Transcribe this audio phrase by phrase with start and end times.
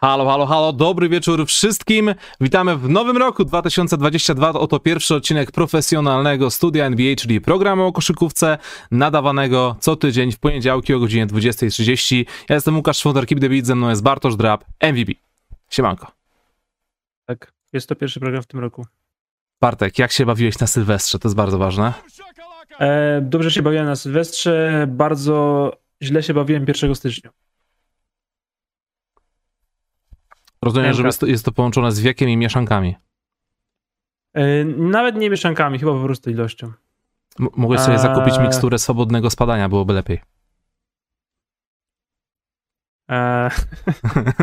[0.00, 2.14] Halo, halo, halo, dobry wieczór wszystkim.
[2.40, 4.52] Witamy w nowym roku 2022.
[4.52, 8.58] Oto pierwszy odcinek profesjonalnego studia NBA, czyli programu o koszykówce,
[8.90, 12.24] nadawanego co tydzień w poniedziałki o godzinie 20.30.
[12.48, 15.12] Ja jestem Łukasz Szwonder, Keep the Beat, ze mną jest Bartosz Drab, MVP.
[15.70, 16.06] Siemanko.
[17.26, 18.86] Tak, jest to pierwszy program w tym roku.
[19.60, 21.18] Bartek, jak się bawiłeś na Sylwestrze?
[21.18, 21.92] To jest bardzo ważne.
[22.78, 27.30] E, dobrze się bawiłem na Sylwestrze, bardzo źle się bawiłem 1 stycznia.
[30.64, 32.96] Rozumiem, że jest to, jest to połączone z wiekiem i mieszankami.
[34.34, 36.72] E, nawet nie mieszankami, chyba po prostu ilością.
[37.40, 40.20] M mogłeś sobie zakupić miksturę swobodnego spadania, byłoby lepiej.
[43.08, 43.50] Eee,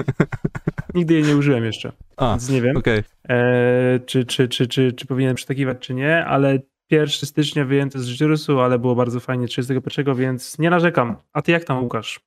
[0.96, 3.04] nigdy jej nie użyłem jeszcze, A, więc nie wiem, okay.
[3.30, 6.60] eee, czy, czy, czy, czy, czy powinienem przytakiwać, czy nie, ale
[6.92, 11.16] 1 stycznia wyjęte z życiorysu, ale było bardzo fajnie 31, więc nie narzekam.
[11.34, 12.20] A ty jak tam, Łukasz?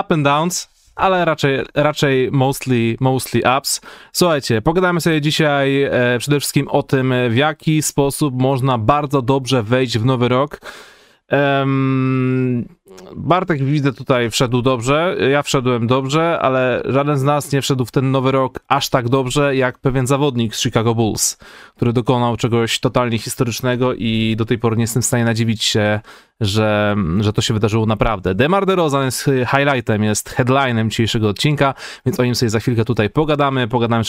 [0.00, 3.80] Up and downs ale raczej, raczej mostly, mostly ups.
[4.12, 9.62] Słuchajcie, pogadamy sobie dzisiaj e, przede wszystkim o tym, w jaki sposób można bardzo dobrze
[9.62, 10.60] wejść w nowy rok.
[13.16, 17.90] Bartek widzę tutaj wszedł dobrze, ja wszedłem dobrze, ale żaden z nas nie wszedł w
[17.90, 21.38] ten nowy rok aż tak dobrze jak pewien zawodnik z Chicago Bulls,
[21.76, 26.00] który dokonał czegoś totalnie historycznego i do tej pory nie jestem w stanie nadziwić się,
[26.40, 28.34] że, że to się wydarzyło naprawdę.
[28.34, 31.74] Demar DeRozan jest highlightem, jest headlinem dzisiejszego odcinka,
[32.06, 33.68] więc o nim sobie za chwilkę tutaj pogadamy.
[33.68, 34.04] Pogadamy,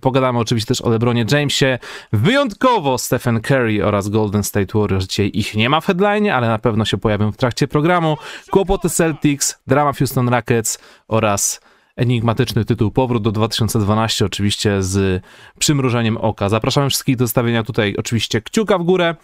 [0.00, 1.78] pogadamy oczywiście też o LeBronie Jamesie.
[2.12, 5.06] Wyjątkowo Stephen Curry oraz Golden State Warriors.
[5.06, 8.11] Dzisiaj ich nie ma w headline, ale na pewno się pojawią w trakcie programu.
[8.50, 11.60] Kłopoty Celtics, drama Houston Rockets oraz
[11.96, 15.24] enigmatyczny tytuł Powrót do 2012, oczywiście z
[15.58, 16.48] przymrużeniem oka.
[16.48, 19.14] Zapraszamy wszystkich do stawienia tutaj oczywiście kciuka w górę.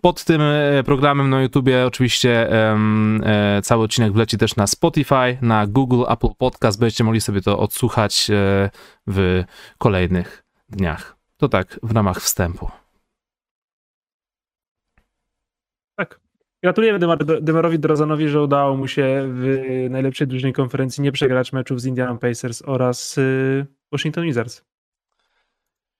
[0.00, 5.66] Pod tym e, programem na YouTubie oczywiście e, cały odcinek wleci też na Spotify, na
[5.66, 6.78] Google, Apple Podcast.
[6.78, 8.70] Będziecie mogli sobie to odsłuchać e,
[9.06, 9.44] w
[9.78, 11.16] kolejnych dniach.
[11.36, 12.81] To tak w ramach wstępu.
[16.62, 16.74] Tak.
[16.74, 16.98] Gratuluję
[17.40, 22.14] Demarowi Drozanowi, że udało mu się w najlepszej drużynie konferencji nie przegrać meczów z Indiana
[22.14, 24.64] Pacers oraz y, Washington Wizards.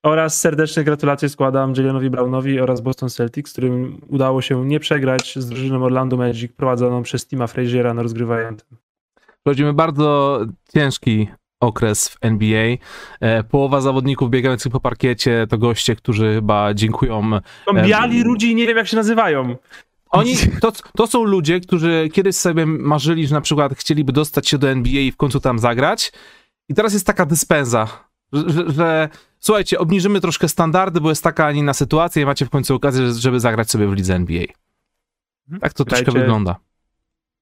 [0.03, 5.49] Oraz serdeczne gratulacje składam Jalianowi Brownowi oraz Boston Celtics, którym udało się nie przegrać z
[5.49, 8.69] drużyną Orlando Magic prowadzoną przez Tima Fraziera na rozgrywającym.
[9.45, 10.41] Przechodzimy bardzo
[10.75, 11.29] ciężki
[11.61, 12.77] okres w NBA.
[13.21, 17.31] E, połowa zawodników biegających po parkiecie to goście, którzy chyba dziękują.
[17.65, 19.57] Są biali ludzi, nie wiem jak się nazywają.
[20.13, 24.59] Oni, to, to są ludzie, którzy kiedyś sobie marzyli, że na przykład chcieliby dostać się
[24.59, 26.13] do NBA i w końcu tam zagrać.
[26.69, 27.89] I teraz jest taka dyspensa,
[28.33, 29.09] że, że
[29.39, 32.75] słuchajcie, obniżymy troszkę standardy, bo jest taka, a nie inna sytuacja i macie w końcu
[32.75, 34.43] okazję, żeby zagrać sobie w lidze NBA.
[35.45, 35.61] Mhm.
[35.61, 36.57] Tak to Grajcie, troszkę wygląda.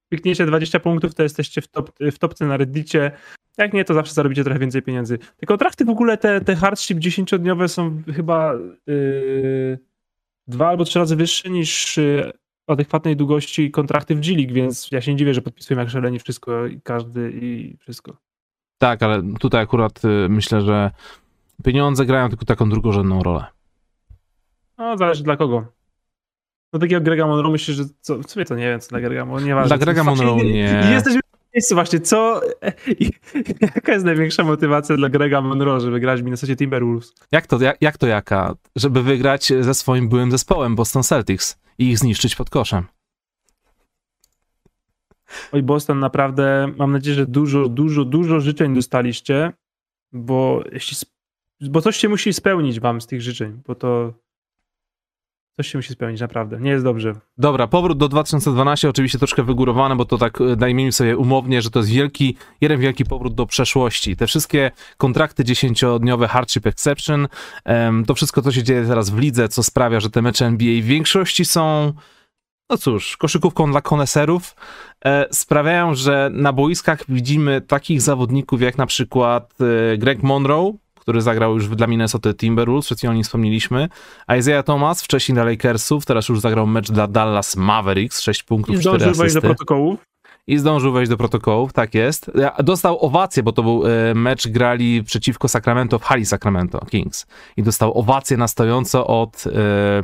[0.09, 3.11] Klikniecie 20 punktów, to jesteście w, top, w topce na Reddicie.
[3.59, 5.19] Jak nie, to zawsze zarobicie trochę więcej pieniędzy.
[5.19, 8.55] Te kontrakty w ogóle, te, te hardship 10-dniowe są chyba
[8.87, 9.79] yy,
[10.47, 12.33] dwa albo trzy razy wyższe niż yy,
[12.67, 16.67] adekwatnej długości kontrakty w G-League, więc ja się nie dziwię, że podpisują jak szaleni wszystko
[16.67, 18.17] i każdy i wszystko.
[18.79, 20.91] Tak, ale tutaj akurat y, myślę, że
[21.65, 23.45] pieniądze grają tylko taką drugorzędną rolę.
[24.79, 25.65] No, zależy dla kogo.
[26.73, 29.25] No takiego Grega Monroe myślę, że co, w sumie to nie wiem, co dla Grega
[29.25, 29.69] Monroe, nieważne.
[29.69, 30.83] Dla Grega Monroe nie.
[30.89, 31.21] I jesteśmy
[31.51, 32.41] w miejscu właśnie, co,
[33.75, 37.15] jaka jest największa motywacja dla Grega Monroe, żeby grać w Minnesota Timberwolves?
[37.33, 38.55] Jak to, jak, jak to jaka?
[38.77, 42.87] Żeby wygrać ze swoim byłym zespołem Boston Celtics i ich zniszczyć pod koszem.
[45.53, 49.53] Oj, Boston, naprawdę mam nadzieję, że dużo, dużo, dużo życzeń dostaliście,
[50.13, 50.97] bo jeśli,
[51.61, 54.15] bo coś się musi spełnić wam z tych życzeń, bo to
[55.61, 56.61] coś się musi spełnić, naprawdę.
[56.61, 57.15] Nie jest dobrze.
[57.39, 61.71] Dobra, powrót do 2012, oczywiście troszkę wygórowany, bo to tak e, dajmy sobie umownie, że
[61.71, 64.17] to jest wielki, jeden wielki powrót do przeszłości.
[64.17, 67.29] Te wszystkie kontrakty dziesięciodniowe, hardship exception,
[68.07, 70.85] to wszystko, co się dzieje teraz w lidze, co sprawia, że te mecze NBA w
[70.85, 71.93] większości są
[72.71, 74.57] no cóż, koszykówką dla koneserów,
[75.05, 79.55] e, sprawiają, że na boiskach widzimy takich zawodników jak na przykład
[79.93, 83.89] e, Greg Monroe, który zagrał już dla Minnesota Timberwolves, przed chwilą o nim wspomnieliśmy.
[84.39, 88.81] Isaiah Thomas, wcześniej dla Lakersów, teraz już zagrał mecz dla Dallas Mavericks, 6 punktów, I
[88.81, 89.19] 4 asysty.
[89.19, 89.99] wejść do protokołu.
[90.47, 92.31] I zdążył wejść do protokołów, tak jest.
[92.59, 97.27] Dostał owację, bo to był e, mecz, grali przeciwko Sacramento w hali Sacramento Kings.
[97.57, 100.03] I dostał owację na stojąco od, e,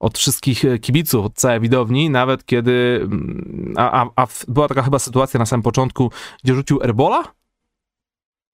[0.00, 4.98] od wszystkich kibiców, od całej widowni, nawet kiedy, mm, a, a, a była taka chyba
[4.98, 6.10] sytuacja na samym początku,
[6.44, 7.24] gdzie rzucił Erbola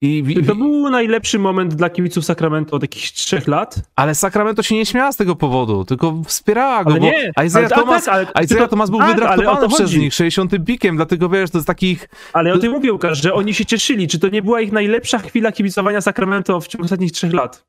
[0.04, 3.80] I, to był najlepszy moment dla kibiców Sacramento od jakichś trzech lat.
[3.96, 7.32] Ale Sacramento się nie śmiała z tego powodu, tylko wspierała go, ale nie.
[7.46, 11.28] Isaiah ale, Thomas, tak, ale, Isaiah Thomas był tak, wydraftowany przez nich 60 pikiem, dlatego
[11.28, 12.08] wiesz, to jest takich...
[12.32, 14.08] Ale o tym mówię, Łukasz, że oni się cieszyli.
[14.08, 17.66] Czy to nie była ich najlepsza chwila kibicowania Sacramento w ciągu ostatnich trzech lat?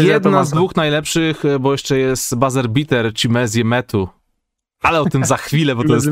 [0.00, 4.08] Jedna z dwóch najlepszych, bo jeszcze jest buzzer beater Chimezie Metu.
[4.82, 6.08] Ale o tym za chwilę, bo to jest,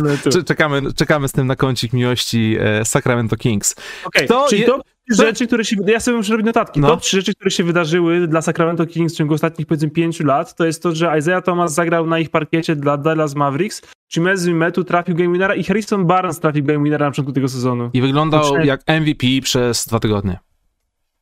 [0.47, 3.77] czekamy, czekamy z tym na kącik miłości e, Sacramento Kings.
[4.05, 5.77] Okay, czyli je, trzy rzeczy, które się...
[5.87, 6.81] Ja sobie muszę robić notatki.
[6.81, 6.89] No.
[6.89, 10.55] Top trzy rzeczy, które się wydarzyły dla Sacramento Kings w ciągu ostatnich powiedzmy pięciu lat,
[10.57, 13.83] to jest to, że Isaiah Thomas zagrał na ich parkiecie dla Dallas Mavericks,
[14.13, 17.91] Chimezi Metu trafił game winnera i Harrison Barnes trafił game winnera na początku tego sezonu.
[17.93, 20.39] I wyglądał jak MVP przez dwa tygodnie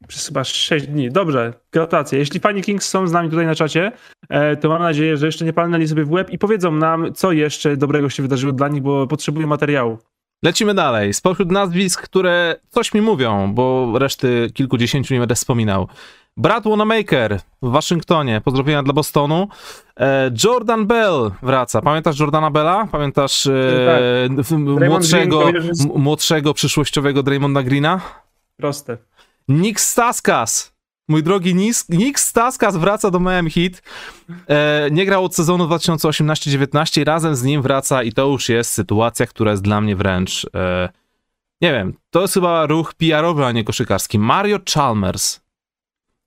[0.09, 1.11] przez chyba 6 dni.
[1.11, 2.19] Dobrze, gratulacje.
[2.19, 3.93] Jeśli fani Kings są z nami tutaj na czacie,
[4.29, 7.33] e, to mam nadzieję, że jeszcze nie palnęli sobie w łeb i powiedzą nam, co
[7.33, 9.99] jeszcze dobrego się wydarzyło dla nich, bo potrzebują materiału.
[10.43, 11.15] Lecimy dalej.
[11.15, 15.89] Spośród nazwisk, które coś mi mówią, bo reszty kilkudziesięciu nie będę wspominał.
[16.37, 19.49] Brad Wanamaker w Waszyngtonie, pozdrowienia dla Bostonu.
[20.01, 21.83] E, Jordan Bell wraca.
[21.83, 22.89] Pamiętasz Jordana Bella?
[22.93, 23.53] Pamiętasz e,
[24.37, 24.59] tak.
[24.89, 28.01] młodszego, Green, młodszego przyszłościowego Draymonda Greena?
[28.57, 28.97] Proste.
[29.49, 30.74] Nick Staskas.
[31.09, 31.55] Mój drogi
[31.89, 33.83] Nick Staskas wraca do Miami Heat.
[34.49, 38.71] E, nie grał od sezonu 2018-19 i razem z nim wraca i to już jest
[38.71, 40.89] sytuacja, która jest dla mnie wręcz e,
[41.61, 44.19] nie wiem, to jest chyba ruch PR-owy, a nie koszykarski.
[44.19, 45.41] Mario Chalmers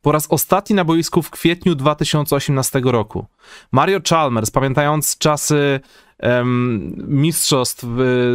[0.01, 3.25] po raz ostatni na boisku w kwietniu 2018 roku.
[3.71, 5.79] Mario Chalmers, pamiętając czasy
[6.19, 7.83] um, mistrzostw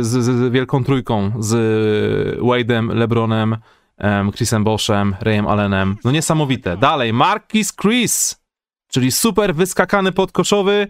[0.00, 1.52] z, z, Wielką Trójką, z
[2.40, 3.56] Wade'em, LeBronem,
[4.32, 5.96] Chrisem Boschem, Rayem Allenem.
[6.04, 6.76] No niesamowite.
[6.76, 8.42] Dalej, Marquis Chris,
[8.88, 10.88] czyli super wyskakany podkoszowy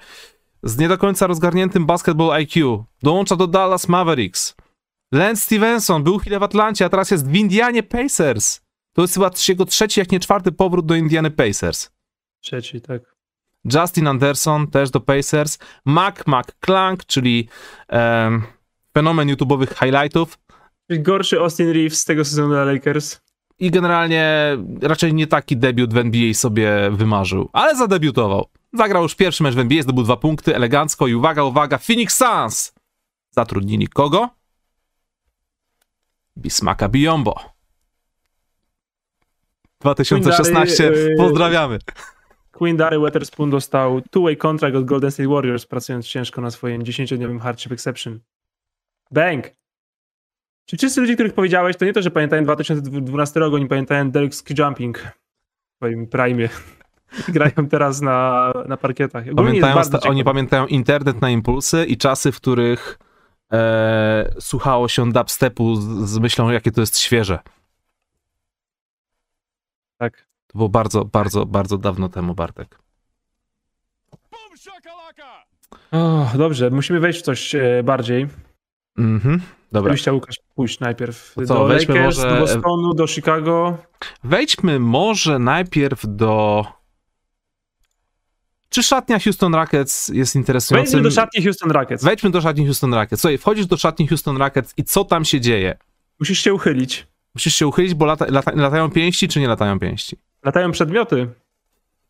[0.63, 2.85] z nie do końca rozgarniętym basketball IQ.
[3.03, 4.55] Dołącza do Dallas Mavericks.
[5.13, 8.61] Lance Stevenson był chwilę w Atlancie, a teraz jest w Indianie Pacers.
[8.93, 11.91] To jest chyba jego trzeci, jak nie czwarty powrót do Indiany Pacers.
[12.41, 13.03] Trzeci, tak.
[13.75, 15.59] Justin Anderson też do Pacers.
[15.85, 17.49] Mac McClung, czyli
[17.89, 18.43] um,
[18.95, 20.39] fenomen YouTube'owych highlightów.
[20.91, 23.21] Gorszy Austin Reeves z tego sezonu dla Lakers.
[23.59, 28.49] I generalnie raczej nie taki debiut w NBA sobie wymarzył, ale zadebiutował.
[28.73, 32.75] Zagrał już pierwszy mecz w NBA, zdobył dwa punkty, elegancko i uwaga, uwaga, Phoenix Suns!
[33.31, 34.29] Zatrudnili kogo?
[36.39, 37.35] Bismaka Biombo.
[39.81, 41.79] 2016, Dary, pozdrawiamy.
[42.53, 47.41] Queen Dary Weatherspoon dostał two-way contract od Golden State Warriors, pracując ciężko na swoim 10-dniowym
[47.41, 48.21] hardship exception.
[49.11, 49.62] Bang!
[50.67, 54.35] Czy wszyscy ludzie, których powiedziałeś, to nie to, że pamiętają 2012 rok, oni pamiętają Derek
[54.35, 56.49] Ski Jumping w swoim prime.
[57.29, 59.25] Grają teraz na, na parkietach.
[59.37, 62.99] Pamiętają, oni pamiętają internet na impulsy i czasy, w których
[63.53, 67.39] e, słuchało się dubstepu z, z myślą, jakie to jest świeże.
[69.99, 70.27] Tak.
[70.47, 72.79] To było bardzo, bardzo, bardzo dawno temu, Bartek.
[75.93, 78.29] O, dobrze, musimy wejść w coś e, bardziej.
[78.99, 79.41] Mhm.
[79.73, 79.95] Dobra.
[79.95, 82.35] Gdybyś Łukasz pójść najpierw co, do Lakers, może...
[82.35, 83.79] do Bostonu, do Chicago.
[84.25, 86.65] Wejdźmy może najpierw do...
[88.69, 90.93] Czy szatnia Houston Rockets jest interesującym?
[90.93, 92.05] Wejdźmy do szatni Houston Rockets.
[92.05, 93.23] Wejdźmy do szatni Houston Rockets.
[93.23, 95.79] Słuchaj, wchodzisz do szatni Houston Rockets i co tam się dzieje?
[96.21, 97.07] Musisz się uchylić.
[97.35, 100.17] Musisz się uchylić, bo lata, lata, latają pięści, czy nie latają pięści?
[100.45, 101.29] Latają przedmioty.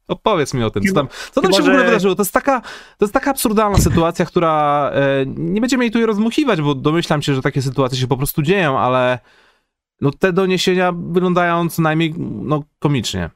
[0.08, 2.14] Opowiedz mi o tym, co tam, co tam się w ogóle wydarzyło.
[2.14, 2.60] To jest taka,
[2.98, 7.34] to jest taka absurdalna sytuacja, która e, nie będziemy jej tu rozmuchiwać, bo domyślam się,
[7.34, 9.18] że takie sytuacje się po prostu dzieją, ale
[10.00, 13.30] no, te doniesienia wyglądają co najmniej no, komicznie.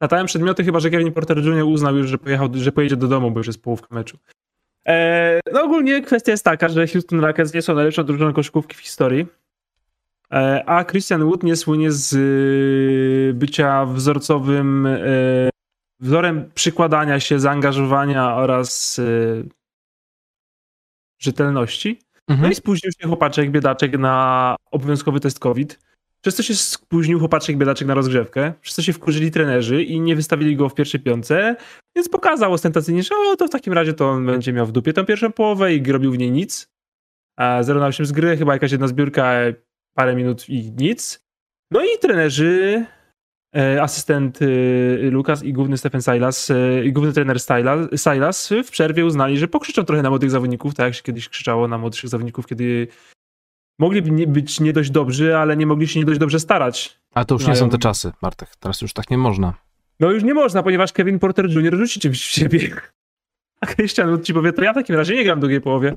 [0.00, 1.64] Latają przedmioty, chyba że Kevin Porter Jr.
[1.64, 4.18] uznał już, że, pojechał, że pojedzie do domu, bo już jest połówka meczu.
[4.86, 8.80] E, no ogólnie kwestia jest taka, że Houston Rockets nie są najlepszą drużyną koszykówki w
[8.80, 9.26] historii.
[10.32, 14.98] E, a Christian Wood nie słynie z y, bycia wzorcowym e,
[16.02, 19.48] wzorem przykładania się, zaangażowania oraz yy,
[21.18, 21.98] rzetelności.
[22.28, 22.46] Mhm.
[22.46, 25.78] No i spóźnił się chłopaczek, biedaczek na obowiązkowy test COVID.
[26.20, 30.16] Przez co się spóźnił chłopaczek, biedaczek na rozgrzewkę, przez co się wkurzyli trenerzy i nie
[30.16, 31.56] wystawili go w pierwszej piące,
[31.96, 34.92] więc pokazał ostentacyjnie, że o, to w takim razie to on będzie miał w dupie
[34.92, 36.72] tę pierwszą połowę i robił w niej nic.
[37.60, 39.32] 0 na 8 z gry, chyba jakaś jedna zbiórka,
[39.94, 41.26] parę minut i nic.
[41.70, 42.86] No i trenerzy
[43.82, 44.46] asystent e,
[45.10, 47.38] Lukas i główny Stephen Silas e, i główny trener
[47.96, 51.68] Silas w przerwie uznali, że pokrzyczą trochę na młodych zawodników, tak jak się kiedyś krzyczało
[51.68, 52.88] na młodszych zawodników, kiedy
[53.78, 56.98] mogliby nie być nie dość dobrzy, ale nie mogli się nie dość dobrze starać.
[57.14, 58.56] A to już nie są te czasy, Bartek.
[58.56, 59.54] Teraz już tak nie można.
[60.00, 61.76] No już nie można, ponieważ Kevin Porter Jr.
[61.76, 62.70] rzuci czymś w siebie.
[63.60, 65.96] A Christian ci powie, to ja w takim razie nie gram w drugiej połowie.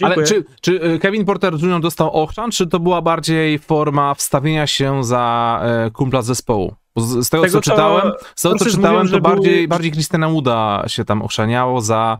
[0.00, 0.16] Dziękuję.
[0.16, 1.80] Ale czy, czy e, Kevin Porter Jr.
[1.80, 6.74] dostał ochrzan, czy to była bardziej forma wstawienia się za e, kumpla z zespołu?
[6.96, 9.92] Z, z tego, Tego, co czytałem, z tego, co czytałem, mówią, to bardziej, był- bardziej
[10.32, 12.18] Wooda się tam ochrzaniało za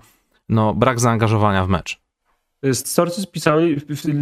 [0.48, 2.00] no, brak zaangażowania w mecz.
[2.72, 3.76] Sources pisali,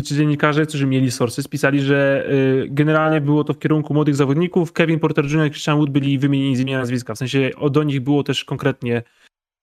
[0.05, 2.29] czy dziennikarze, którzy mieli sources, pisali, że
[2.69, 4.73] generalnie było to w kierunku młodych zawodników.
[4.73, 5.47] Kevin Porter Jr.
[5.47, 7.15] i Christian Wood byli wymienieni z imienia nazwiska.
[7.15, 9.03] W sensie do nich było też konkretnie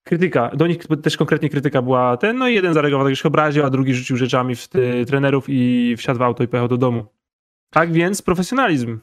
[0.03, 0.51] krytyka.
[0.53, 3.69] Do nich też konkretnie krytyka była ten, no i jeden zareagował, tak się obraził, a
[3.69, 7.05] drugi rzucił rzeczami w y, trenerów i wsiadł w auto i pojechał do domu.
[7.69, 8.99] Tak więc profesjonalizm.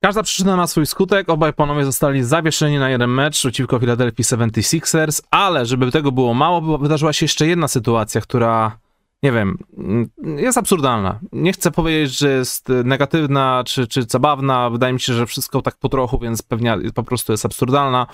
[0.00, 1.28] Każda przyczyna ma swój skutek.
[1.28, 6.78] Obaj panowie zostali zawieszeni na jeden mecz przeciwko Philadelphia 76ers, ale żeby tego było mało,
[6.78, 8.78] wydarzyła się jeszcze jedna sytuacja, która,
[9.22, 11.18] nie wiem, mm, jest absurdalna.
[11.32, 14.70] Nie chcę powiedzieć, że jest negatywna czy, czy zabawna.
[14.70, 18.06] Wydaje mi się, że wszystko tak po trochu, więc pewnie po prostu jest absurdalna.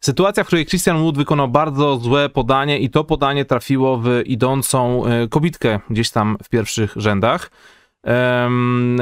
[0.00, 5.06] Sytuacja, w której Christian Wood wykonał bardzo złe podanie i to podanie trafiło w idącą
[5.06, 7.50] e, kobitkę gdzieś tam w pierwszych rzędach.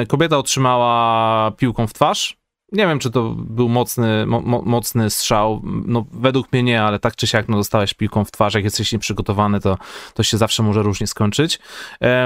[0.08, 2.43] Kobieta otrzymała piłką w twarz.
[2.72, 5.62] Nie wiem, czy to był mocny, mo, mo, mocny strzał.
[5.64, 8.54] No, według mnie nie, ale tak czy siak no, dostałeś piłką w twarz.
[8.54, 9.78] Jak jesteś nieprzygotowany, to,
[10.14, 11.58] to się zawsze może różnie skończyć.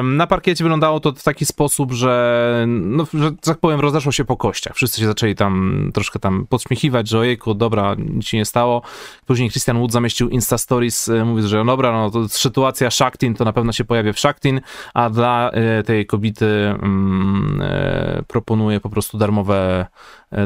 [0.03, 4.37] Na parkiecie wyglądało to w taki sposób, że, no, że tak powiem, rozeszło się po
[4.37, 4.77] kościach.
[4.77, 8.83] Wszyscy się zaczęli tam troszkę tam podśmiechiwać, że ojejku, dobra, nic się nie stało.
[9.27, 13.35] Później Christian Wood zamieścił Insta Stories, e, mówiąc, że no dobra, no to sytuacja Shaktin,
[13.35, 14.61] to na pewno się pojawi w Shaktin,
[14.95, 19.87] a dla e, tej kobiety mm, e, po prostu darmowe,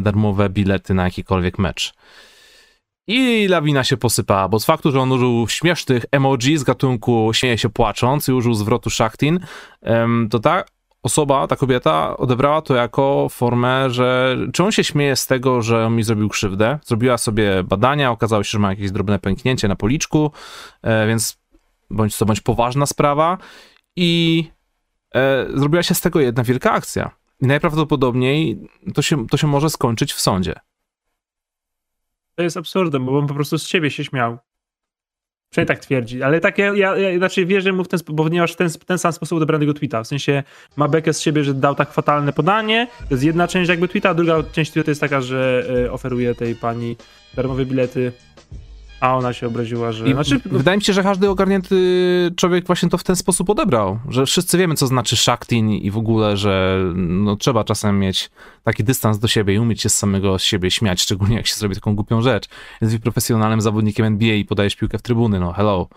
[0.01, 1.95] darmowe bilety na jakikolwiek mecz.
[3.07, 7.59] I lawina się posypała, bo z faktu, że on użył śmiesznych emoji z gatunku śmieje
[7.59, 8.91] się płacząc i użył zwrotu
[9.83, 10.65] em, to ta
[11.03, 15.87] osoba, ta kobieta odebrała to jako formę, że czy on się śmieje z tego, że
[15.87, 16.79] on mi zrobił krzywdę.
[16.85, 20.33] Zrobiła sobie badania, okazało się, że ma jakieś drobne pęknięcie na policzku,
[20.83, 21.39] e, więc
[21.91, 23.39] bądź to bądź poważna sprawa
[23.97, 24.45] i
[25.15, 27.11] e, zrobiła się z tego jedna wielka akcja.
[27.43, 30.55] Najprawdopodobniej to się, to się może skończyć w sądzie.
[32.35, 34.39] To jest absurdem, bo on po prostu z siebie się śmiał.
[35.51, 38.53] Przynajmniej tak twierdzi, ale tak ja, ja, ja znaczy wierzę mu w ten sposób, ponieważ
[38.53, 40.43] w ten, ten sam sposób odebranego tweeta, w sensie
[40.77, 44.11] ma bekę z siebie, że dał tak fatalne podanie, to jest jedna część jakby tweeta,
[44.11, 46.97] a druga część tweeta jest taka, że e, oferuje tej pani
[47.35, 48.13] darmowe bilety,
[49.02, 50.09] a ona się obraziła, że...
[50.09, 51.76] I znaczy, w- wydaje mi się, że każdy ogarnięty
[52.37, 55.97] człowiek właśnie to w ten sposób odebrał, że wszyscy wiemy, co znaczy Shaktin i w
[55.97, 58.30] ogóle, że no, trzeba czasem mieć
[58.64, 61.75] taki dystans do siebie i umieć się z samego siebie śmiać, szczególnie jak się zrobi
[61.75, 62.49] taką głupią rzecz.
[62.80, 65.88] Jesteś profesjonalnym zawodnikiem NBA i podajesz piłkę w trybuny, no hello,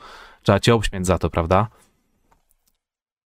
[0.43, 1.67] trzeba cię obśmiać za to, prawda?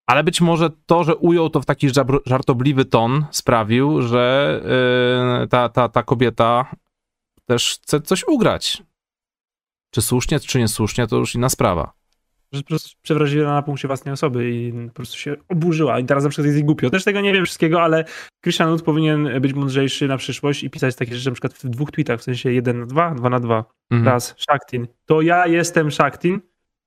[0.07, 1.87] Ale być może to, że ujął to w taki
[2.25, 4.61] żartobliwy ton sprawił, że
[5.41, 6.65] yy, ta, ta, ta kobieta
[7.45, 8.83] też chce coś ugrać.
[9.91, 11.93] Czy słusznie, czy niesłusznie, to już inna sprawa.
[12.51, 16.23] że po prostu przewraziła na punkcie własnej osoby i po prostu się oburzyła i teraz
[16.23, 16.89] na przykład jest jej głupio.
[16.89, 18.05] Też tego nie wiem wszystkiego, ale
[18.43, 21.91] Christian Wood powinien być mądrzejszy na przyszłość i pisać takie rzeczy na przykład w dwóch
[21.91, 23.65] tweetach, w sensie jeden na dwa, dwa na dwa.
[23.91, 24.07] Mhm.
[24.07, 24.87] Raz, Shaktin.
[25.05, 26.39] To ja jestem Shaktin.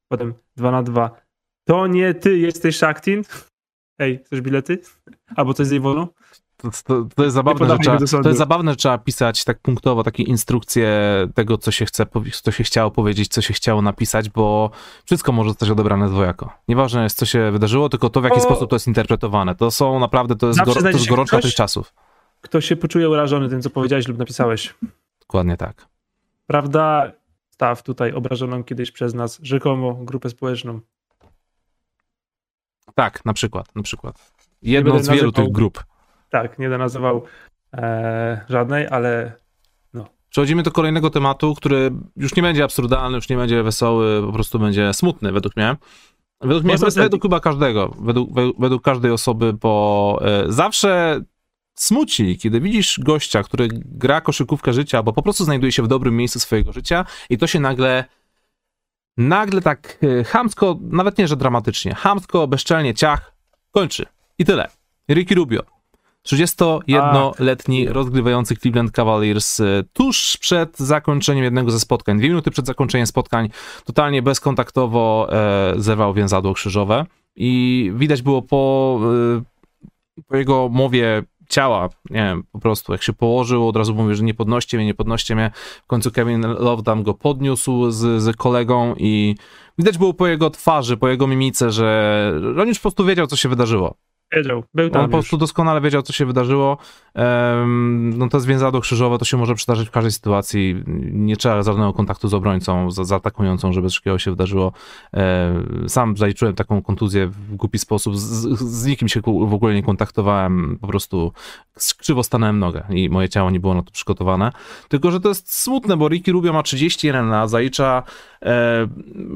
[0.08, 1.10] Potem dwa na dwa.
[1.64, 3.22] To nie ty jesteś Shaktin.
[3.98, 4.78] Ej, chcesz bilety?
[5.36, 6.06] Albo coś z jej wolą?
[6.62, 10.02] To, to, to, jest zabawne, że trzeba, to jest zabawne, że trzeba pisać tak punktowo
[10.02, 10.88] takie instrukcje
[11.34, 12.06] tego, co się chce,
[12.42, 14.70] co się chciało powiedzieć, co się chciało napisać, bo
[15.04, 16.52] wszystko może zostać odebrane dwojako.
[16.68, 18.40] Nieważne jest, co się wydarzyło, tylko to, w jaki O!
[18.40, 19.54] sposób to jest interpretowane.
[19.54, 21.94] To są naprawdę, to jest, gor- to jest gorączka ktoś- tych czasów.
[22.40, 24.74] Kto się poczuje urażony tym, co powiedziałeś lub napisałeś.
[25.20, 25.86] Dokładnie tak.
[26.46, 27.12] Prawda?
[27.50, 30.80] Staw tutaj obrażoną kiedyś przez nas rzekomo grupę społeczną.
[32.94, 34.32] Tak, na przykład, na przykład.
[34.62, 35.84] Jedną z wielu tych grup.
[36.32, 37.22] Tak, nie nazywał
[37.72, 39.32] e, żadnej, ale
[40.32, 44.58] Przechodzimy do kolejnego tematu, który już nie będzie absurdalny, już nie będzie wesoły, po prostu
[44.58, 45.76] będzie smutny według mnie.
[46.40, 51.20] Według mnie, Mocno według, chyba każdego, według, według- każdej osoby, bo e, zawsze
[51.74, 56.16] smuci, kiedy widzisz gościa, który gra koszykówkę życia, albo po prostu znajduje się w dobrym
[56.16, 58.04] miejscu swojego życia i to się nagle,
[59.16, 63.32] nagle tak e, chamsko, nawet nie, że dramatycznie, chamsko, bezczelnie, ciach,
[63.70, 64.06] kończy.
[64.38, 64.68] I tyle.
[65.10, 65.71] Ricky Rubio.
[66.28, 73.06] 31-letni rozgrywający Cleveland Cavaliers e, tuż przed zakończeniem jednego ze spotkań, dwie minuty przed zakończeniem
[73.06, 73.48] spotkań,
[73.84, 79.00] totalnie bezkontaktowo e, zerwał więzadło krzyżowe i widać było po,
[80.18, 84.14] e, po jego mowie ciała, nie wiem, po prostu jak się położył, od razu mówił,
[84.14, 85.50] że nie podnoście mnie, nie podnoście mnie.
[85.84, 89.34] W końcu Kevin Love tam go podniósł z, z kolegą i
[89.78, 93.26] widać było po jego twarzy, po jego mimice, że, że on już po prostu wiedział,
[93.26, 93.94] co się wydarzyło.
[94.32, 96.78] Wiedział, był tam On po prostu doskonale wiedział, co się wydarzyło.
[97.14, 100.82] Um, no to zwięzadło krzyżowe to się może przydarzyć w każdej sytuacji.
[101.12, 104.72] Nie trzeba żadnego kontaktu z obrońcą, z, z atakującą, żeby takiego się wydarzyło.
[105.12, 108.16] Um, sam zaliczyłem taką kontuzję w głupi sposób.
[108.16, 108.22] Z,
[108.60, 110.78] z, nikim się w ogóle nie kontaktowałem.
[110.80, 111.32] Po prostu
[111.98, 114.52] krzywo stanąłem nogę i moje ciało nie było na to przygotowane.
[114.88, 118.02] Tylko, że to jest smutne, bo Ricky Rubio ma 31 lat, zalicza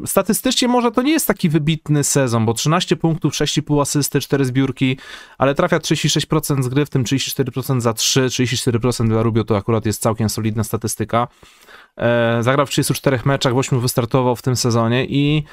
[0.06, 4.98] statystycznie może to nie jest taki wybitny sezon, bo 13 punktów, 6,5 asysty, 4 zbiórki,
[5.38, 9.86] ale trafia 36% z gry, w tym 34% za 3, 34% dla Rubio to akurat
[9.86, 11.28] jest całkiem solidna statystyka.
[11.96, 15.44] E, zagrał w 34 meczach, w 8 wystartował w tym sezonie i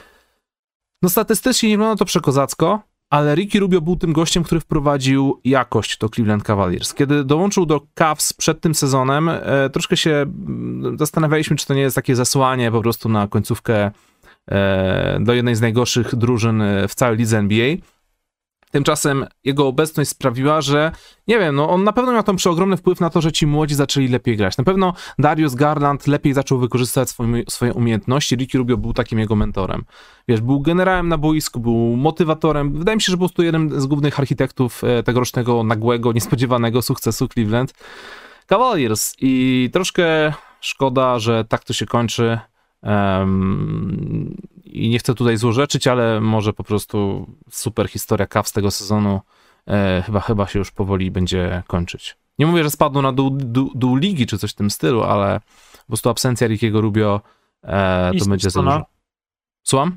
[1.02, 2.82] no statystycznie nie wygląda to przekozacko,
[3.14, 6.94] ale Ricky Rubio był tym gościem, który wprowadził jakość do Cleveland Cavaliers.
[6.94, 11.82] Kiedy dołączył do Cavs przed tym sezonem, e, troszkę się mm, zastanawialiśmy, czy to nie
[11.82, 13.92] jest takie zasłanie po prostu na końcówkę
[14.48, 17.76] e, do jednej z najgorszych drużyn e, w całej lidze NBA.
[18.74, 20.92] Tymczasem jego obecność sprawiła, że
[21.28, 23.76] nie wiem, no on na pewno miał tam przeogromny wpływ na to, że ci młodzi
[23.76, 24.58] zaczęli lepiej grać.
[24.58, 28.36] Na pewno Darius Garland lepiej zaczął wykorzystać swoje, swoje umiejętności.
[28.36, 29.84] Ricky Rubio był takim jego mentorem.
[30.28, 32.74] Wiesz, był generałem na boisku, był motywatorem.
[32.74, 37.28] Wydaje mi się, że po prostu jeden z głównych architektów e, tegorocznego nagłego, niespodziewanego sukcesu
[37.28, 37.74] Cleveland
[38.48, 39.14] Cavaliers.
[39.20, 42.40] I troszkę szkoda, że tak to się kończy.
[42.84, 44.36] Um,
[44.74, 49.22] I nie chcę tutaj złorzeczyć, ale może po prostu super historia Cavs tego sezonu
[49.68, 52.18] e, chyba, chyba się już powoli będzie kończyć.
[52.40, 55.40] Nie mówię, że spadną na dół, dół, dół ligi czy coś w tym stylu, ale
[55.78, 57.22] po prostu absencja Rickiego Rubio
[57.64, 58.86] e, to będzie za dużo.
[59.64, 59.96] Słucham?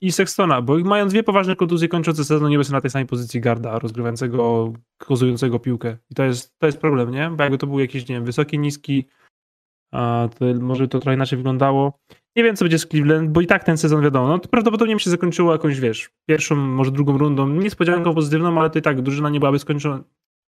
[0.00, 3.78] I Sextona, bo mają dwie poważne kontuzje kończące sezon, nie na tej samej pozycji garda,
[3.78, 5.96] rozgrywającego, kozującego piłkę.
[6.10, 7.30] I to jest, to jest problem, nie?
[7.30, 9.08] Bo jakby to był jakiś, nie wiem, wysoki, niski,
[9.92, 11.98] a to może to trochę inaczej wyglądało.
[12.36, 14.94] Nie wiem, co będzie z Cleveland, bo i tak ten sezon wiadomo, no to prawdopodobnie
[14.94, 19.02] mi się zakończyło jakąś, wiesz, pierwszą, może drugą rundą, niespodzianką pozytywną, ale to i tak
[19.02, 20.04] drużyna nie byłaby skończona,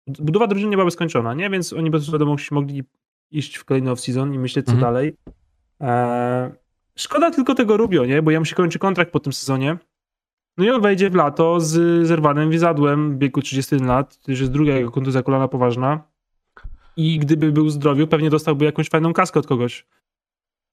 [0.07, 1.49] budowa drużyny nie byłaby skończona, nie?
[1.49, 2.83] Więc oni po prostu mogli
[3.31, 4.93] iść w kolejny off-season i myśleć, co mhm.
[4.93, 5.15] dalej.
[5.79, 6.51] Eee,
[6.95, 8.21] szkoda tylko tego Rubio, nie?
[8.21, 9.77] Bo ja mu się kończy kontrakt po tym sezonie.
[10.57, 14.39] No i on wejdzie w lato z zerwanym wizadłem w wieku 31 lat, to już
[14.39, 16.03] jest druga jego kontuzja kolana poważna
[16.97, 19.85] i gdyby był zdrowiu, pewnie dostałby jakąś fajną kaskę od kogoś.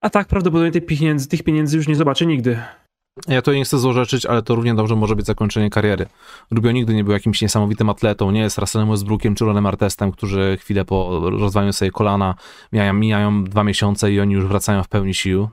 [0.02, 2.58] A tak prawdopodobnie tych pieniędzy, tych pieniędzy już nie zobaczy nigdy.
[3.28, 6.06] Ja to nie chcę złorzeczyć, ale to równie dobrze może być zakończenie kariery.
[6.50, 10.58] Rubio nigdy nie był jakimś niesamowitym atletą, nie jest Russellem Westbrookiem czy Ronem Artestem, którzy
[10.60, 12.34] chwilę po rozwaleniu sobie kolana
[12.72, 15.48] mijają, mijają dwa miesiące i oni już wracają w pełni sił.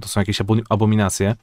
[0.00, 1.36] To są jakieś abominacje.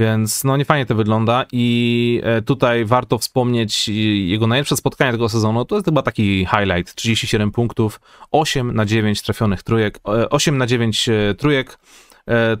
[0.00, 3.88] Więc no nie fajnie to wygląda i e, tutaj warto wspomnieć
[4.24, 9.22] jego najlepsze spotkanie tego sezonu, to jest chyba taki highlight, 37 punktów, 8 na 9
[9.22, 11.78] trafionych trójek, 8 e, na 9 e, trójek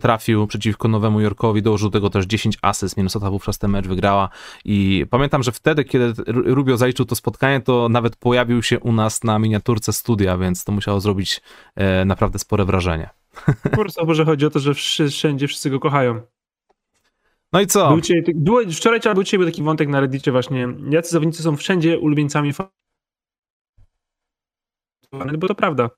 [0.00, 4.28] trafił przeciwko Nowemu Jorkowi, dołożył tego też 10 asyst, Minnesota wówczas ten mecz wygrała
[4.64, 9.24] i pamiętam, że wtedy, kiedy Rubio zaliczył to spotkanie, to nawet pojawił się u nas
[9.24, 11.40] na miniaturce studia, więc to musiało zrobić
[12.06, 13.10] naprawdę spore wrażenie.
[13.70, 14.74] Prostu może chodzi o to, że
[15.08, 16.20] wszędzie wszyscy go kochają.
[17.52, 17.88] No i co?
[17.88, 21.56] Był dzisiaj, było, wczoraj albo dzisiaj był taki wątek na Reddicie właśnie, jacy zawodnicy są
[21.56, 22.52] wszędzie ulubieńcami
[25.38, 25.90] bo to prawda.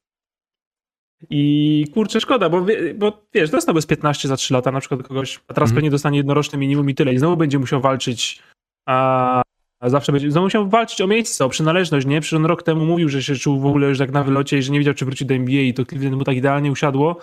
[1.30, 5.40] I kurczę, szkoda, bo, bo wiesz, dostałby z 15 za 3 lata na przykład kogoś,
[5.48, 5.74] a teraz mm.
[5.74, 7.14] pewnie dostanie jednoroczne minimum i tyle.
[7.14, 8.42] I znowu będzie musiał walczyć,
[8.86, 9.42] a,
[9.80, 12.20] a zawsze będzie, znowu musiał walczyć o miejsce, o przynależność, nie?
[12.20, 14.62] Przecież on rok temu mówił, że się czuł w ogóle już tak na wylocie i
[14.62, 17.16] że nie wiedział, czy wróci do NBA i to Cleveland mu tak idealnie usiadło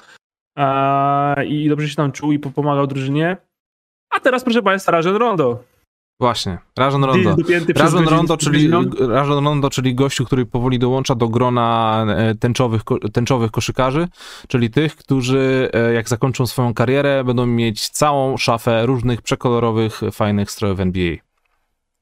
[0.55, 3.37] a, i dobrze się tam czuł i pomagał drużynie.
[4.09, 5.63] A teraz proszę Państwa, Rajon Rondo.
[6.19, 7.35] Właśnie, Rajon Rondo.
[7.75, 8.69] Rajon Rondo, czyli,
[8.99, 12.81] Rajon Rondo, czyli gościu, który powoli dołącza do grona e, tęczowych,
[13.13, 14.07] tęczowych koszykarzy,
[14.47, 20.51] czyli tych, którzy e, jak zakończą swoją karierę, będą mieć całą szafę różnych przekolorowych, fajnych
[20.51, 21.15] strojów NBA.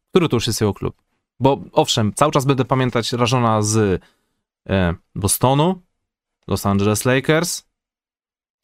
[0.10, 0.96] Który to już jest jego klub?
[1.40, 4.02] Bo owszem, cały czas będę pamiętać Rajona z
[4.70, 5.82] e, Bostonu,
[6.48, 7.64] Los Angeles Lakers,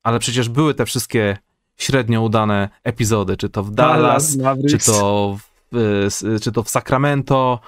[0.03, 1.37] ale przecież były te wszystkie
[1.77, 5.37] średnio udane epizody, czy to w Dallas, Dallas czy, to
[5.71, 7.59] w, czy to w Sacramento.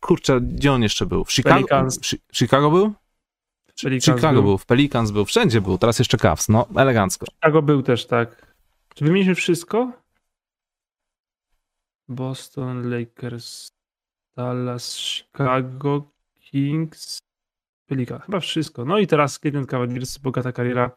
[0.00, 1.24] Kurczę, gdzie on jeszcze był?
[1.24, 1.88] W Chicago,
[2.32, 2.94] w Chicago był?
[3.82, 4.42] Pelicans Chicago był.
[4.42, 4.58] był.
[4.58, 7.26] w Pelicans był, wszędzie był, teraz jeszcze Cavs, no elegancko.
[7.26, 8.54] Chicago był też, tak.
[8.94, 9.92] Czy wymieniliśmy wszystko?
[12.08, 13.68] Boston, Lakers,
[14.36, 17.18] Dallas, Chicago, Kings,
[17.86, 18.84] Pelican, chyba wszystko.
[18.84, 20.90] No i teraz Cleveland Cavaliers, bogata kariera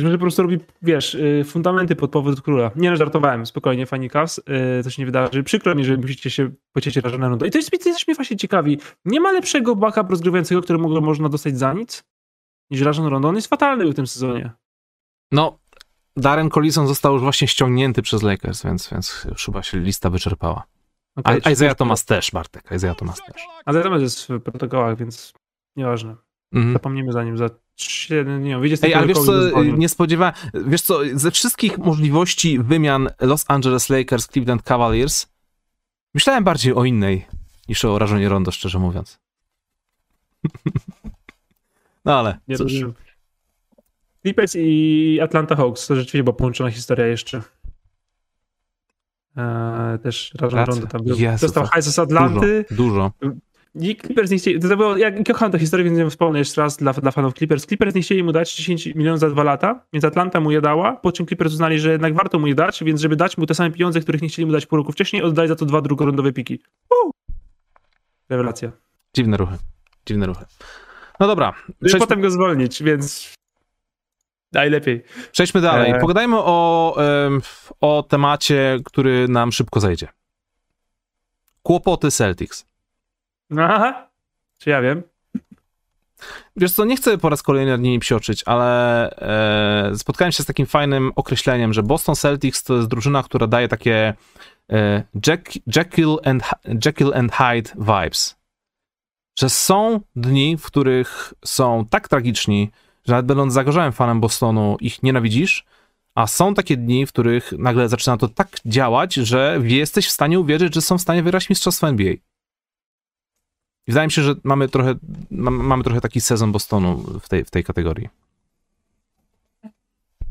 [0.00, 2.70] że po prostu robi, wiesz, y, fundamenty pod powód króla.
[2.76, 4.40] Nie no, żartowałem, spokojnie, fani Cavs,
[4.84, 5.42] to się nie wydarzy.
[5.42, 7.46] Przykro mi, że musicie się pocieszyć rażone nudą.
[7.46, 8.78] I to jest, to jest mnie właśnie ciekawi.
[9.04, 12.04] Nie ma lepszego backup rozgrywającego, którego można dostać za nic,
[12.70, 13.28] niż Rajon Rondo.
[13.28, 14.50] On jest fatalny w tym sezonie.
[15.32, 15.58] No,
[16.16, 20.64] Darren Collison został już właśnie ściągnięty przez Lakers, więc, więc już chyba się lista wyczerpała.
[21.16, 22.70] Okay, A Isaiah Thomas też, Bartek.
[22.76, 23.42] Isaiah Thomas też.
[23.70, 25.32] Isaiah Thomas jest w protokołach, więc
[25.76, 26.16] nieważne.
[26.52, 26.72] Mhm.
[26.72, 27.50] Zapomnimy zanim za
[27.82, 28.56] 7 dni.
[28.56, 29.78] Wyjdzie z Ej, ale wiesz co, zwolnień.
[29.78, 35.26] nie spodziewałem, wiesz co, ze wszystkich możliwości wymian Los Angeles Lakers, Cleveland Cavaliers,
[36.14, 37.26] myślałem bardziej o innej
[37.68, 39.18] niż o rażonie Rondo, szczerze mówiąc.
[42.04, 42.72] no ale, Nie cóż.
[42.72, 42.94] rozumiem.
[44.22, 47.42] Clippers i Atlanta Hawks to rzeczywiście była połączona historia jeszcze.
[49.36, 50.66] Eee, też Rajon.
[50.66, 51.16] Rondo tam był.
[51.18, 52.64] Jezu, Dostał to hajs z Atlanty.
[52.70, 53.12] Dużo, dużo.
[53.74, 56.76] I Clippers nie chcieli, to było, ja kocham tę historię, więc ją wspomnę jeszcze raz
[56.76, 57.66] dla, dla fanów Clippers.
[57.66, 60.96] Clippers nie chcieli mu dać 10 milionów za dwa lata, więc Atlanta mu je dała,
[60.96, 63.54] po czym Clippers uznali, że jednak warto mu je dać, więc żeby dać mu te
[63.54, 66.32] same pieniądze, których nie chcieli mu dać pół roku wcześniej, oddali za to dwa drugorundowe
[66.32, 66.60] piki.
[66.90, 67.12] Uh!
[68.28, 68.72] Rewelacja.
[69.14, 69.56] Dziwne ruchy,
[70.06, 70.44] dziwne ruchy.
[71.20, 73.34] No dobra, I przejdźmy, potem go zwolnić, więc
[74.52, 75.02] najlepiej.
[75.32, 75.90] przejdźmy dalej.
[75.90, 75.98] E.
[75.98, 76.96] Pogadajmy o,
[77.80, 80.08] o temacie, który nam szybko zejdzie.
[81.62, 82.66] Kłopoty Celtics.
[83.56, 84.08] Aha,
[84.58, 85.02] czy ja wiem?
[86.56, 89.10] Wiesz co, nie chcę po raz kolejny nad nimi psioczyć, ale
[89.90, 93.68] e, spotkałem się z takim fajnym określeniem, że Boston Celtics to jest drużyna, która daje
[93.68, 94.14] takie
[94.72, 96.42] e, Jack, Jekyll, and,
[96.84, 98.36] Jekyll and Hyde vibes.
[99.38, 102.70] Że są dni, w których są tak tragiczni,
[103.06, 105.64] że nawet będąc zagorzałym fanem Bostonu ich nienawidzisz,
[106.14, 110.40] a są takie dni, w których nagle zaczyna to tak działać, że jesteś w stanie
[110.40, 112.14] uwierzyć, że są w stanie wygrać mistrzostwo NBA.
[113.88, 114.94] I wydaje mi się, że mamy trochę,
[115.30, 118.08] mam- mamy trochę taki sezon Bostonu w tej, w tej kategorii.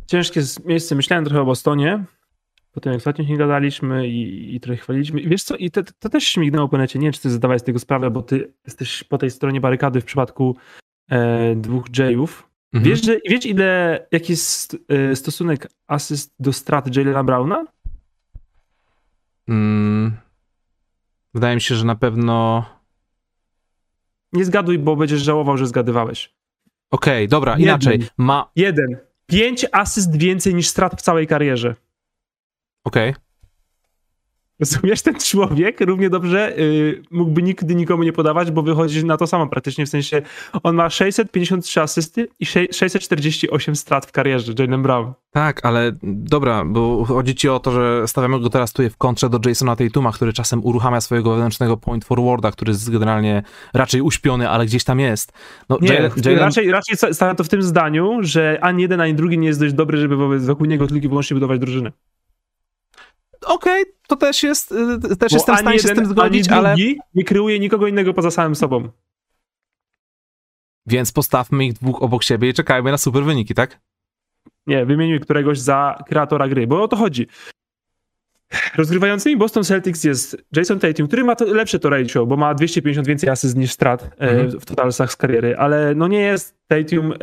[0.08, 0.96] Ciężkie miejsce.
[0.96, 2.04] Myślałem trochę o Bostonie.
[2.72, 5.22] Potem jak ostatnio nie gadaliśmy i, i trochę chwaliliśmy.
[5.22, 7.00] I wiesz co, i to, to też śmignęło po necie.
[7.00, 10.02] Nie wiem, czy ty zdawałeś z tego sprawę, bo ty jesteś po tej stronie barykady
[10.02, 10.58] w przypadku
[11.10, 12.50] e, dwóch Jayów.
[12.74, 12.92] Mhm.
[12.92, 17.66] Wiesz, że, wiesz ile, jaki jest e, stosunek asyst do strat Jalena Browna?
[19.48, 20.18] Mm,
[21.34, 22.66] wydaje mi się, że na pewno.
[24.38, 26.34] Nie zgaduj, bo będziesz żałował, że zgadywałeś.
[26.92, 27.64] Okej, dobra, Jeden.
[27.64, 28.00] inaczej.
[28.18, 28.52] Ma.
[28.56, 28.98] Jeden.
[29.26, 31.76] Pięć asyst więcej niż strat w całej karierze.
[32.86, 33.14] Okej.
[34.60, 39.28] Rozumiesz, ten człowiek równie dobrze y, mógłby nigdy nikomu nie podawać, bo wychodzi na to
[39.28, 40.22] samo praktycznie, w sensie
[40.64, 45.14] on ma 653 asysty i sze- 648 strat w karierze, Jalen Brown.
[45.32, 49.30] Tak, ale dobra, bo chodzi ci o to, że stawiamy go teraz tutaj w kontrze
[49.30, 53.44] do Jasona Tatuma, który czasem uruchamia swojego wewnętrznego point forwarda, który jest generalnie
[53.74, 55.34] raczej uśpiony, ale gdzieś tam jest.
[55.70, 59.02] No, Nie, Jalen, Jalen, raczej, raczej sta- stawiam to w tym zdaniu, że ani jeden,
[59.02, 61.92] ani drugi nie jest dość dobry, żeby wobec, wokół niego tylko i wyłącznie budować drużynę.
[63.48, 64.76] Okej, to też jest, y,
[65.18, 66.76] też Bo jestem w ani stanie się z jeden, tym zgodzić, ani ale...
[67.16, 68.90] nie kreuje nikogo innego poza samym sobą.
[70.86, 73.80] Więc postawmy ich dwóch obok siebie i czekajmy na super wyniki, tak?
[74.68, 77.28] Nie, wymienił któregoś za kreatora gry, bo o to chodzi.
[78.76, 83.08] Rozgrywającymi Boston Celtics jest Jason Tatum, który ma to lepsze to ratio, bo ma 250
[83.08, 84.60] więcej asyst niż strat e, Mhm.
[84.60, 87.18] w totalsach z kariery, ale no nie jest Tatum e,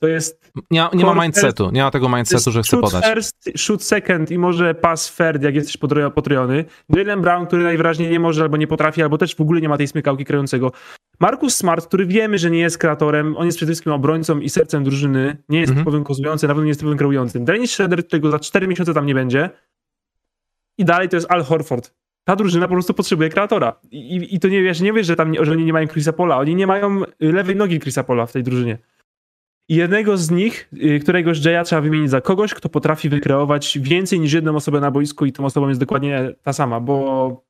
[0.00, 3.04] to jest Nie, nie ma mindsetu, nie ma tego mindsetu, że chce shoot podać.
[3.06, 5.76] first, shoot second i może pass third, jak jesteś
[6.14, 6.64] potrojony.
[6.88, 9.76] Jalen Brown, który najwyraźniej nie może albo nie potrafi, albo też w ogóle nie ma
[9.76, 10.72] tej smykałki kreującego.
[11.20, 14.84] Marcus Smart, który wiemy, że nie jest kreatorem, on jest przede wszystkim obrońcą i sercem
[14.84, 15.84] drużyny, nie jest Mhm.
[15.84, 17.44] typowym kozującym, na pewno nie jest typowym kreującym.
[17.44, 19.50] Dennis Schroeder, którego za 4 miesiące tam nie będzie.
[20.78, 21.94] I dalej to jest Al Horford.
[22.24, 23.80] Ta drużyna po prostu potrzebuje kreatora.
[23.90, 26.38] I, i, to nie wiesz, nie wiesz, że tam że oni nie mają Chrisa Pola.
[26.38, 28.78] Oni nie mają y, lewej nogi Chrisa Pola w tej drużynie.
[29.70, 34.20] I jednego z nich, y, któregoś Jaya trzeba wymienić za kogoś, kto potrafi wykreować więcej
[34.20, 37.44] niż jedną osobę na boisku i tą osobą jest dokładnie ta sama, bo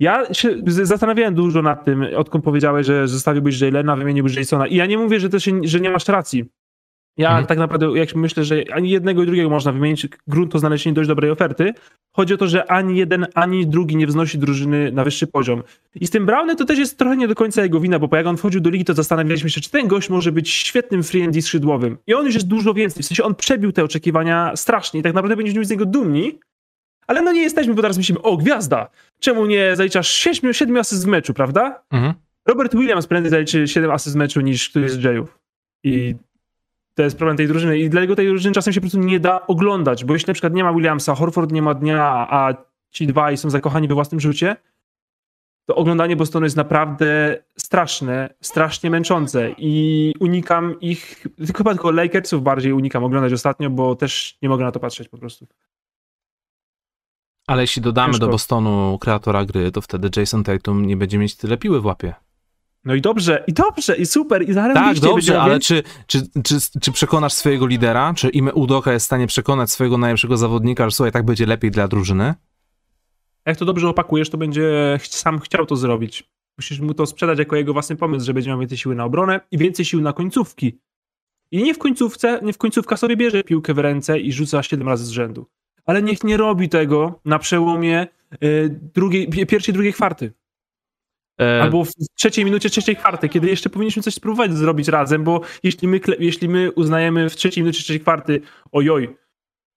[0.00, 4.86] ja się zastanawiałem dużo nad tym, odkąd powiedziałeś, że zostawiłbyś Jalena, wymieniłbyś Jasona i ja
[4.86, 6.44] nie mówię, że to się, że nie masz racji.
[7.16, 7.46] Ja Mhm.
[7.46, 11.08] tak naprawdę jak myślę, że ani jednego i drugiego można wymienić, grunt to znalezienie dość
[11.08, 11.74] dobrej oferty.
[12.16, 15.62] Chodzi o to, że ani jeden, ani drugi nie wznosi drużyny na wyższy poziom.
[15.94, 18.26] I z tym Brownem to też jest trochę nie do końca jego wina, bo jak
[18.26, 21.98] on wchodził do ligi, to zastanawialiśmy się, czy ten gość może być świetnym free skrzydłowym.
[22.06, 25.14] I on już jest dużo więcej, w sensie on przebił te oczekiwania strasznie i tak
[25.14, 26.38] naprawdę będziemy z niego dumni,
[27.06, 31.04] ale no nie jesteśmy, bo teraz myślimy, o gwiazda, czemu nie zaliczasz 7, 7 asyst
[31.04, 31.82] w meczu, prawda?
[31.90, 32.14] Mhm.
[32.48, 35.38] Robert Williams prędzej zaliczy 7 asyst w meczu niż któryś z Jayów.
[35.84, 36.14] I
[36.96, 37.78] to jest problem tej drużyny.
[37.78, 40.54] I dlatego tej drużyny czasem się po prostu nie da oglądać, bo jeśli na przykład
[40.54, 42.54] nie ma Williamsa, Horford nie ma dnia, a
[42.90, 44.56] ci dwaj są zakochani we własnym rzucie,
[45.66, 52.42] to oglądanie Bostonu jest naprawdę straszne, strasznie męczące i unikam ich, tylko chyba tylko Lakersów
[52.42, 55.46] bardziej unikam oglądać ostatnio, bo też nie mogę na to patrzeć po prostu.
[57.46, 58.26] Ale jeśli dodamy Ciężko.
[58.26, 62.14] do Bostonu kreatora gry, to wtedy Jason Tatum nie będzie mieć tyle piły w łapie.
[62.86, 66.56] No i dobrze, i dobrze, i super, i zaraz Tak, dobrze, ale czy, czy, czy,
[66.80, 68.14] czy przekonasz swojego lidera?
[68.16, 71.70] Czy Ime Udoka jest w stanie przekonać swojego najlepszego zawodnika, że słuchaj, tak będzie lepiej
[71.70, 72.34] dla drużyny?
[73.46, 76.30] Jak to dobrze opakujesz, to będzie sam chciał to zrobić.
[76.58, 79.40] Musisz mu to sprzedać jako jego własny pomysł, że będzie miał więcej siły na obronę
[79.50, 80.78] i więcej sił na końcówki.
[81.50, 84.88] I nie w końcówce, nie w końcówka sobie bierze piłkę w ręce i rzuca 7
[84.88, 85.46] razy z rzędu.
[85.86, 88.06] Ale niech nie robi tego na przełomie
[88.44, 90.32] y, drugiej, pierwszej, drugiej kwarty.
[91.40, 91.62] E...
[91.62, 95.88] Albo w trzeciej minucie trzeciej kwarty, kiedy jeszcze powinniśmy coś spróbować zrobić razem, bo jeśli
[95.88, 98.40] my, jeśli my uznajemy w trzeciej minucie trzeciej kwarty,
[98.72, 99.16] ojoj,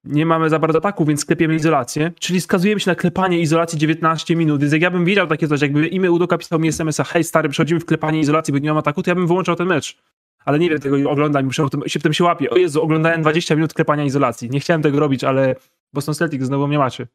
[0.04, 4.36] nie mamy za bardzo ataku, więc klepiemy izolację, czyli skazujemy się na klepanie izolacji 19
[4.36, 7.24] minut, więc jak ja bym wiedział takie coś, jakby imię Udo pisał mi SMS-a, hej
[7.24, 9.98] stary, przechodzimy w klepanie izolacji, bo nie mam ataku, to ja bym wyłączał ten mecz.
[10.46, 11.54] Ale nie wiem tego, oglądam i
[11.90, 12.50] się w tym się łapię.
[12.50, 14.50] O Jezu, oglądałem 20 minut klepania izolacji.
[14.50, 15.56] Nie chciałem tego robić, ale
[15.94, 17.08] Boston Celtics znowu mnie macie.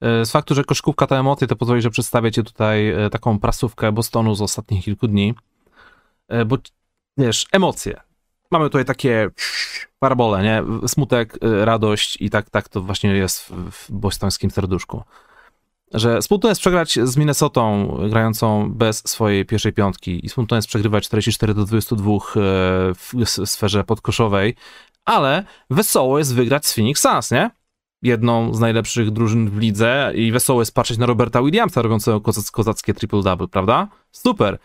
[0.00, 3.38] E, z faktu, że koszkówka to emocje, to pozwoli, że przedstawię ci tutaj e, taką
[3.38, 5.34] prasówkę Bostonu z ostatnich kilku dni.
[6.28, 6.58] E, bo
[7.18, 8.00] wiesz, emocje.
[8.50, 9.30] Mamy tutaj takie
[9.98, 10.62] parabole, nie?
[10.88, 15.02] Smutek, radość i tak, tak to właśnie jest w bostońskim serduszku.
[15.94, 21.04] Że smutno jest przegrać z Minnesotą, grającą bez swojej pierwszej piątki i smutno jest przegrywać
[21.04, 22.12] 44 do 22
[22.94, 24.54] w sferze podkoszowej,
[25.04, 27.50] ale wesoło jest wygrać z Phoenix Suns, nie?
[28.04, 32.20] Jedną z najlepszych drużyn w lidze i wesoło jest patrzeć na Roberta Williamsa robiącego
[32.52, 33.88] kozackie triple-double, prawda?
[34.12, 34.58] Super.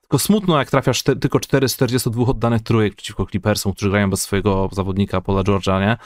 [0.00, 4.10] Tylko smutno, jak trafiasz te, tylko 4 z 42 oddanych trójek przeciwko Clippersom, którzy grają
[4.10, 5.96] bez swojego zawodnika Paula George'a, nie?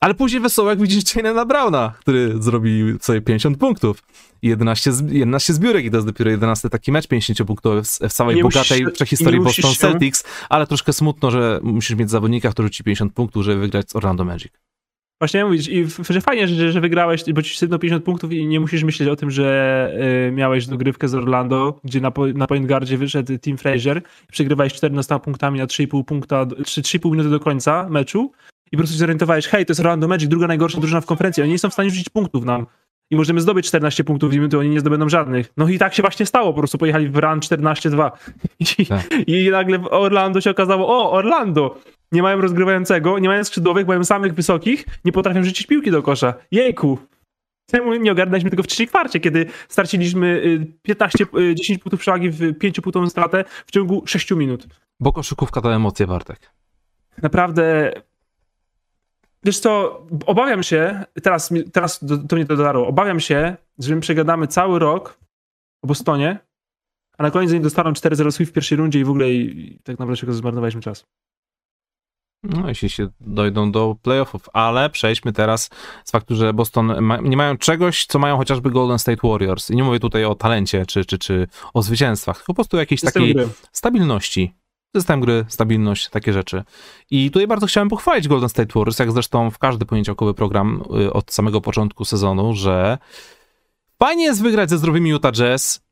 [0.00, 4.02] Ale później wesoło, jak widzisz Jane'a Browna, który zrobił sobie 50 punktów
[4.42, 8.36] i 11, 11 zbiórek i to jest dopiero 11 taki mecz 50-punktowy w, w całej
[8.36, 9.74] nie bogatej musisz, prehistorii Boston.
[9.74, 13.96] Celtics, ale troszkę smutno, że musisz mieć zawodnika, który rzuci 50 punktów, żeby wygrać z
[13.96, 14.52] Orlando Magic.
[15.20, 18.84] Właśnie i że fajnie, że, że wygrałeś, bo ci sypnął 50 punktów i nie musisz
[18.84, 19.92] myśleć o tym, że
[20.28, 24.02] y, miałeś dogrywkę z Orlando, gdzie na, na point guardzie wyszedł Tim Frazier,
[24.32, 28.32] przegrywałeś 14 punktami na 3,5 punkta, 3,5 minuty do końca meczu
[28.72, 31.42] i po prostu się zorientowałeś, hej, to jest Orlando Magic, druga najgorsza drużyna w konferencji,
[31.42, 32.66] oni nie są w stanie rzucić punktów nam
[33.10, 35.52] i możemy zdobyć 14 punktów minuty, oni nie zdobędą żadnych.
[35.56, 38.10] No i tak się właśnie stało, po prostu pojechali w run 14-2
[38.78, 39.06] I, tak.
[39.26, 41.78] i nagle w Orlando się okazało, o, Orlando,
[42.12, 46.34] nie mają rozgrywającego, nie mają skrzydłowych, mają samych wysokich, nie potrafią rzucić piłki do kosza.
[46.50, 46.98] Jejku!
[47.70, 52.30] Czemu nie ogarnęliśmy tego w trzeciej kwarcie, kiedy straciliśmy 15, y, 10 y, punktów przewagi
[52.30, 54.66] w 5 punktową stratę w ciągu 6 minut.
[55.00, 56.52] Bo koszykówka to emocje, Bartek.
[57.22, 57.92] Naprawdę
[59.44, 64.00] Wiesz co, obawiam się, teraz, teraz do, to mnie to dotarło, obawiam się, że my
[64.00, 65.18] przegadamy cały rok
[65.82, 66.38] o Bostonie,
[67.18, 69.98] a na koniec dostaną 4-0 Swift w pierwszej rundzie i w ogóle i, i tak
[69.98, 71.04] naprawdę zmarnowaliśmy czas.
[72.42, 75.70] No, jeśli się dojdą do playoffów, ale przejdźmy teraz
[76.04, 79.70] z faktu, że Boston ma, nie mają czegoś, co mają chociażby Golden State Warriors.
[79.70, 83.00] I nie mówię tutaj o talencie czy, czy, czy o zwycięstwach, tylko po prostu jakiejś
[83.00, 83.48] System takiej gry.
[83.72, 84.54] stabilności.
[84.96, 86.64] System gry, stabilność, takie rzeczy.
[87.10, 91.12] I tutaj bardzo chciałem pochwalić Golden State Warriors, jak zresztą w każdy poniedziałkowy program y,
[91.12, 92.98] od samego początku sezonu, że
[93.98, 95.88] fajnie jest wygrać ze zdrowymi Utah Jazz,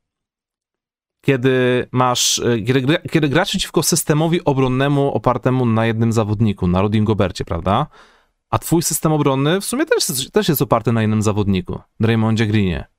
[1.21, 7.05] kiedy masz, e, kiedy, kiedy grasz przeciwko systemowi obronnemu opartemu na jednym zawodniku, na Rudim
[7.05, 7.87] Gobercie, prawda?
[8.49, 12.96] A twój system obronny w sumie też, też jest oparty na jednym zawodniku, Draymondzie Greenie.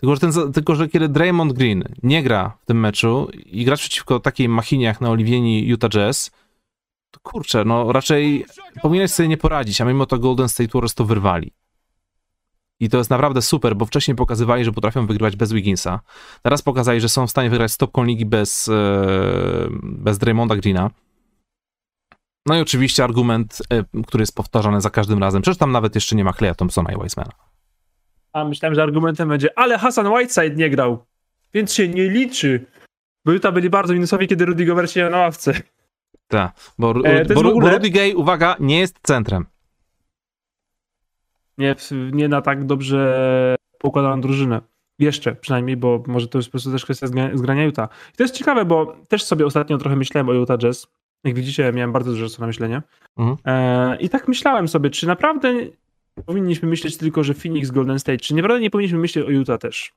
[0.00, 3.80] Tylko że, ten, tylko, że kiedy Draymond Green nie gra w tym meczu i grasz
[3.80, 6.30] przeciwko takiej machinie jak na Oliwieni Utah Jazz,
[7.10, 8.46] to kurczę, no raczej
[8.82, 11.52] powinieneś sobie nie poradzić, a mimo to Golden State Warriors to wyrwali.
[12.80, 16.00] I to jest naprawdę super, bo wcześniej pokazywali, że potrafią wygrywać bez Wigginsa.
[16.42, 18.72] Teraz pokazali, że są w stanie wygrać stopką ligi bez, e,
[19.82, 20.90] bez Draymonda Greena.
[22.46, 25.42] No i oczywiście argument, e, który jest powtarzany za każdym razem.
[25.42, 27.47] Przecież tam nawet jeszcze nie ma Kleja Thompsona i Wisemana.
[28.40, 31.04] A myślałem, że argumentem będzie, ale Hassan Whiteside nie grał,
[31.54, 32.64] więc się nie liczy.
[33.24, 35.52] Bo Utah byli bardzo minusowi, kiedy Rudy Gobert się na ławce.
[36.28, 37.70] Tak, bo, e, bo, ogóle...
[37.70, 39.46] bo Rudy Gay, uwaga, nie jest centrem
[41.58, 41.76] nie,
[42.12, 44.60] nie na tak dobrze poukładaną drużynę.
[44.98, 47.88] Jeszcze przynajmniej, bo może to jest po prostu też kwestia zgrania Utah.
[48.14, 50.86] I to jest ciekawe, bo też sobie ostatnio trochę myślałem o Utah Jazz.
[51.24, 52.82] Jak widzicie, miałem bardzo dużo czasu na myślenie.
[53.16, 53.36] Mhm.
[53.44, 55.54] E, I tak myślałem sobie, czy naprawdę
[56.26, 59.92] powinniśmy myśleć tylko, że Phoenix, Golden State, czy naprawdę nie powinniśmy myśleć o Utah też?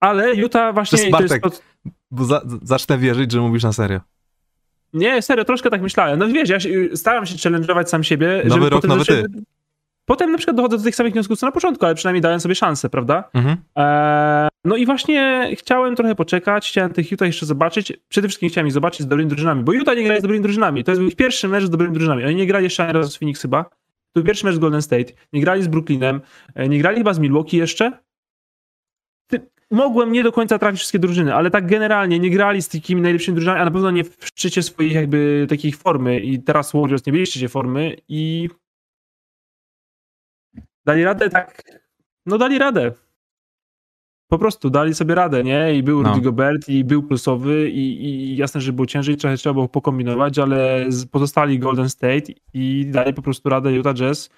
[0.00, 0.98] Ale Utah właśnie...
[0.98, 1.64] To jest Bartek, to jest...
[2.10, 4.00] bo za, zacznę wierzyć, że mówisz na serio.
[4.92, 6.18] Nie, serio, troszkę tak myślałem.
[6.18, 6.58] No wiesz, ja
[6.94, 8.42] staram się challenge'ować sam siebie.
[8.44, 9.24] Nowy rok, nowy ty.
[10.04, 12.54] Potem na przykład dochodzę do tych samych wniosków co na początku, ale przynajmniej dałem sobie
[12.54, 13.24] szansę, prawda?
[13.34, 13.56] Mhm.
[13.76, 17.92] Eee, no i właśnie chciałem trochę poczekać, chciałem tych Utah jeszcze zobaczyć.
[18.08, 20.84] Przede wszystkim chciałem ich zobaczyć z dobrymi drużynami, bo Utah nie gra z dobrymi drużynami.
[20.84, 22.24] To jest ich pierwszy mecz z dobrymi drużynami.
[22.24, 23.64] Oni nie grali jeszcze ani razu z Phoenix chyba.
[24.14, 25.12] To był pierwszy mecz z Golden State.
[25.32, 26.20] Nie grali z Brooklynem,
[26.54, 28.04] e, nie grali chyba z Milwaukee jeszcze.
[29.70, 33.34] Mogłem nie do końca trafić wszystkie drużyny, ale tak generalnie nie grali z takimi najlepszymi
[33.34, 37.12] drużynami, a na pewno nie w szczycie swoich jakby takich formy i teraz Warriors nie
[37.12, 38.48] byli w szczycie formy i
[40.84, 41.62] dali radę tak,
[42.26, 42.92] no dali radę.
[44.34, 45.74] Po prostu dali sobie radę, nie?
[45.74, 46.08] I był No.
[46.08, 50.38] Rudy Gobert, i był plusowy, i, i jasne, że było ciężej, trochę trzeba było pokombinować,
[50.38, 54.30] ale pozostali Golden State i dali po prostu radę Utah Jazz.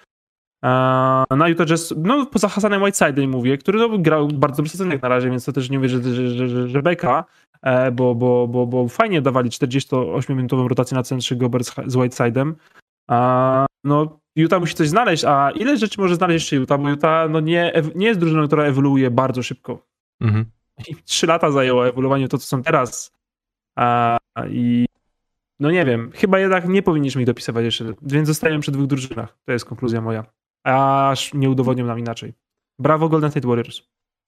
[1.37, 5.09] Na Utah Jazz, no poza Hasanem Whiteside'em mówię, który no, grał bardzo sezon jak na
[5.09, 7.25] razie, więc to też nie mówię, że, że, że, że, że beka,
[7.61, 12.53] e, bo, bo, bo, bo fajnie dawali 48-minutową rotację na centrze Gobert z, z Whiteside'em.
[13.09, 17.29] A, no Utah musi coś znaleźć, a ile rzeczy może znaleźć jeszcze Utah, bo Utah
[17.29, 19.85] no, nie, nie jest drużyną, która ewoluuje bardzo szybko.
[20.21, 20.45] Mhm.
[20.87, 23.13] I trzy lata zajęło ewoluowanie to, co są teraz.
[23.75, 24.17] A,
[24.49, 24.85] I
[25.59, 29.37] no nie wiem, chyba jednak nie powinniśmy ich dopisywać jeszcze, więc zostajemy przy dwóch drużynach.
[29.45, 30.25] To jest konkluzja moja.
[30.63, 32.33] Aż nie udowodnią nam inaczej.
[32.79, 33.81] Brawo Golden State Warriors.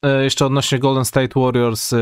[0.05, 1.93] E, Jeszcze odnośnie Golden State Warriors,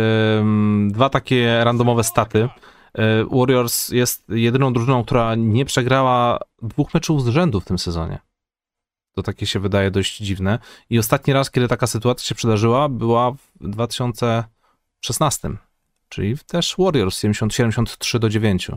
[0.88, 2.50] dwa takie randomowe staty.
[2.94, 8.20] E, Warriors jest jedyną drużyną, która nie przegrała dwóch meczów z rzędu w tym sezonie.
[9.16, 10.60] To takie się wydaje dość dziwne.
[10.90, 15.50] I ostatni raz, kiedy taka sytuacja się przydarzyła, była w 2016.
[16.10, 18.72] Czyli też Warriors 70, 73 do 9.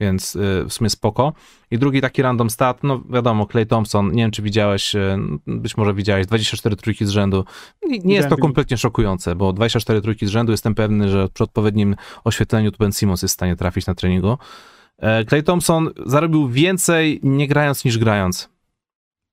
[0.00, 1.32] Więc y, w sumie spoko.
[1.70, 5.76] I drugi taki random stat, no wiadomo, Clay Thompson, nie wiem czy widziałeś, y, być
[5.76, 7.44] może widziałeś, 24 trójki z rzędu.
[7.82, 11.44] Nie, nie jest to kompletnie szokujące, bo 24 trójki z rzędu jestem pewny, że przy
[11.44, 14.38] odpowiednim oświetleniu tu Ben Simmons jest w stanie trafić na treningu.
[14.98, 18.48] E, Clay Thompson zarobił więcej nie grając niż grając.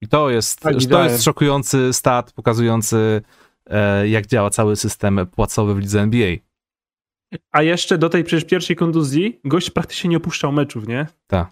[0.01, 3.21] I to jest, Tak, to jest szokujący stat pokazujący
[3.69, 6.35] e, jak działa cały system płacowy w lidze NBA.
[7.51, 11.07] A jeszcze do tej przecież pierwszej kontuzji gość praktycznie nie opuszczał meczów, nie?
[11.27, 11.51] Tak.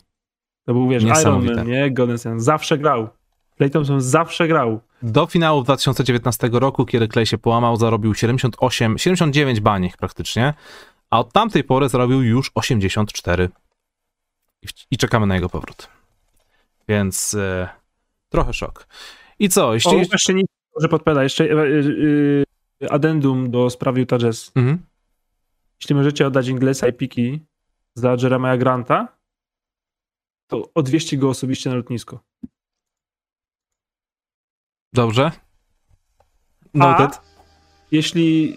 [0.66, 1.46] To był, wiesz, Iron.
[1.46, 1.92] Man, nie?
[1.92, 2.40] Golden State.
[2.40, 3.10] Zawsze grał.
[3.60, 4.80] Clay Thompson zawsze grał.
[5.04, 10.54] Do finału 2019 roku, kiedy Clay się połamał, zarobił 78, 79 baniek praktycznie,
[11.10, 13.50] a od tamtej pory zarobił już 84.
[14.62, 15.90] I, i czekamy na jego powrót.
[16.88, 17.70] Więc e,
[18.30, 18.88] trochę szok.
[19.40, 19.98] I co, O, jeśli...
[20.12, 20.44] jeszcze nie
[20.76, 21.24] może podpowiada.
[21.24, 21.48] Jeszcze e,
[22.82, 24.52] e, addendum do sprawy Utah Jazz.
[24.56, 24.80] Mhm.
[25.82, 27.46] Jeśli możecie oddać Inglesa i piki
[27.96, 29.18] za Jeremiah Granta,
[30.48, 32.20] to odwieźcie go osobiście na lotnisko.
[34.94, 35.32] Dobrze.
[36.74, 37.22] Noted.
[37.92, 38.56] Jeśli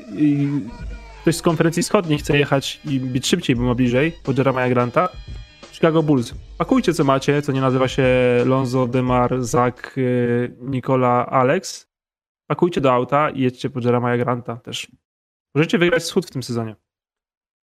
[0.66, 4.68] y, ktoś z konferencji wschodniej chce jechać i być szybciej, bo ma bliżej, po Jeremiah
[4.70, 5.08] Granta,
[5.72, 6.34] Chicago Bulls.
[6.58, 8.04] Pakujcie co macie, co nie nazywa się
[8.44, 11.92] Lonzo, Demar, Zach, y, Nikola, Alex.
[12.46, 14.88] Pakujcie do auta i jedźcie po Jeremiah Granta też.
[15.54, 16.76] Możecie wygrać wschód w tym sezonie.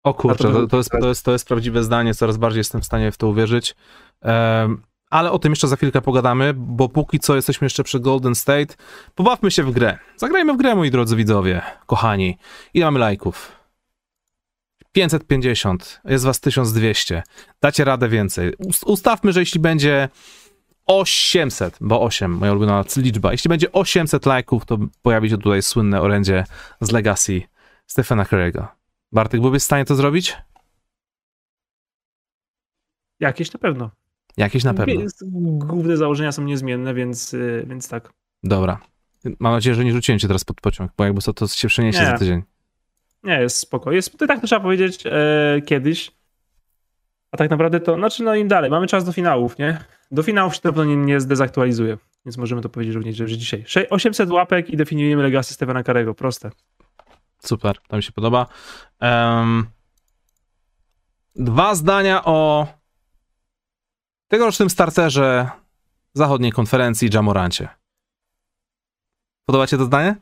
[0.05, 2.85] O kurczę, to- to, jest, to, jest, to jest prawdziwe zdanie, coraz bardziej jestem w
[2.85, 3.75] stanie w to uwierzyć.
[4.23, 8.35] Em, ale o tym jeszcze za chwilkę pogadamy, bo póki co jesteśmy jeszcze przy Golden
[8.35, 8.75] State.
[9.15, 9.99] Pobawmy się w grę.
[10.17, 12.38] Zagrajmy w grę, moi drodzy widzowie, kochani.
[12.75, 13.53] Ile mamy lajków?
[14.93, 17.23] 550, jest was 1200.
[17.61, 18.53] Dacie radę więcej.
[18.57, 20.09] Ust- Ustawmy, że jeśli będzie
[20.87, 26.01] 800, bo 8, moja ulubiona liczba, jeśli będzie 800 lajków, to pojawi się tutaj słynne
[26.01, 26.45] orędzie
[26.81, 27.43] z Legacy
[27.87, 28.67] Stephena Curry'ego.
[29.12, 30.37] Bartek, byłbyś w stanie to zrobić?
[33.20, 33.90] Jakieś na pewno.
[34.37, 34.94] Jakieś na pewno.
[35.59, 38.12] Główne założenia są niezmienne, więc, y, więc tak.
[38.42, 38.81] Dobra.
[39.38, 42.01] Mam nadzieję, że nie rzuciłem cię teraz pod pociąg, bo jakby co, to się przeniesie
[42.01, 42.07] Nie.
[42.07, 42.42] za tydzień.
[43.22, 43.92] Nie, jest spoko.
[43.92, 46.12] Jest, to tak to trzeba powiedzieć e, kiedyś.
[47.31, 48.70] A tak naprawdę to, znaczy no im dalej.
[48.70, 49.85] Mamy czas do finałów, nie?
[50.11, 51.98] Do finałów się to pewno nie, nie zdezaktualizuje.
[52.27, 53.64] Więc możemy to powiedzieć również, że dzisiaj.
[53.66, 56.14] Sze- 800 łapek i definiujemy Legacy Stevena Karego.
[56.14, 56.51] Proste.
[57.44, 58.46] Super, to mi się podoba.
[59.00, 59.66] Em,
[61.37, 62.66] dwa zdania o
[64.28, 65.50] tegorocznym starterze
[66.14, 67.68] zachodniej konferencji Jamorancie.
[69.46, 70.16] Podoba to zdanie?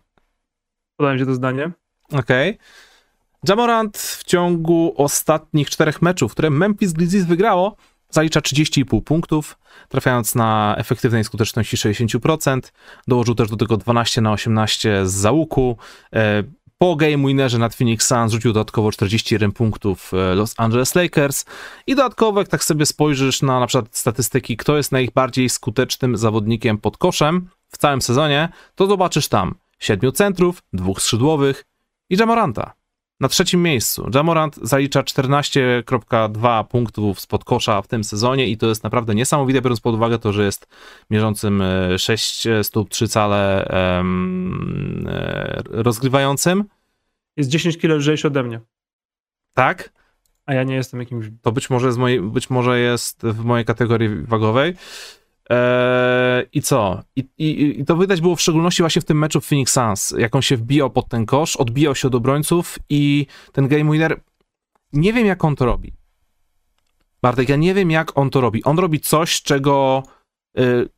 [0.96, 1.70] Podoba mi się to zdanie.
[2.12, 2.58] Okej.
[3.48, 7.76] Jamorant w ciągu ostatnich czterech meczów, które Memphis Grizzlies wygrało,
[8.10, 12.60] zalicza 30,5 punktów, trafiając na efektywnej skuteczności 60%.
[13.08, 15.76] Dołożył też do tego 12 na 18 z załuku.
[16.82, 21.44] Po game winnerze nad Phoenix Suns rzucił dodatkowo 41 punktów e, Los Angeles Lakers
[21.86, 26.78] i dodatkowo jak tak sobie spojrzysz na na przykład statystyki, kto jest najbardziej skutecznym zawodnikiem
[26.78, 31.64] pod koszem w całym sezonie, to zobaczysz tam siedmiu centrów, dwóch skrzydłowych
[32.10, 32.79] i Jamoranta.
[33.20, 38.84] Na trzecim miejscu Jamorant zalicza 14,2 punktów spod kosza w tym sezonie i to jest
[38.84, 40.66] naprawdę niesamowite, biorąc pod uwagę to, że jest
[41.10, 44.04] mierzącym e, 6 stóp 3 cale e,
[45.70, 46.64] rozgrywającym.
[47.36, 48.60] Jest 10 kilo lżejszy ode mnie.
[49.54, 49.92] Tak,
[50.46, 51.26] A ja nie jestem jakimś...
[51.42, 54.74] to być może, z mojej, być może jest w mojej kategorii wagowej.
[55.50, 57.02] Eee, I co?
[57.16, 60.14] I, i, I to widać było w szczególności właśnie w tym meczu w Phoenix Suns,
[60.18, 64.20] jak on się wbijał pod ten kosz, odbijał się od obrońców i ten game winner,
[64.92, 65.92] nie wiem jak on to robi.
[67.22, 68.64] Bartek, ja nie wiem jak on to robi.
[68.64, 70.02] On robi coś, czego
[70.58, 70.88] y,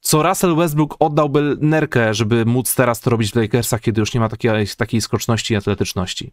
[0.00, 4.20] co Russell Westbrook oddałby nerkę, żeby móc teraz to robić w Lakersach, kiedy już nie
[4.20, 6.32] ma takiej, takiej skoczności i atletyczności.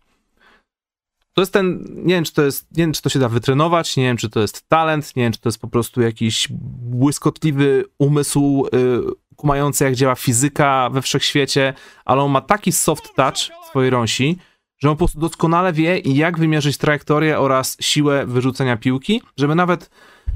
[1.37, 3.97] To jest ten, nie wiem, czy to jest, nie wiem, czy to się da wytrenować,
[3.97, 6.47] nie wiem, czy to jest talent, nie wiem, czy to jest po prostu jakiś
[6.81, 9.03] błyskotliwy umysł yy,
[9.35, 11.73] kumający, jak działa fizyka we wszechświecie,
[12.05, 14.37] ale on ma taki soft touch w swojej rąsi,
[14.79, 19.89] że on po prostu doskonale wie, jak wymierzyć trajektorię oraz siłę wyrzucenia piłki, żeby nawet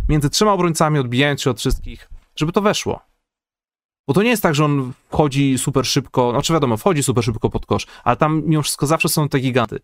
[0.10, 2.99] między trzema obrońcami, odbijając się od wszystkich, żeby to weszło.
[4.08, 7.49] Bo to nie jest tak, że on wchodzi super szybko, znaczy wiadomo, wchodzi super szybko
[7.49, 9.80] pod kosz, ale tam mimo wszystko zawsze są te giganty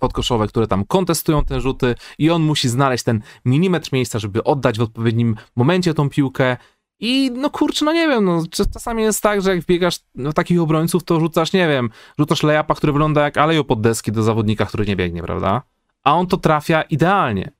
[0.00, 4.78] podkoszowe, które tam kontestują te rzuty i on musi znaleźć ten milimetr miejsca, żeby oddać
[4.78, 6.56] w odpowiednim momencie tą piłkę
[7.00, 8.42] i no kurczę, no nie wiem, no
[8.72, 12.74] czasami jest tak, że jak wbiegasz no, takich obrońców, to rzucasz, nie wiem, rzucasz lejapa,
[12.74, 15.62] który wygląda jak alejo pod deski do zawodnika, który nie biegnie, prawda?
[16.04, 17.52] A on to trafia idealnie.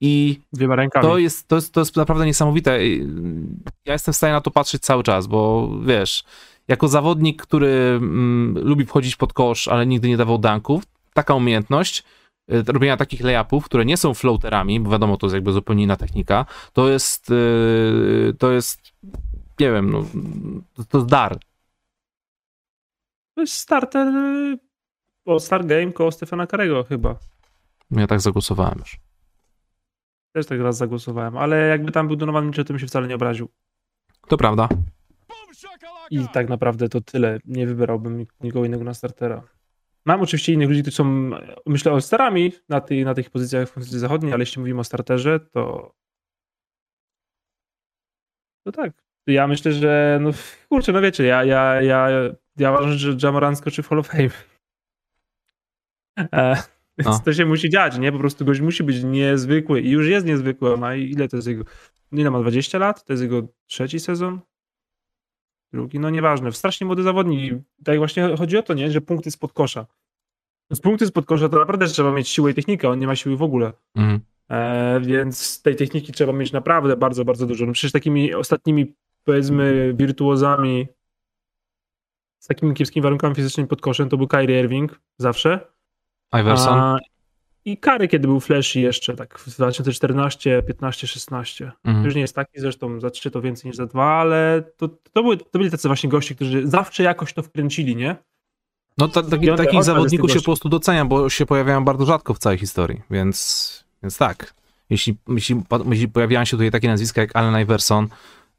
[0.00, 0.40] I
[1.02, 2.86] to jest, to, jest, to jest naprawdę niesamowite.
[3.84, 6.24] Ja jestem w stanie na to patrzeć cały czas, bo wiesz,
[6.68, 10.84] jako zawodnik, który mm, lubi wchodzić pod kosz, ale nigdy nie dawał danków,
[11.18, 12.04] taka umiejętność
[12.52, 15.96] y, robienia takich layupów, które nie są floaterami, bo wiadomo, to jest jakby zupełnie inna
[15.96, 18.80] technika, to jest, y, to jest,
[19.60, 20.04] nie wiem, no,
[20.88, 21.38] to jest dar.
[23.34, 24.06] To jest starter,
[25.24, 27.16] o Star Game koło Stefana Karego chyba.
[27.90, 29.00] Ja tak zagłosowałem już.
[30.32, 33.14] Też tak raz zagłosowałem, ale jakby tam był Donovan Mitchell, to bym się wcale nie
[33.14, 33.48] obraził.
[34.28, 34.68] To prawda.
[36.10, 37.38] I tak naprawdę to tyle.
[37.44, 39.42] Nie wybierałbym nikogo innego na startera.
[40.08, 41.30] Mam oczywiście innych ludzi, którzy są,
[41.66, 44.84] myślę, o starami na, tej, na tych pozycjach w pozycji zachodniej, ale jeśli mówimy o
[44.84, 45.94] starterze, to
[48.64, 48.92] to tak.
[49.26, 50.30] Ja myślę, że no
[50.68, 52.08] kurczę, no wiecie, ja, ja, ja,
[52.56, 54.30] ja uważam, że Jamoran skoczy w Hall of Fame.
[56.18, 56.54] E,
[56.98, 57.20] więc no.
[57.24, 58.12] to się musi dziać, nie?
[58.12, 60.76] Po prostu gość musi być niezwykły i już jest niezwykły.
[60.76, 61.64] Ma ile to jest jego,
[62.12, 63.04] ile ma 20 lat?
[63.04, 64.40] To jest jego trzeci sezon?
[65.72, 67.54] drugi, no nieważne, strasznie młody zawodnik.
[67.84, 69.86] Tak właśnie chodzi o to, nie, że punkty spod kosza.
[70.72, 73.36] Z punkty spod kosza to naprawdę trzeba mieć siłę i technikę, on nie ma siły
[73.36, 73.72] w ogóle.
[73.94, 74.20] Mhm.
[74.50, 77.66] E, więc tej techniki trzeba mieć naprawdę bardzo, bardzo dużo.
[77.66, 78.94] No przecież takimi ostatnimi,
[79.24, 80.88] powiedzmy, wirtuozami
[82.38, 85.60] z takimi kiepskimi warunkami fizycznymi pod koszem to był Kyrie Irving zawsze.
[86.40, 86.78] Iverson.
[86.78, 86.96] A,
[87.64, 91.72] i Kary, kiedy był Flashy jeszcze, tak w 2014, 15, 16.
[91.84, 92.04] Mhm.
[92.04, 95.22] Już nie jest taki, zresztą za 3 to więcej niż za 2, ale to, to,
[95.22, 98.16] były, to byli tacy właśnie goście, którzy zawsze jakoś to wkręcili, nie?
[98.98, 102.38] No ta, taki, takich zawodników się po prostu docenia, bo się pojawiają bardzo rzadko w
[102.38, 104.54] całej historii, więc, więc tak.
[104.90, 108.08] Jeśli, jeśli, jeśli pojawiają się tutaj takie nazwiska jak Allen Iverson,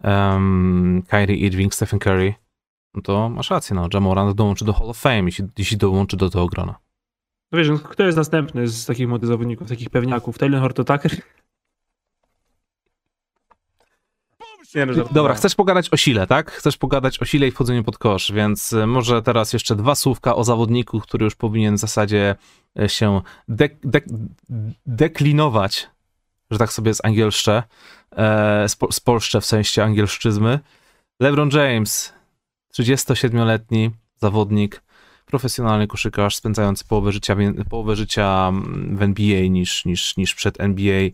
[0.04, 2.34] um, Kyrie Irving, Stephen Curry,
[2.94, 6.30] no to masz rację, no, Jamoran dołączy do Hall of Fame, jeśli, jeśli dołączy do
[6.30, 6.76] tego grona.
[7.52, 10.38] No wiesz, no, kto jest następny z takich młodych zawodników, takich pewniaków?
[10.38, 11.12] Taylor Horto Tucker?
[14.76, 16.52] Nie, no, Dobra, chcesz pogadać o sile, tak?
[16.52, 20.36] Chcesz pogadać o sile i wchodzeniu pod kosz, więc e, może teraz jeszcze dwa słówka
[20.36, 22.36] o zawodniku, który już powinien w zasadzie
[22.80, 24.02] e, się de de
[24.86, 25.90] deklinować,
[26.52, 27.64] że tak sobie z angielszcze,
[28.16, 30.60] e, z polszcze w sensie angielszczyzmy.
[31.20, 32.14] LeBron James,
[32.80, 34.82] 37-letni zawodnik,
[35.26, 37.36] profesjonalny koszykarz, spędzający połowę życia,
[37.70, 38.52] połowę życia
[38.92, 41.10] w NBA niż, niż, niż przed NBA.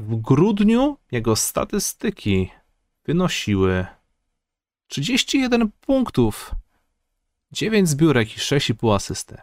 [0.00, 2.50] W grudniu jego statystyki
[3.04, 3.86] wynosiły
[4.88, 6.50] 31 punktów,
[7.52, 9.36] 9 zbiórek i 6,5 asysty.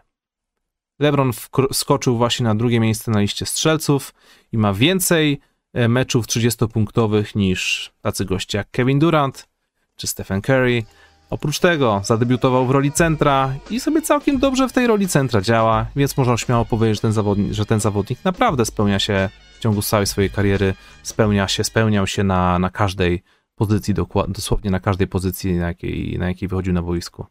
[1.00, 1.32] LeBron
[1.72, 4.14] skoczył właśnie na drugie miejsce na liście strzelców
[4.52, 5.40] i ma więcej
[5.74, 9.48] e, meczów 30-punktowych niż tacy goście jak Kevin Durant
[9.96, 10.84] czy Stephen Curry.
[11.30, 15.86] Oprócz tego zadebiutował w roli centra i sobie całkiem dobrze w tej roli centra działa,
[15.96, 19.82] więc można śmiało powiedzieć, że ten zawodnik, że ten zawodnik naprawdę spełnia się w ciągu
[19.82, 23.24] całej swojej kariery, spełnia się, spełniał się na, na każdej
[23.56, 23.94] pozycji,
[24.28, 27.26] dosłownie na każdej pozycji, na jakiej, na jakiej wychodził na boisku.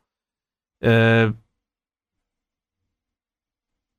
[0.84, 1.32] E...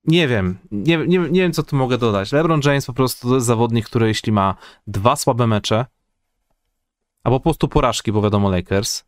[0.03, 2.31] Nie wiem, nie, nie, nie wiem, co tu mogę dodać.
[2.31, 4.55] LeBron James po prostu to jest zawodnik, który jeśli ma
[4.87, 5.85] dwa słabe mecze,
[7.23, 9.05] albo po prostu porażki, bo wiadomo Lakers,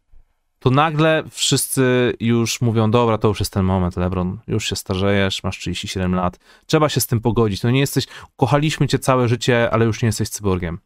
[0.60, 5.44] to nagle wszyscy już mówią, dobra, to już jest ten moment, Lebron, już się starzejesz,
[5.44, 8.06] masz 37 lat, trzeba się z tym pogodzić, no nie jesteś,
[8.38, 10.80] kochaliśmy cię całe życie, ale już nie jesteś cyborgiem.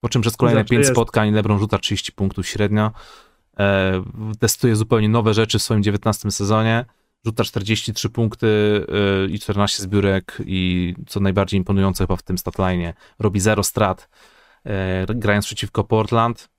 [0.00, 2.92] Po czym przez kolejne 5 spotkań Lebron rzuca 30 punktów średnio,
[3.58, 4.04] e,
[4.38, 6.84] testuje zupełnie nowe rzeczy w swoim 19 sezonie,
[7.24, 8.46] rzuca 43 punkty
[9.26, 14.08] e, i 14 zbiórek i co najbardziej imponujące chyba w tym statline, robi 0 strat,
[14.64, 16.53] e, grając przeciwko Portland,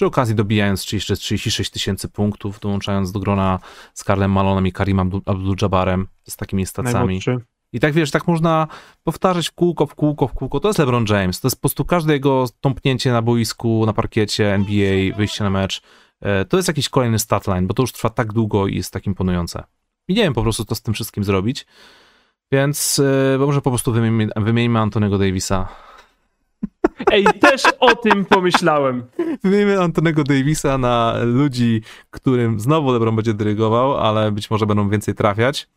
[0.00, 3.58] przy okazji dobijając 30, 36 tysięcy punktów, dołączając do grona
[3.94, 7.20] z Karlem Malonem i Karim Abdul-Jabbarem, z takimi stacjami.
[7.72, 8.66] I tak wiesz, tak można
[9.04, 10.60] powtarzać w kółko, w kółko, w kółko.
[10.60, 11.40] To jest LeBron James.
[11.40, 15.82] To jest po prostu każde jego tąpnięcie na boisku, na parkiecie, NBA, wyjście na mecz.
[16.20, 19.06] E, to jest jakiś kolejny statline, bo to już trwa tak długo i jest tak
[19.06, 19.64] imponujące.
[20.08, 21.66] I nie wiem po prostu, co z tym wszystkim zrobić.
[22.52, 22.98] Więc
[23.34, 25.68] e, może po prostu wymieńmy, wymieńmy Antonego Davisa.
[27.12, 29.02] Ej, też o tym pomyślałem.
[29.44, 35.14] Wymieńmy Antonego Davisa na ludzi, którym znowu LeBron będzie dyrygował, ale być może będą więcej
[35.14, 35.68] trafiać.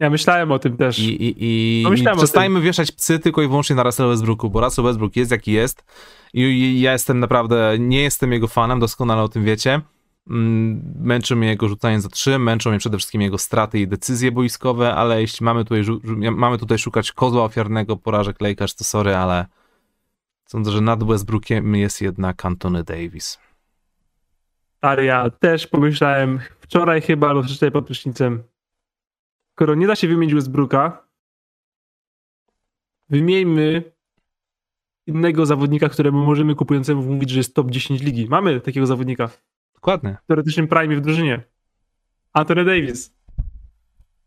[0.00, 0.98] Ja myślałem o tym też.
[0.98, 4.84] I, i, i, i przestańmy wieszać psy tylko i wyłącznie na Russell Westbrooku, bo Russell
[4.84, 5.84] Westbrook jest jaki jest
[6.34, 9.80] i, i ja jestem naprawdę, nie jestem jego fanem, doskonale o tym wiecie.
[10.30, 14.32] Mm, męczy mnie jego rzucanie za trzy, męczą mnie przede wszystkim jego straty i decyzje
[14.32, 15.82] boiskowe, ale jeśli mamy tutaj,
[16.32, 19.46] mamy tutaj szukać kozła ofiarnego porażek Lakers, to sorry, ale
[20.48, 23.38] sądzę, że nad Westbrookiem jest jednak Anthony Davis.
[24.80, 28.42] Ale ja też pomyślałem wczoraj chyba, albo wczoraj pod prysznicem,
[29.52, 31.08] skoro nie da się wymienić Westbrooka,
[33.08, 33.92] wymieńmy
[35.06, 38.26] innego zawodnika, któremu możemy kupującemu mówić, że jest top 10 ligi.
[38.28, 39.30] Mamy takiego zawodnika.
[39.74, 40.16] Dokładnie.
[40.24, 41.44] W teoretycznym prime w drużynie.
[42.32, 43.17] Anthony Davis.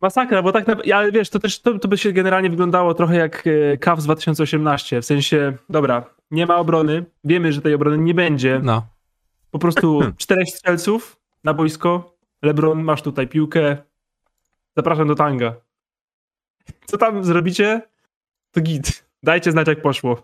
[0.01, 3.15] Masakra, bo tak naprawdę, ale wiesz, to też to, to by się generalnie wyglądało trochę
[3.15, 8.13] jak e, Cavs 2018, w sensie, dobra, nie ma obrony, wiemy, że tej obrony nie
[8.13, 8.59] będzie.
[8.63, 8.87] No.
[9.51, 13.77] Po prostu czterech strzelców na boisko, LeBron, masz tutaj piłkę,
[14.77, 15.55] zapraszam do tanga.
[16.85, 17.81] Co tam zrobicie?
[18.51, 19.05] To git.
[19.23, 20.23] Dajcie znać, jak poszło.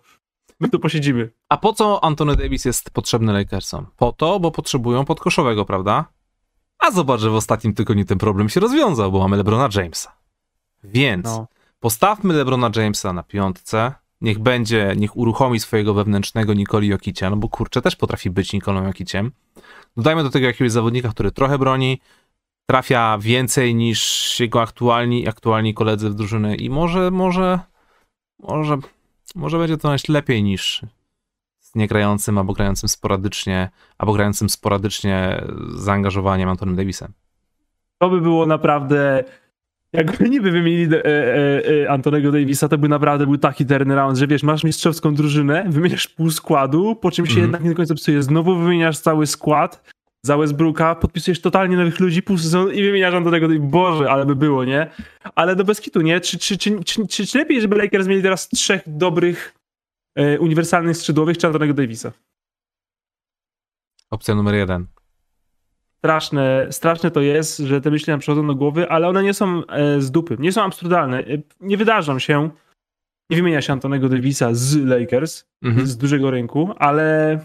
[0.59, 1.30] My tu posiedzimy.
[1.49, 3.86] A po co Anthony Davis jest potrzebny Lakersom?
[3.97, 6.05] Po to, bo potrzebują podkoszowego, prawda?
[6.80, 10.11] A zobacz, że w ostatnim tygodniu ten problem się rozwiązał, bo mamy LeBrona Jamesa.
[10.84, 11.47] Więc no.
[11.80, 17.49] postawmy LeBrona Jamesa na piątce, niech będzie, niech uruchomi swojego wewnętrznego Nikoli Jokicia, no bo
[17.49, 19.32] kurczę, też potrafi być Nikolą Jokiciem.
[19.97, 22.01] Dodajmy do tego jakiegoś zawodnika, który trochę broni,
[22.69, 27.59] trafia więcej niż jego aktualni, aktualni koledzy w drużyny i może, może,
[28.39, 28.78] może,
[29.36, 30.82] może będzie to nawet lepiej niż
[31.78, 35.43] niegrającym albo grającym sporadycznie, albo grającym sporadycznie
[35.75, 37.13] zaangażowaniem Antonem Davisem.
[37.97, 39.23] To by było naprawdę
[39.93, 44.28] jakby niby wymienili e, e, e, Antonego Davisa, to by naprawdę był taki turnaround, że
[44.28, 47.43] wiesz, masz mistrzowską drużynę, wymieniasz pół składu, po czym się mm.
[47.43, 49.84] jednak nie do końca psuje, znowu wymieniasz cały skład,
[50.21, 53.65] za Westbrooka, podpisujesz totalnie nowych ludzi, pół sezonu i wymieniasz Antonego Davisa.
[53.65, 54.88] Boże, ale by było, nie?
[55.36, 56.19] Ale do bez kitu, nie?
[56.19, 59.56] Czy, czy, czy, czy, lepiej, żeby Lakers mieli teraz trzech dobrych
[60.39, 62.11] uniwersalnych skrzydłowych, czy Antonego Davisa?
[64.09, 64.88] Opcja numer jeden
[66.07, 69.65] straszne, straszne to jest, że te myśli nam przychodzą do głowy, ale one nie są
[69.65, 71.20] e, z dupy, nie są absurdalne.
[71.20, 71.24] E,
[71.59, 72.49] nie wydarzą się,
[73.30, 75.88] nie wymienia się Antonego Davisa z Lakers, mhm.
[75.88, 77.39] z dużego rynku, ale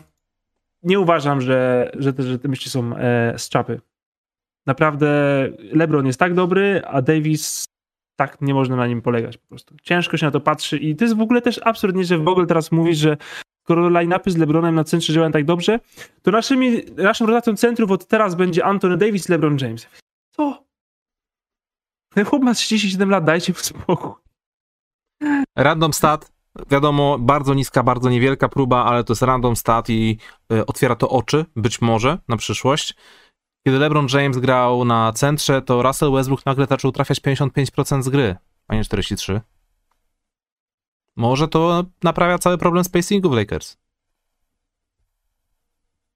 [0.83, 3.81] nie uważam, że, że, te, że te myśli są e, z czapy.
[4.67, 5.09] Naprawdę
[5.73, 7.65] LeBron jest tak dobry, a Davis
[8.27, 9.75] tak nie można na nim polegać po prostu.
[9.83, 12.47] Ciężko się na to patrzy i to jest w ogóle też absurd, że w ogóle
[12.47, 13.17] teraz mówisz, że
[13.65, 15.81] skoro line-upy z LeBronem na centrze działają tak dobrze,
[16.23, 19.89] to naszymi, naszą rotacją centrów od teraz będzie Anthony Davis, LeBron James.
[20.31, 20.65] Co?
[22.15, 24.13] Ten chłop ma 37 lat, dajcie mu spokój.
[25.57, 26.33] Random stat,
[26.71, 30.19] wiadomo, bardzo niska, bardzo niewielka próba, ale to jest random stat i
[30.53, 32.95] y, otwiera to oczy, być może, na przyszłość.
[33.67, 38.37] Kiedy LeBron James grał na centrze, to Russell Westbrook nagle zaczął trafiać 55% z gry,
[38.69, 39.41] a nie 43%.
[41.17, 43.77] Może to naprawia cały problem spacingu w Lakers.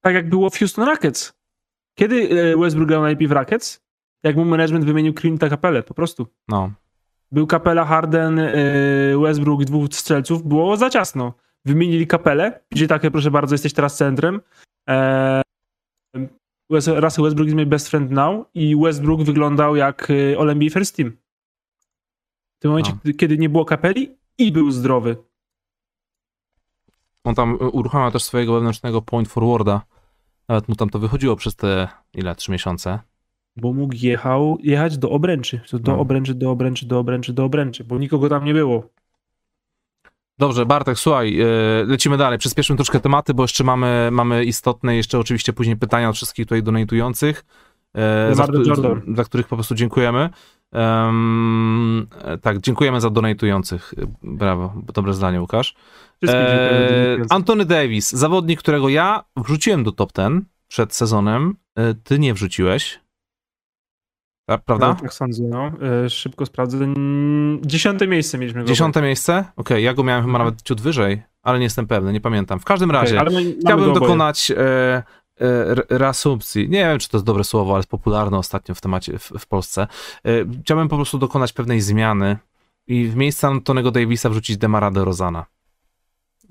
[0.01, 1.33] Tak jak było w Houston Rockets.
[1.95, 3.81] Kiedy e, Westbrook grał najlepiej w Rockets?
[4.23, 6.27] Jak mu management wymienił Clint'a Capelę, po prostu.
[6.47, 6.71] No.
[7.31, 8.53] Był Capela, Harden, e,
[9.21, 10.43] Westbrook, dwóch strzelców.
[10.43, 11.33] Było za ciasno.
[11.65, 14.41] Wymienili Capelę, gdzie takie, proszę bardzo, jesteś teraz centrem.
[14.89, 15.41] E,
[16.69, 20.07] Russell Westbrook jest my best friend now i Westbrook wyglądał jak
[20.39, 21.11] All NBA First Team.
[22.57, 23.13] W tym momencie, no.
[23.17, 25.17] kiedy nie było kapeli i był zdrowy.
[27.23, 29.81] On tam uruchamia też swojego wewnętrznego point forwarda.
[30.47, 32.99] Nawet mu tam to wychodziło przez te, ile, trzy miesiące.
[33.55, 35.61] Bo mógł jechał, jechać do obręczy.
[35.73, 35.99] Do no.
[35.99, 38.89] obręczy, do obręczy, do obręczy, do obręczy, bo nikogo tam nie było.
[40.39, 41.45] Dobrze, Bartek, słuchaj, e,
[41.87, 42.39] lecimy dalej.
[42.39, 46.63] Przyspieszmy troszkę tematy, bo jeszcze mamy, mamy istotne, jeszcze oczywiście później pytania od wszystkich tutaj
[46.63, 47.45] donatujących,
[47.95, 48.47] e, za,
[49.15, 50.29] za, których po prostu dziękujemy.
[50.71, 52.07] Um,
[52.41, 53.93] tak, dziękujemy za donatujących.
[54.23, 55.75] Brawo, dobre zdanie, Łukasz.
[56.27, 61.55] E, Antony Davis, zawodnik, którego ja wrzuciłem do top 10 przed sezonem.
[62.03, 62.99] Ty nie wrzuciłeś.
[64.47, 64.87] Tak, prawda?
[64.87, 65.71] No, tak sądzę, no.
[66.05, 66.77] E, szybko sprawdzę.
[67.61, 68.65] Dziesiąte miejsce mieliśmy.
[68.65, 69.39] Dziesiąte miejsce?
[69.39, 72.59] Okej, okay, ja go miałem chyba nawet ciut wyżej, ale nie jestem pewny, nie pamiętam.
[72.59, 75.03] W każdym razie, okay, chciałbym dokonać e,
[75.41, 76.69] E, reasumpcji.
[76.69, 79.47] Nie wiem, czy to jest dobre słowo, ale jest popularne ostatnio w temacie w, w
[79.47, 79.87] Polsce.
[80.25, 80.29] E,
[80.61, 82.37] chciałbym po prostu dokonać pewnej zmiany
[82.87, 85.45] i w miejsce Antonego Davisa wrzucić Demara DeRozana.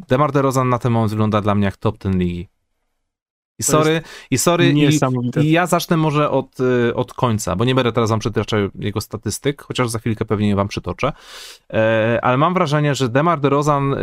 [0.08, 2.48] Demar DeRozan na ten moment wygląda dla mnie jak top ten ligi.
[3.58, 4.88] I sorry, i sorry, i,
[5.40, 9.00] i, ja zacznę może od, y, od końca, bo nie będę teraz wam przytaczał jego
[9.00, 11.12] statystyk, chociaż za chwilkę pewnie je wam przytoczę,
[11.72, 13.98] e, ale mam wrażenie, że Demar DeRozan y,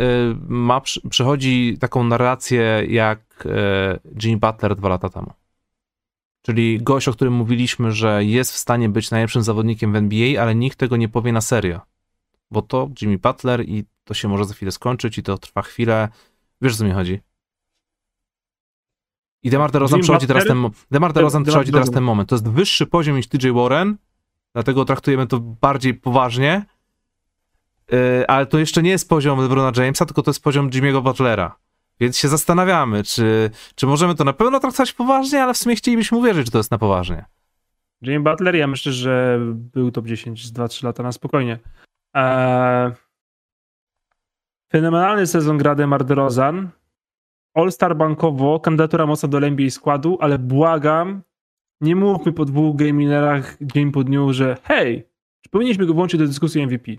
[0.48, 0.80] ma,
[1.10, 5.32] przychodzi taką narrację jak e, Jimmy Butler dwa lata temu.
[6.42, 10.54] Czyli gość, o którym mówiliśmy, że jest w stanie być najlepszym zawodnikiem w NBA, ale
[10.54, 11.80] nikt tego nie powie na serio.
[12.50, 16.08] Bo to Jimmy Butler i to się może za chwilę skończyć i to trwa chwilę.
[16.62, 17.20] Wiesz, o co mi chodzi?
[19.44, 22.28] I DeMar DeRozan przechodzi teraz ten DeMar DeRozan przechodzi teraz ten moment.
[22.28, 23.96] To jest wyższy poziom niż TJ Warren,
[24.52, 26.64] dlatego traktujemy to bardziej poważnie.
[27.90, 31.56] Yy, ale to jeszcze nie jest poziom LeBrona Jamesa, tylko to jest poziom Jimmy'ego Butlera.
[32.00, 36.18] Więc się zastanawiamy, czy, czy możemy to na pewno traktować poważnie, ale w sumie chcielibyśmy
[36.18, 37.24] uwierzyć, że to jest na poważnie.
[38.02, 41.58] Jimmy Butler, ja myślę, że był top 10 z 2-3 lata na spokojnie.
[42.14, 42.92] Eee...
[44.72, 46.70] Fenomenalny sezon gra DeMar DeRozan.
[47.54, 51.22] All-Star bankowo, kandydatura mocna do NBA składu, ale błagam,
[51.80, 55.08] nie mówmy po dwóch game winnerach dzień po dniu, że hej,
[55.40, 56.92] czy powinniśmy go włączyć do dyskusji MVP?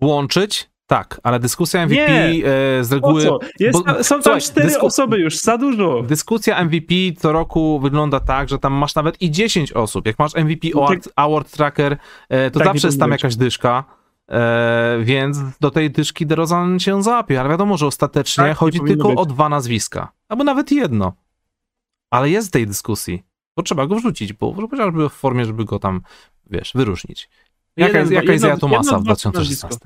[0.00, 0.70] Włączyć?
[0.86, 2.46] Tak, ale dyskusja MVP nie.
[2.46, 3.30] E, z reguły...
[3.60, 4.86] Jest, bo, są tam słuchaj, cztery dysku...
[4.86, 6.02] osoby już, za dużo.
[6.02, 10.06] Dyskusja MVP co roku wygląda tak, że tam masz nawet i 10 osób.
[10.06, 11.96] Jak masz MVP no Award, tak, Award Tracker,
[12.28, 13.84] e, to tak zawsze jest tam jakaś dyszka.
[14.30, 19.08] E, więc do tej dyszki DeRozan się załapie, ale wiadomo, że ostatecznie tak, chodzi tylko
[19.08, 19.18] być.
[19.18, 21.12] o dwa nazwiska, albo nawet jedno.
[22.10, 23.22] Ale jest w tej dyskusji,
[23.56, 26.00] bo trzeba go wrzucić, bo chociażby w formie, żeby go tam,
[26.50, 27.28] wiesz, wyróżnić.
[27.76, 29.78] Jaka, jest, jaka jest jedno, Tomasa w 2016?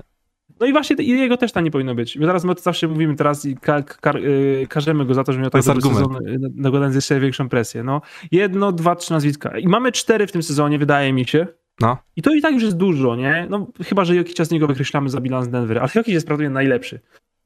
[0.59, 2.15] No i właśnie jego też tam nie powinno być.
[2.15, 5.33] My teraz my to zawsze mówimy teraz i ka ka y, karzemy go za to,
[5.33, 6.17] że miał tak dobry sezon,
[6.55, 7.83] nakładając jeszcze większą presję.
[7.83, 9.57] No, jedno, dwa, trzy nazwiska.
[9.59, 11.47] I mamy cztery w tym sezonie, wydaje mi się.
[11.81, 11.97] No.
[12.15, 13.47] I to i tak już jest dużo, nie?
[13.49, 16.99] No, chyba, że Jokicia z niego wykreślamy za bilans Denver, ale Jokic jest prawdopodobnie najlepszy.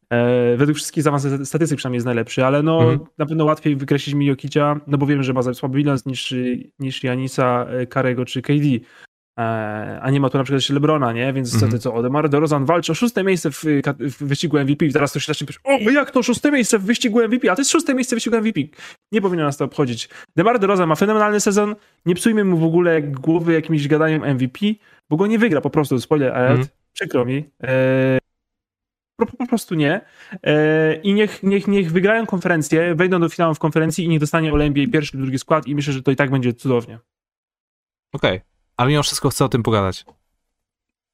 [0.10, 3.00] E, według wszystkich zaawansowanych statystyk przynajmniej jest najlepszy, ale no mhm.
[3.18, 6.34] na pewno łatwiej wykreślić mi Jokicia, no bo wiem, że ma słaby bilans niż,
[6.80, 8.66] niż Janisa, e, Karego czy KD.
[9.40, 11.34] E, a nie ma tu na przykład jeszcze Lebrona, nie?
[11.34, 11.80] Więc mm -hmm.
[11.80, 13.64] co, Odemar DeRozan walczy o szóste miejsce w,
[14.00, 16.84] w wyścigu MVP i teraz to się zacznie pisze, o jak to szóste miejsce w
[16.84, 18.62] wyścigu MVP, a to jest szóste miejsce w wyścigu MVP.
[19.12, 20.10] Nie powinno nas to obchodzić.
[20.36, 21.76] DeMar DeRozan ma fenomenalny sezon,
[22.06, 24.60] nie psujmy mu w ogóle głowy jakimś gadaniem MVP,
[25.10, 26.70] bo go nie wygra po prostu, spoiler alert, mm -hmm.
[26.94, 27.46] przykro mi.
[27.64, 28.18] E,
[29.20, 30.02] po, po, prostu nie.
[30.44, 34.52] E, I niech, niech, niech wygrają konferencję, wejdą do finału w konferencji i niech dostanie
[34.52, 37.00] All pierwszy lub drugi skład i myślę, że to i tak będzie cudownie.
[38.14, 38.38] Okej.
[38.38, 40.06] Okay ale mimo wszystko chcę o tym pogadać.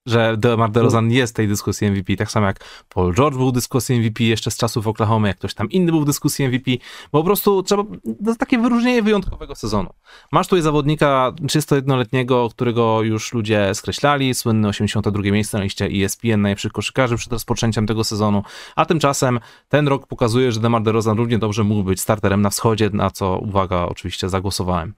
[0.06, 1.14] Że DeMar DeRozan no.
[1.14, 4.52] jest w tej dyskusji MVP, tak samo jak Paul George był w dyskusji MVP jeszcze
[4.52, 6.72] z czasów Oklahoma, jak ktoś tam inny był w dyskusji MVP,
[7.12, 7.84] bo po prostu trzeba,
[8.26, 9.90] to takie wyróżnienie wyjątkowego sezonu.
[10.32, 16.72] Masz tutaj zawodnika 31-letniego, którego już ludzie skreślali, słynne 82 miejsce na liście ESPN najlepszych
[16.72, 18.44] koszykarzy przed rozpoczęciem tego sezonu,
[18.76, 22.90] a tymczasem ten rok pokazuje, że DeMar DeRozan równie dobrze mógł być starterem na wschodzie,
[22.94, 24.94] na co, uwaga, oczywiście zagłosowałem.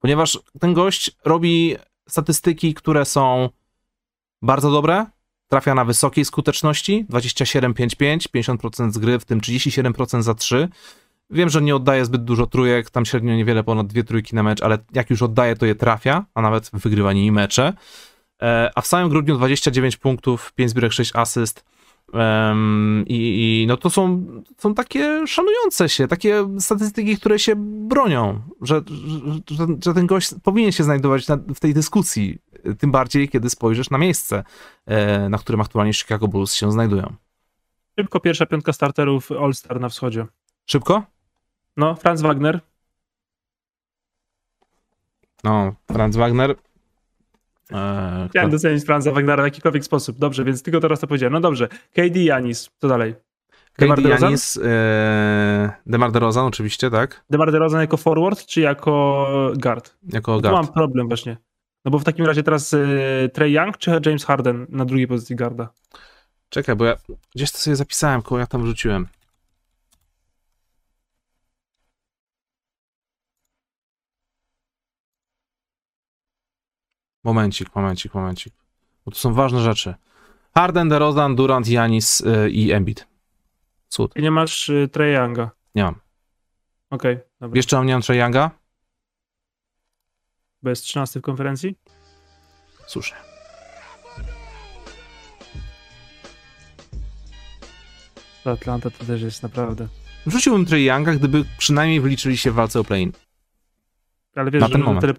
[0.00, 1.76] Ponieważ ten gość robi
[2.08, 3.48] statystyki, które są
[4.42, 5.06] bardzo dobre,
[5.48, 8.18] trafia na wysokiej skuteczności, 27-5-5,
[8.56, 10.68] 50% z gry, w tym 37% za 3.
[11.30, 14.62] Wiem, że nie oddaje zbyt dużo trójek, tam średnio niewiele ponad dwie trójki na mecz,
[14.62, 17.72] ale jak już oddaje, to je trafia, a nawet wygrywa nimi mecze.
[18.42, 21.64] E, a w samym grudniu 29 punktów, 5 zbiórek, 6 asyst.
[22.14, 24.26] Um, i, i, no to są,
[24.58, 27.52] są takie szanujące się, takie statystyki, które się
[27.88, 28.82] bronią, że,
[29.50, 32.38] że, że ten gość powinien się znajdować na, w tej dyskusji,
[32.78, 34.44] tym bardziej, kiedy spojrzysz na miejsce,
[34.86, 37.14] e, na którym aktualnie Chicago Bulls się znajdują.
[37.98, 40.26] Szybko pierwsza piątka starterów All-Star na wschodzie.
[40.66, 41.02] Szybko?
[41.76, 42.60] No, Franz Wagner.
[45.44, 46.56] No, Franz Wagner
[47.70, 50.18] Eee, Chciałem docenić Franza Wagnera w jakikolwiek sposób.
[50.18, 51.32] Dobrze, więc tylko teraz to powiedziałem.
[51.32, 51.68] No dobrze.
[51.68, 53.14] KD Janis, co dalej?
[53.72, 57.24] KD Janis, e, Demar DeRozan oczywiście, tak?
[57.30, 59.96] Demar DeRozan jako forward, czy jako guard?
[60.12, 60.56] Jako no guard.
[60.56, 61.36] Tu mam problem właśnie.
[61.84, 62.78] No bo w takim razie teraz e,
[63.32, 65.68] Trey Young czy James Harden na drugiej pozycji guarda?
[66.48, 66.96] Czekaj, bo ja
[67.34, 69.06] gdzieś to sobie zapisałem, koło ja tam wrzuciłem.
[77.24, 78.54] Momencik, momencik, momencik.
[79.04, 79.94] Bo to są ważne rzeczy.
[80.54, 83.06] Harden, DeRozan, Durant, Janis yy, i Embiid.
[83.88, 84.16] Cud.
[84.16, 85.50] I nie masz y, Trae Younga?
[85.74, 85.94] Nie mam.
[86.90, 87.56] Okej, dobra.
[87.56, 88.50] Jeszcze mam nie mam Trae Younga?
[90.62, 91.78] Bez 13 w konferencji?
[92.86, 93.16] Słusznie.
[98.44, 99.88] Atlanta to też jest naprawdę...
[100.26, 103.12] Wrzuciłbym Trae Younga, gdyby przynajmniej wyliczyli się w walce o play-in.
[104.34, 105.00] Ale wiesz, Na ten że, moment.
[105.00, 105.14] Tyle,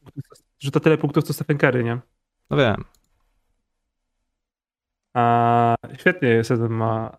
[0.71, 1.97] to tyle punktów co Stephen Curry, nie?
[2.49, 2.83] No wiem.
[5.13, 7.17] A, świetnie sezon ma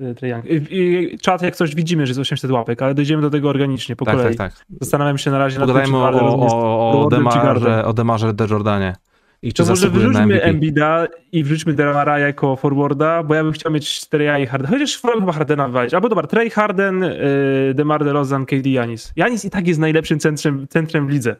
[0.00, 3.96] e, I czat jak coś widzimy, że jest 800 łapek, ale dojdziemy do tego organicznie,
[3.96, 4.36] po Tak, kolei.
[4.36, 4.64] tak, tak.
[4.80, 8.46] Zastanawiam się na razie nad tym, Pogadajmy o, o, o, o, Demarze, o Demarze de
[8.50, 8.96] Jordanie.
[9.42, 10.42] I czy To może wyrzućmy.
[10.42, 14.70] Embida i wrzućmy Demara jako forwarda, bo ja bym chciał mieć Treya i Harden.
[14.70, 15.94] Chociaż wolę chyba Hardena wywalić.
[15.94, 19.12] Albo dobra, Trey, Harden, yy, Demar DeRozan, KD, Janis.
[19.16, 21.36] Janis i tak jest najlepszym centrum, centrum w lidze.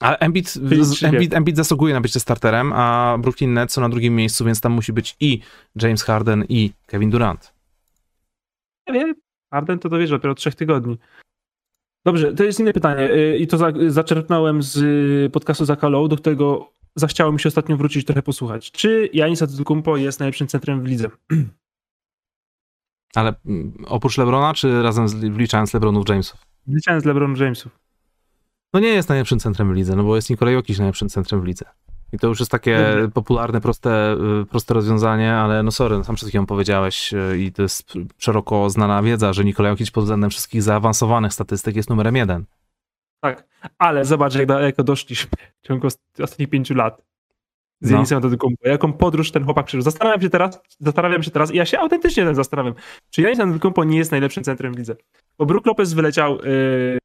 [0.00, 0.54] Ale Embiid.
[1.02, 4.72] Embiid, Embiid zasługuje na bycie starterem, a Brooklyn Nets są na drugim miejscu, więc tam
[4.72, 5.40] musi być i
[5.82, 7.54] James Harden, i Kevin Durant.
[8.86, 9.14] Nie wiem,
[9.52, 10.98] Harden to dowiesz dopiero od trzech tygodni.
[12.04, 16.16] Dobrze, to jest inne pytanie yy, i to za, zaczerpnąłem z yy, podcastu Zakalow, do
[16.16, 18.70] którego zachciało mi się ostatnio wrócić trochę posłuchać.
[18.70, 21.10] Czy Janis Antetokounmpo jest najlepszym centrum w lidze?
[23.14, 26.40] Ale mm, oprócz LeBrona, czy razem z, wliczając LeBronów Jamesów?
[26.66, 27.87] Liczając LeBron Jamesów.
[28.74, 31.44] No nie jest najlepszym centrum w lidze, no bo jest Nikola Jokic najlepszym centrum w
[31.44, 31.64] lidze.
[32.12, 33.08] I to już jest takie Dobrze.
[33.08, 37.62] popularne, proste, y, proste rozwiązanie, ale no sorry, sam przed chwilą powiedziałeś y, i to
[37.62, 42.44] jest szeroko znana wiedza, że Nikola Jokic pod względem wszystkich zaawansowanych statystyk jest numerem jeden.
[43.20, 43.46] Tak,
[43.78, 45.30] ale zobacz, jak daleko doszliśmy
[45.62, 47.02] w ciągu ost- ostatnich pięciu lat.
[47.80, 47.96] Z No.
[47.96, 48.68] Janisem Antetokounmpo.
[48.68, 49.82] Jaką podróż ten chłopak przeżył.
[49.82, 52.74] Zastanawiam się teraz, zastanawiam się teraz i ja się autentycznie tym zastanawiam,
[53.10, 54.96] czy Janis Antetokounmpo nie jest najlepszym centrum w lidze.
[55.38, 56.98] Bo Brook Lopez wyleciał yy,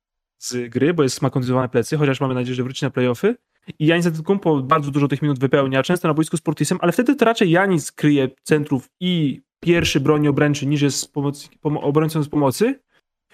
[0.44, 3.36] z gry, bo jest ma plecy, chociaż mamy nadzieję, że wróci na playoffy.
[3.80, 7.16] I Janis Antetokounmpo bardzo dużo tych minut wypełnia, często na boisku z Portisem, ale wtedy
[7.16, 12.30] to raczej Janis kryje centrów i pierwszy broni obręczy niż jest pomoc, pomo- obrońcą z
[12.30, 12.80] pomocy.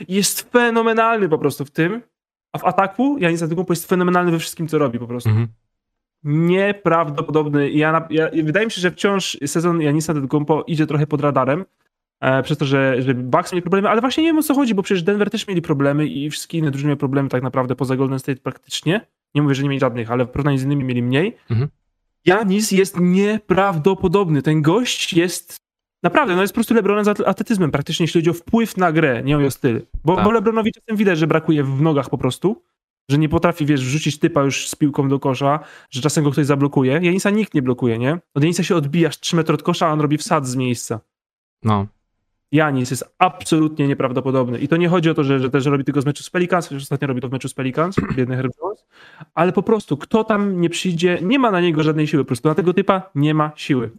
[0.08, 2.02] Jest fenomenalny po prostu w tym,
[2.52, 5.30] a w ataku Janis Antetokounmpo jest fenomenalny we wszystkim, co robi po prostu.
[5.30, 5.48] Mhm.
[6.24, 7.72] Nieprawdopodobny.
[7.72, 11.66] Ja, ja, wydaje mi się, że wciąż sezon Janisa Antetokounmpo idzie trochę pod radarem,
[12.44, 14.84] przez to, że, że Bucks mieli problemy, ale właśnie nie wiem o co chodzi, bo
[14.84, 18.20] przecież Denver też mieli problemy i wszystkie inne drużyny miały problemy tak naprawdę poza Golden
[18.20, 19.02] State praktycznie.
[19.36, 21.38] Nie mówię, że nie mieli żadnych, ale w porównaniu z innymi mieli mniej.
[21.50, 21.70] Mhm.
[22.26, 24.42] Janis jest nieprawdopodobny.
[24.42, 25.58] Ten gość jest
[26.04, 28.92] naprawdę, no jest po prostu LeBronem z atl- atletyzmem praktycznie, jeśli chodzi o wpływ na
[28.92, 29.82] grę, nie o styl.
[30.06, 30.26] Bo, Tak.
[30.26, 32.62] bo LeBronowi czasem widać, że brakuje w nogach po prostu,
[33.12, 35.60] że nie potrafi, wiesz, wrzucić typa już z piłką do kosza,
[35.90, 37.00] że czasem go ktoś zablokuje.
[37.02, 38.20] Janisa nikt nie blokuje, nie?
[38.34, 41.00] Od Janisa się odbijasz 3 metry od kosza, a on robi wsad z miejsca.
[41.64, 41.88] No.
[42.52, 44.60] Janis jest absolutnie nieprawdopodobny.
[44.60, 46.68] I to nie chodzi o to, że, że też robi tylko z meczu z Pelicans,
[46.68, 48.86] chociaż ostatnio robi to w meczu z Pelicans, biedny Herb Jones,
[49.34, 52.48] ale po prostu kto tam nie przyjdzie, nie ma na niego żadnej siły, po prostu
[52.48, 53.92] na tego typa nie ma siły.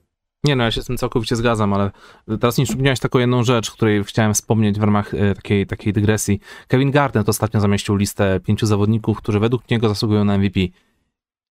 [0.44, 1.90] Nie no, ja się z tym całkowicie zgadzam, ale
[2.40, 6.40] teraz mi przypomniałeś taką jedną rzecz, której chciałem wspomnieć w ramach e, takiej, takiej dygresji.
[6.68, 10.60] Kevin Garnett ostatnio zamieścił listę pięciu zawodników, którzy według niego zasługują na MVP.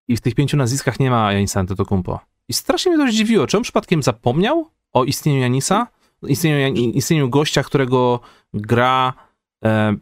[0.08, 2.20] I w tych pięciu nazwiskach nie ma Janisa Antetokounmpo.
[2.48, 3.48] I strasznie mnie to zdziwiło.
[3.48, 5.88] Czy on przypadkiem zapomniał o istnieniu Janisa?
[6.28, 8.20] Istnieniu, Jan- istnieniu gościa, którego
[8.54, 9.14] gra,
[9.66, 9.96] e,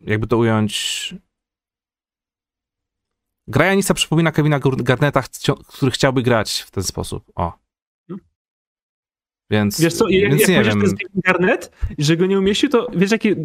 [0.00, 1.14] jakby to ująć...
[3.48, 7.24] Gra Janisa przypomina Kevina Garnetta, chcio- który chciałby grać w ten sposób.
[7.34, 7.52] O.
[9.50, 10.78] Więc, Wiesz co, jak, więc jak nie wiem.
[10.78, 13.36] to jest Kevin Garnett, że go nie umieścił, to wiesz jakie,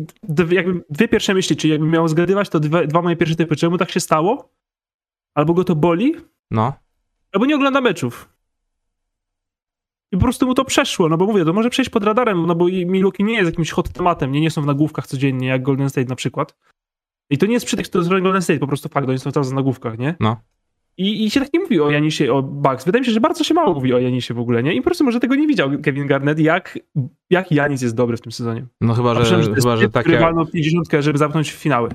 [0.49, 3.77] jakby dwie pierwsze myśli, czyli jakbym miał zgadywać, to dwa, dwa moje pierwsze typy, czemu
[3.77, 4.53] tak się stało?
[5.35, 6.15] Albo go to boli,
[6.51, 6.73] No,
[7.31, 8.30] albo nie ogląda meczów.
[10.11, 12.55] I po prostu mu to przeszło, no bo mówię, to może przejść pod radarem, no
[12.55, 15.89] bo Milwaukee nie jest jakimś hot tematem, nie, nie są w nagłówkach codziennie, jak Golden
[15.89, 16.55] State na przykład.
[17.29, 19.51] I to nie jest przytyk do Golden State, po prostu fakt, oni są cały czas
[19.51, 20.15] w nagłówkach, nie?
[20.19, 20.37] no.
[20.97, 22.85] I, I się tak nie mówi o Janisie, o Bucks.
[22.85, 24.73] Wydaje mi się, że bardzo się mało mówi o Janisie w ogóle, nie?
[24.73, 26.79] I po prostu może tego nie widział Kevin Garnett, jak,
[27.29, 28.65] jak Janis jest dobry w tym sezonie.
[28.81, 31.89] No chyba, A że, chyba, że typ, tak walnął 50, żeby zamknąć w finały.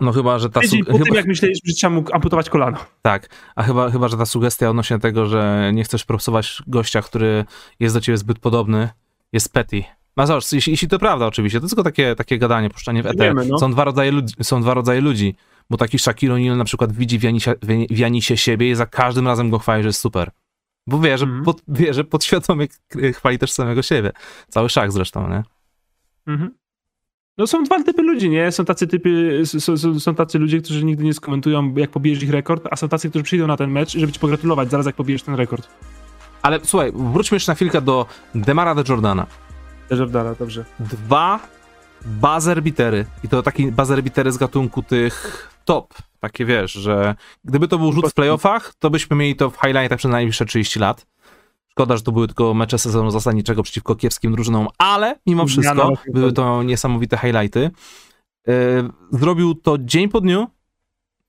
[0.00, 2.78] No chyba, że ta Tydzień tym, chyba, jak myśleliśmy, że trzeba mógł amputować kolano.
[3.02, 7.44] tak, a chyba, chyba, że ta sugestia odnośnie tego, że nie chcesz propsować gościa, który
[7.80, 8.88] jest do ciebie zbyt podobny,
[9.32, 9.84] jest petty.
[10.16, 13.34] No zobacz, jeśli, jeśli to prawda oczywiście, to tylko takie, takie gadanie, puszczanie w eter.
[13.34, 13.58] No.
[13.58, 15.34] Są, dwa rodzaje ludzi, są dwa rodzaje ludzi,
[15.70, 17.54] bo taki Shaquille O'Neal na przykład widzi w Janisie,
[17.90, 20.30] w Janisie siebie i za każdym razem go chwali, że jest super.
[20.86, 21.44] Bo wie, że, Mhm.
[21.44, 22.66] pod, wie, że podświadomie
[23.14, 24.12] chwali też samego siebie.
[24.48, 25.42] Cały szach zresztą, nie?
[26.26, 26.54] Mhm.
[27.38, 28.52] No są dwa typy ludzi, nie?
[28.52, 32.30] Są tacy typy, są, są, są tacy ludzie, którzy nigdy nie skomentują, jak pobijesz ich
[32.30, 35.22] rekord, a są tacy, którzy przyjdą na ten mecz, żeby ci pogratulować zaraz, jak pobijesz
[35.22, 35.68] ten rekord.
[36.42, 39.26] Ale słuchaj, wróćmy jeszcze na chwilkę do Demara de Jordana.
[39.90, 40.64] Jordana, dobrze.
[40.80, 41.40] dwa
[42.06, 47.14] buzzer bitery i to takie buzzer bitery z gatunku tych top, takie wiesz, że
[47.44, 50.78] gdyby to był rzut w playoffach, to byśmy mieli to w highlightach przez najbliższe 30
[50.78, 51.06] lat.
[51.70, 56.32] Szkoda, że to były tylko mecze sezonu zasadniczego przeciwko kiepskim drużynom, ale mimo wszystko były
[56.32, 56.62] to.
[56.62, 57.70] niesamowite highlighty.
[58.46, 58.54] Yy,
[59.10, 60.46] Zrobił to dzień po dniu,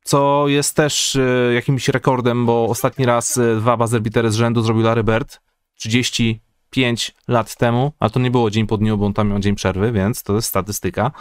[0.03, 4.61] co jest też yy, jakimś rekordem, bo ostatni raz yy, dwa buzzer bitery z rzędu
[4.61, 5.41] zrobił Larry Bird
[5.75, 9.55] 35 lat temu, ale to nie było dzień po dniu, bo on tam miał dzień
[9.55, 11.11] przerwy, więc to jest statystyka.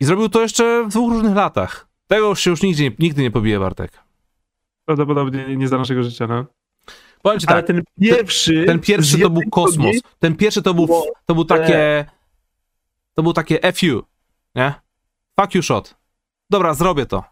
[0.00, 1.88] I zrobił to jeszcze w dwóch różnych latach.
[2.06, 3.98] Tego się już nigdzie, nigdy nie pobije Bartek.
[4.84, 6.44] Prawdopodobnie nie za naszego życia, no.
[7.22, 8.64] Powiem ci Ale tak, ten pierwszy...
[8.66, 9.96] ten pierwszy to był kosmos.
[10.18, 10.88] Ten pierwszy to był,
[11.26, 12.04] to był takie,
[13.14, 14.02] to był takie FU,
[14.54, 14.74] nie?
[15.40, 15.96] Fuck you shot.
[16.50, 17.24] Dobra, zrobię to.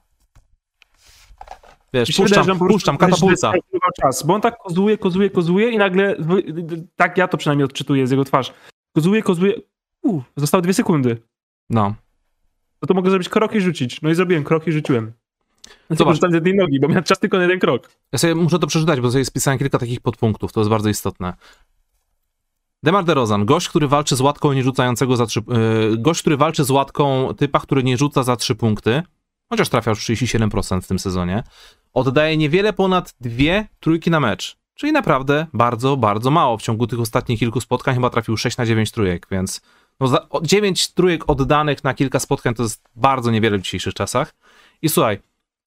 [1.93, 5.79] Wiesz, Mi się wydaje, puszczam, puszczam, skalkulował czas, bo on tak kozuje, kozuje, kozuje i
[5.79, 6.17] nagle,
[6.97, 8.53] tak ja to przynajmniej odczytuję z jego twarz.
[8.95, 9.55] Kozuje, kozuje,
[10.03, 11.23] uuu, zostały dwie sekundy.
[11.71, 11.95] No.
[12.83, 14.03] No to mogę zrobić krok i rzucić.
[14.03, 15.13] No i zrobiłem krok i rzuciłem.
[15.91, 16.21] No Zobacz.
[16.21, 17.91] Z jednej nogi, bo miałem czas tylko na jeden krok.
[18.13, 21.35] Ja sobie muszę to przeczytać, bo sobie spisałem kilka takich podpunktów, to jest bardzo istotne.
[22.83, 25.41] Demar DeRozan, gość, który walczy z łatką nie rzucającego za trzy,
[25.91, 29.03] yy, gość, który walczy z łatką typa, który nie rzuca za trzy punkty,
[29.49, 31.43] chociaż trafia już 37% w tym sezonie,
[31.93, 36.59] oddaje niewiele ponad dwie trójki na mecz, czyli naprawdę bardzo, bardzo mało.
[36.59, 39.61] W ciągu tych ostatnich kilku spotkań chyba trafił 6 na 9 trójek, więc
[40.01, 43.95] no za, o- 9 trójek oddanych na kilka spotkań to jest bardzo niewiele w dzisiejszych
[43.95, 44.35] czasach.
[44.83, 45.19] I słuchaj,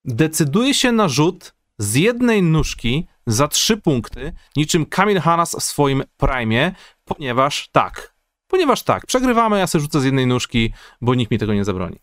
[0.05, 6.03] decyduje się na rzut z jednej nóżki za trzy punkty, niczym Kamil Hanas w swoim
[6.17, 6.75] prime,
[7.05, 8.15] ponieważ tak,
[8.47, 11.99] ponieważ tak, przegrywamy, ja sobie rzucę z jednej nóżki, bo nikt mi tego nie zabroni.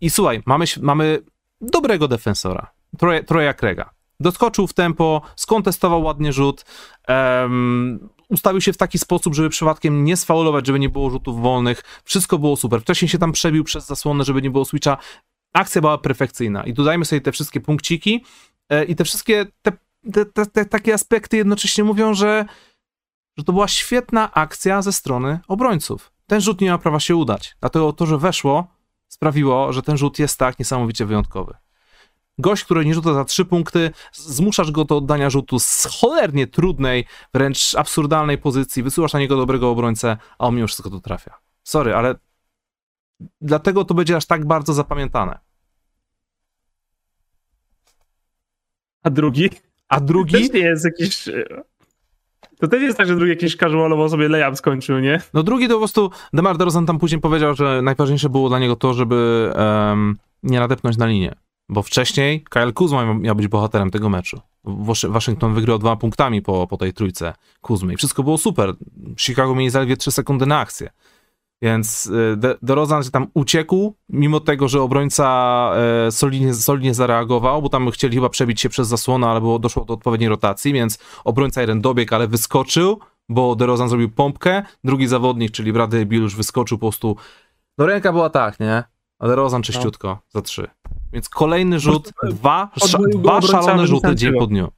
[0.00, 1.22] I słuchaj, mamy, mamy
[1.60, 3.90] dobrego defensora, Troja, Troja Krega.
[4.20, 6.64] Doskoczył w tempo, skontestował ładnie rzut,
[7.06, 11.82] em, ustawił się w taki sposób, żeby przypadkiem nie sfaulować, żeby nie było rzutów wolnych.
[12.04, 12.80] Wszystko było super.
[12.80, 14.96] Wcześniej się tam przebił przez zasłonę, żeby nie było switcha.
[15.52, 16.64] Akcja była perfekcyjna.
[16.64, 18.24] I dodajmy sobie te wszystkie punkciki
[18.68, 19.72] e, i te wszystkie te,
[20.12, 22.44] te, te, te takie aspekty jednocześnie mówią, że,
[23.36, 26.12] że to była świetna akcja ze strony obrońców.
[26.26, 27.56] Ten rzut nie ma prawa się udać.
[27.60, 28.66] Dlatego to, że weszło,
[29.08, 31.54] sprawiło, że ten rzut jest tak niesamowicie wyjątkowy.
[32.38, 37.04] Gość, który nie rzuca za trzy punkty, zmuszasz go do oddania rzutu z cholernie trudnej,
[37.34, 41.38] wręcz absurdalnej pozycji, wysyłasz na niego dobrego obrońcę, a on mimo wszystko to trafia.
[41.64, 42.14] Sorry, ale
[43.40, 45.38] dlatego to będzie aż tak bardzo zapamiętane.
[49.02, 49.50] A drugi?
[49.88, 51.28] A drugi, Też nie jest jakiś...
[52.60, 55.20] To też jest tak, że drugi jakiś casualowo sobie layup skończył, nie?
[55.34, 58.76] no drugi to po prostu, Demar DeRozan tam później powiedział, że najważniejsze było dla niego
[58.76, 61.34] to, żeby em, nie nadepnąć na linię.
[61.68, 64.40] Bo wcześniej Kyle Kuzma miał- być bohaterem tego meczu.
[64.64, 68.74] Waszy- Waszyngton wygrał dwoma punktami po, po tej trójce Kuzmy i wszystko było super.
[69.18, 70.90] Chicago mieli zaledwie 3 sekundy na akcję.
[71.62, 75.26] Więc y, De- DeRozan się tam uciekł, mimo tego, że obrońca
[76.06, 79.84] e, solidnie, solidnie zareagował, bo tam chcieli chyba przebić się przez zasłonę, ale było, doszło
[79.84, 85.50] do odpowiedniej rotacji, więc obrońca jeden dobiegł, ale wyskoczył, bo DeRozan zrobił pompkę, drugi zawodnik,
[85.52, 87.16] czyli Bradley Bill już wyskoczył po prostu.
[87.78, 88.84] No ręka była tak, nie?
[89.18, 90.68] A DeRozan czyściutko za trzy.
[91.12, 92.70] Więc kolejny rzut, dwa,
[93.22, 94.68] dwa szalone rzuty dzień po dniu.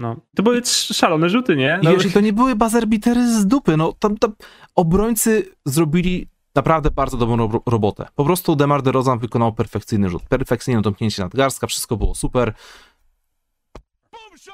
[0.00, 0.16] No.
[0.36, 1.78] To były szalone rzuty, nie?
[1.82, 4.32] I No, wiesz, i to nie były bazerbitery z dupy, no tam, tam
[4.74, 8.06] obrońcy zrobili naprawdę bardzo dobrą ro- robotę.
[8.14, 12.52] Po prostu Demar DeRozan wykonał perfekcyjny rzut, perfekcyjne domknięcie nadgarstka, wszystko było super.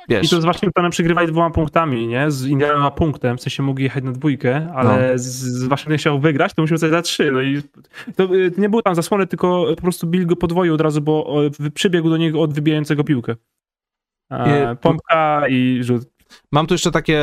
[0.08, 2.30] I Wiesz, to z Waszyngtonem przegrywali dwoma punktami, nie?
[2.30, 5.18] Z Indianą ma punktem, w sensie mógł jechać na dwójkę, ale No.
[5.18, 7.32] z, z Waszyngtonem chciał wygrać, to musiał za trzy.
[7.32, 7.62] No i
[8.16, 11.40] to y, nie było tam zasłony, tylko po prostu Bill go podwoił od razu, bo
[11.74, 13.36] przybiegł do niego od wybijającego piłkę.
[14.30, 16.02] E, I- pompka i rzut.
[16.52, 17.20] mam tu jeszcze takie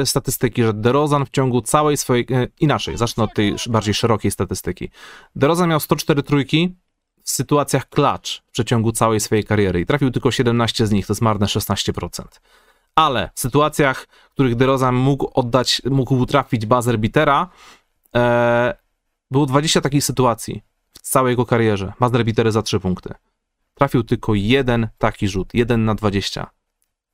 [0.00, 2.26] e, statystyki, że DeRozan w ciągu całej swojej...
[2.30, 4.90] E, inaczej, zacznę od tej bardziej szerokiej statystyki.
[5.36, 6.76] DeRozan miał 104 trójki
[7.24, 11.12] w sytuacjach clutch w przeciągu całej swojej kariery i trafił tylko 17 z nich, to
[11.12, 12.24] jest marne 16%.
[12.94, 17.48] Ale w sytuacjach, w których DeRozan mógł oddać, mógł trafić buzzer bitera,
[18.16, 18.74] e,
[19.30, 21.92] było 20 takich sytuacji w całej jego karierze.
[22.00, 23.14] Buzzer bitery za 3 punkty.
[23.74, 26.50] Trafił tylko jeden taki rzut, jeden na 20.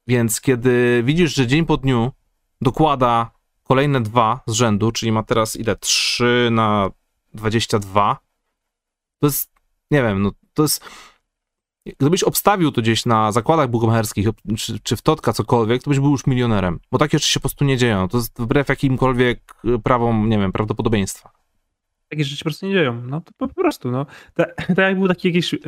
[0.06, 2.12] Więc kiedy widzisz, że dzień po dniu
[2.60, 3.30] dokłada
[3.62, 5.76] kolejne dwa z rzędu, czyli ma teraz ile?
[5.76, 6.90] 3 na
[7.34, 8.18] 22,
[9.18, 9.52] to jest,
[9.90, 10.84] nie wiem, no to jest
[11.98, 16.10] Gdybyś obstawił to gdzieś na zakładach bukmacherskich, czy, czy w Totka cokolwiek, to byś był
[16.10, 16.80] już milionerem.
[16.92, 18.08] Bo takie rzeczy się po prostu nie dzieją.
[18.08, 21.30] To jest wbrew jakimkolwiek y, prawom, nie wiem, prawdopodobieństwa.
[22.08, 23.02] Takie rzeczy po prostu nie dzieją.
[23.06, 24.06] No to po, prostu, no.
[24.34, 25.58] Tak tak jak był taki jakiś e,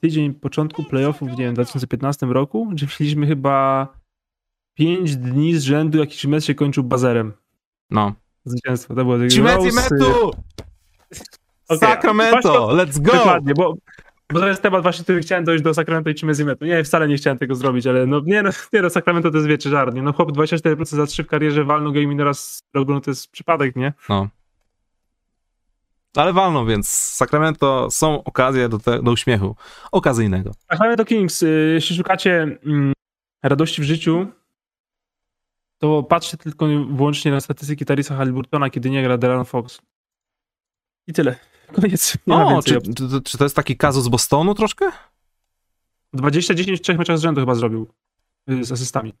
[0.00, 3.88] tydzień początku playoffów, nie wiem, w 2015 roku, że mieliśmy chyba
[4.74, 7.32] 5 dni z rzędu jakiś mecz się kończył bazerem.
[7.90, 8.12] No.
[8.44, 8.94] Zwycięstwo.
[8.94, 10.30] To było takie metu!
[11.68, 13.12] Okej, Sacramento, właśnie- let's go!
[13.12, 13.74] Dokładnie, bo,
[14.32, 16.64] bo to jest temat właśnie, który chciałem dojść do Sacramento i Cimezimetu.
[16.64, 19.48] Nie, wcale nie chciałem tego zrobić, ale no nie, no, nie no Sacramento to jest
[19.48, 20.02] wiecie żart, nie?
[20.02, 23.30] No chłop 24% za 3 w karierze walnął game minera z roku, no to jest
[23.30, 23.92] przypadek, nie?
[24.08, 24.28] No.
[26.16, 29.56] Ale walno, więc Sacramento są okazje do, te, do uśmiechu
[29.92, 30.52] okazyjnego.
[30.70, 32.92] Sacramento Kings, y, jeśli szukacie mm,
[33.42, 34.26] radości w życiu,
[35.78, 39.80] to patrzcie tylko wyłącznie na statystyki Tarisa Halliburtona, kiedy nie gra De'Aaron Fox.
[41.06, 41.36] I tyle.
[41.80, 42.16] Koniec.
[42.26, 44.90] Nie O, czy, czy, czy to jest taki kazus Bostonu troszkę?
[46.14, 47.88] 20-10 w trzech meczach z rzędu chyba zrobił.
[48.50, 49.14] y, z asystami.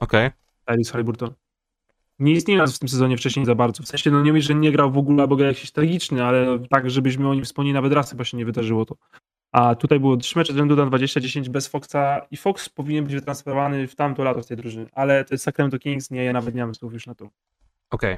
[0.00, 0.30] Okej.
[0.64, 1.34] Tyrese Halliburton.
[2.18, 3.82] Nie istnieje w tym sezonie wcześniej za bardzo.
[3.82, 6.58] W sensie, no nie mówię, że nie grał w ogóle, albo grał jakiś tragiczny, ale
[6.70, 8.96] tak, żebyśmy o nim wspomnieli nawet raz, chyba się nie wydarzyło to.
[9.52, 13.14] A tutaj było trzy mecze z rzędu na 20-10 bez Foxa i Fox powinien być
[13.14, 16.54] wytransferowany w tamto lato z tej drużyny, ale to jest Sacramento Kings, nie, ja nawet
[16.54, 17.28] nie mam słów już na to.
[17.90, 18.16] Okej.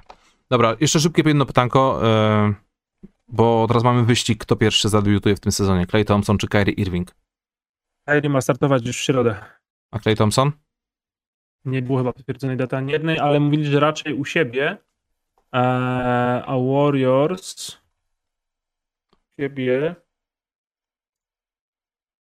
[0.50, 2.54] Dobra, jeszcze szybkie jedno pytanko, e,
[3.28, 7.14] bo teraz mamy wyścig, kto pierwszy zadebiutuje w tym sezonie, Clay Thompson czy Kyrie Irving?
[8.08, 9.36] Kyrie ma startować już w środę.
[9.90, 10.52] A Clay Thompson?
[11.64, 14.78] Nie było chyba potwierdzonej daty ani jednej, ale mówili, że raczej u siebie,
[15.54, 15.58] e,
[16.46, 17.76] a Warriors
[19.12, 19.96] u siebie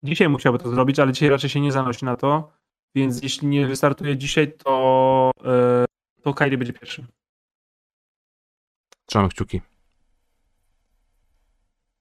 [0.03, 2.53] dzisiaj musiałby to zrobić, ale dzisiaj raczej się nie zanosi na to,
[2.95, 5.85] więc jeśli nie wystartuje dzisiaj, to, e,
[6.23, 7.07] to Kyrie będzie pierwszy.
[9.07, 9.61] Trzymamy kciuki.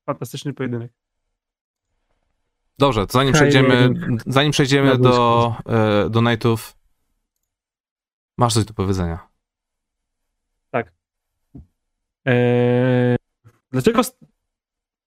[0.05, 0.91] Fantastyczny pojedynek.
[2.77, 3.89] Dobrze, to zanim Kyrie przejdziemy,
[4.25, 6.80] zanim przejdziemy do, e, do Nightów,
[8.37, 9.27] masz coś do powiedzenia.
[12.25, 13.15] Eee,
[13.71, 14.01] dlaczego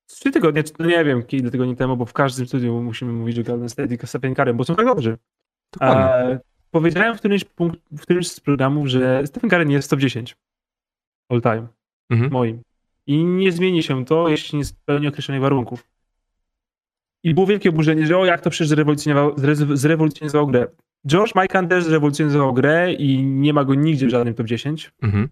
[0.06, 3.38] trzy tygodnie, czy- no nie wiem, ile tygodni temu, bo w każdym studiu musimy mówić
[3.38, 5.18] o Golden State i Stephen bo są tak dobrzy.
[5.80, 6.38] Eee,
[6.70, 10.36] powiedziałem w którymś, punkt, w którymś z programów, że Stephen Curry nie jest top 10
[11.28, 11.66] all time,
[12.10, 12.32] Mhm.
[12.32, 12.62] moim.
[13.06, 15.88] I nie zmieni się to, jeśli nie spełni określonych warunków.
[17.22, 20.66] I było wielkie oburzenie, że o jak to przecież zrewolucjonizowało, zre- zrewolucjonizowało grę.
[21.06, 24.92] George Mikan też zrewolucjonizował grę i nie ma go nigdzie w żadnym top 10.
[25.02, 25.28] Mhm.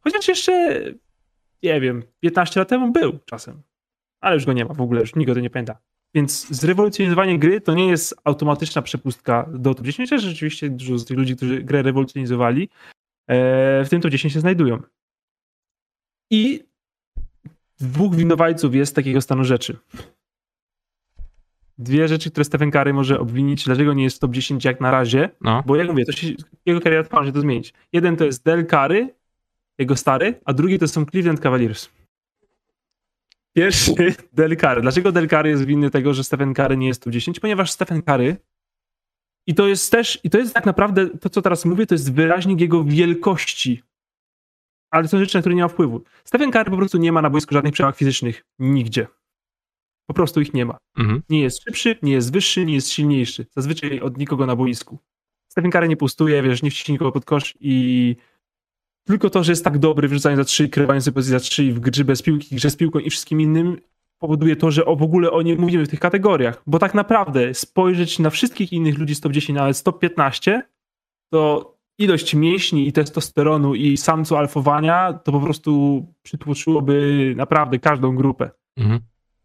[0.00, 0.82] Chociaż jeszcze,
[1.62, 3.62] nie wiem, 15 lat temu był czasem.
[4.20, 5.78] Ale już go nie ma w ogóle, już nikt o tym nie pamięta.
[6.14, 11.04] Więc zrewolucjonizowanie gry to nie jest automatyczna przepustka do top 10, chociaż rzeczywiście dużo z
[11.04, 12.68] tych ludzi, którzy grę rewolucjonizowali,
[13.26, 14.82] e, w tym top 10 się znajdują.
[16.30, 16.64] I
[17.80, 19.76] dwóch winowajców jest takiego stanu rzeczy.
[21.78, 25.30] Dwie rzeczy, które Stephen Curry może obwinić, dlaczego nie jest top 10 jak na razie,
[25.40, 26.28] No, bo jak mówię, to się,
[26.66, 27.74] jego kariera trwa, że to zmienić.
[27.92, 29.14] Jeden to jest Del Curry,
[29.78, 31.88] jego stary, a drugi to są Cleveland Cavaliers.
[33.52, 33.92] Pierwszy
[34.32, 34.80] Del Curry.
[34.82, 37.40] Dlaczego Del Curry jest winny tego, że Stephen Curry nie jest tu 10?
[37.40, 38.36] Ponieważ Stephen Curry
[39.46, 42.12] i to jest też, i to jest tak naprawdę, to co teraz mówię, to jest
[42.12, 43.82] wyraźnik jego wielkości.
[44.90, 46.02] Ale to są rzeczy, na które nie ma wpływu.
[46.24, 48.44] Stephen Curry po prostu nie ma na boisku żadnych przewag fizycznych.
[48.58, 49.06] Nigdzie.
[50.06, 50.78] Po prostu ich nie ma.
[50.98, 51.22] mhm.
[51.28, 53.46] Nie jest szybszy, nie jest wyższy, nie jest silniejszy.
[53.50, 54.98] Zazwyczaj od nikogo na boisku.
[55.48, 58.16] Stephen Curry nie pustuje, wiesz, nie wciśnie nikogo pod kosz i
[59.04, 61.72] tylko to, że jest tak dobry w rzucaniu za trzy, krywaniu sobie pozycji za trzy
[61.72, 63.78] w grze bez piłki, grze z piłką i wszystkim innym
[64.18, 66.62] powoduje to, że o w ogóle o nie mówimy w tych kategoriach.
[66.66, 70.62] Bo tak naprawdę spojrzeć na wszystkich innych ludzi z top 10, nawet z top 15,
[71.30, 78.50] to ilość mięśni i testosteronu i samcu alfowania to po prostu przytłoczyłoby naprawdę każdą grupę.
[78.76, 79.00] Mhm.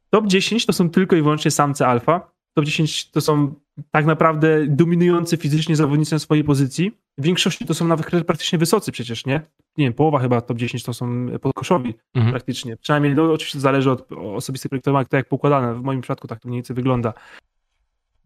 [0.09, 2.31] Top 10 to są tylko i wyłącznie samce alfa.
[2.53, 3.53] Top 10 to są
[3.91, 6.91] tak naprawdę dominujący fizycznie zawodnicy na swojej pozycji.
[7.17, 9.41] W większości to są nawet praktycznie wysocy przecież, nie?
[9.77, 12.31] Nie wiem, połowa chyba top 10 to są podkoszowi Mhm.
[12.33, 12.77] praktycznie.
[12.77, 15.75] Przynajmniej no, oczywiście zależy od osobistych projektowania, to jak poukładane.
[15.75, 17.13] W moim przypadku tak to mniej więcej wygląda.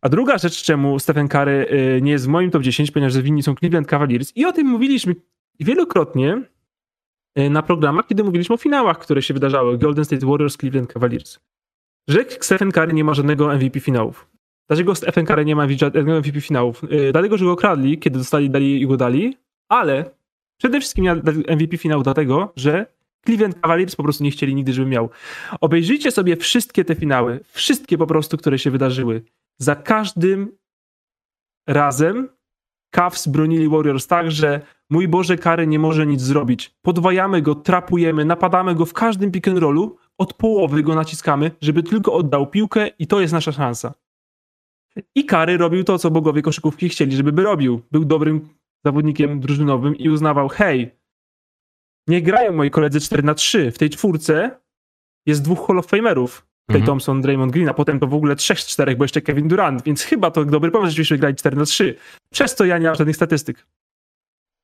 [0.01, 1.67] A druga rzecz, czemu Stephen Curry
[1.97, 4.67] y, nie jest w moim top 10, ponieważ winni są Cleveland Cavaliers i o tym
[4.67, 5.15] mówiliśmy
[5.59, 6.41] wielokrotnie
[7.39, 9.77] y, na programach, kiedy mówiliśmy o finałach, które się wydarzały.
[9.77, 11.39] Golden State Warriors, Cleveland Cavaliers.
[12.07, 14.27] Że Stephen Curry nie ma żadnego MVP finałów.
[14.67, 16.81] Dlaczego Stephen Curry nie ma MVP finałów?
[16.91, 19.37] Yy, dlatego, że go okradli, kiedy dostali dali i go dali,
[19.69, 20.11] ale
[20.57, 21.15] przede wszystkim miał
[21.47, 22.85] MVP finału dlatego, że
[23.25, 25.09] Cleveland Cavaliers po prostu nie chcieli nigdy, żeby miał.
[25.61, 29.23] Obejrzyjcie sobie wszystkie te finały, wszystkie po prostu, które się wydarzyły.
[29.57, 30.51] Za każdym
[31.67, 32.29] razem
[32.91, 36.75] Cavs bronili Warriors tak, że mój Boże, Kary nie może nic zrobić.
[36.81, 41.83] Podwajamy go, trapujemy, napadamy go w każdym pick and rollu, od połowy go naciskamy, żeby
[41.83, 43.93] tylko oddał piłkę i to jest nasza szansa.
[45.15, 47.81] I Kary robił to, co bogowie koszykówki chcieli, żeby by robił.
[47.91, 48.49] Był dobrym
[48.85, 50.91] zawodnikiem drużynowym i uznawał, hej,
[52.07, 54.59] nie grają moi koledzy 4 na 3 W tej czwórce
[55.25, 56.45] jest dwóch Hall of Famerów.
[56.69, 56.85] Clay Mhm.
[56.85, 59.83] Thompson, Draymond Green, a potem to w ogóle 3 z 4, bo jeszcze Kevin Durant,
[59.83, 61.95] więc chyba to dobry pomysł, żebyśmy grali 4 na 3
[62.33, 63.65] Przez to ja nie mam żadnych statystyk.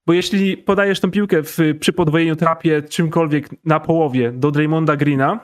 [0.10, 5.39] Bo jeśli podajesz tą piłkę w, przy podwojeniu trapie czymkolwiek na połowie do Draymonda Greena,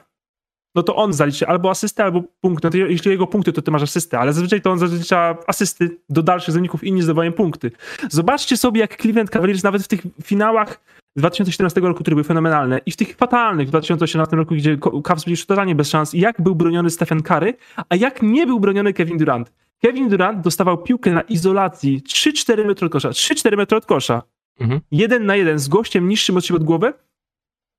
[0.76, 2.64] no to on zaliczy albo asystę, albo punkt.
[2.64, 6.24] No jeśli jego punkty, to ty masz asystę, ale zazwyczaj to on zalicza asysty do
[6.24, 7.72] dalszych zawodników, inni zdobywają punkty.
[8.10, 10.80] Zobaczcie sobie, jak Cleveland Cavaliers nawet w tych finałach
[11.16, 15.24] z 2014 roku, które były fenomenalne i w tych fatalnych w 2018 roku, gdzie Cavs
[15.26, 17.54] byli totalnie bez szans, jak był broniony Stephen Curry,
[17.90, 19.52] a jak nie był broniony Kevin Durant.
[19.82, 24.22] Kevin Durant dostawał piłkę na izolacji 3-4 metry od kosza, 3-4 metry od kosza.
[24.60, 24.82] Mhm.
[24.92, 26.94] Jeden na jeden z gościem niższym od siebie od głowy,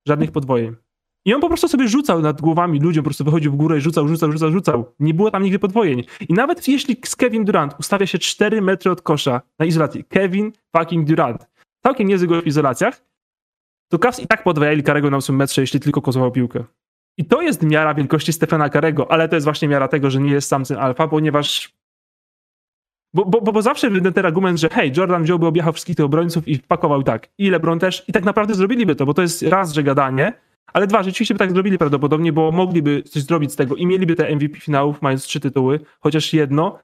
[0.08, 0.76] żadnych podwojeń.
[1.24, 3.80] I on po prostu sobie rzucał nad głowami ludziom, po prostu wychodził w górę i
[3.80, 4.94] rzucał, rzucał, rzucał, rzucał.
[5.00, 6.04] Nie było tam nigdy podwojeń.
[6.28, 10.52] I nawet jeśli z Kevin Durant ustawia się 4 metry od kosza na izolacji, Kevin
[10.76, 11.46] fucking Durant,
[11.82, 13.02] całkiem niezły gość w izolacjach,
[13.88, 16.64] to Cavs i tak podwajali Karego na 8 metrze, jeśli tylko kozował piłkę.
[17.18, 20.32] I to jest miara wielkości Stefana Karego, ale to jest właśnie miara tego, że nie
[20.32, 21.75] jest samcem alfa, ponieważ
[23.14, 26.48] bo, bo, bo zawsze ten, ten argument, że hej, Jordan wziąłby, objechał wszystkich tych obrońców
[26.48, 27.28] i wpakował tak.
[27.38, 28.04] I LeBron też.
[28.08, 30.32] I tak naprawdę zrobiliby to, bo to jest raz, że gadanie,
[30.72, 34.14] ale dwa, rzeczywiście by tak zrobili prawdopodobnie, bo mogliby coś zrobić z tego i mieliby
[34.14, 36.78] te MVP finałów, mając trzy tytuły, chociaż jedno.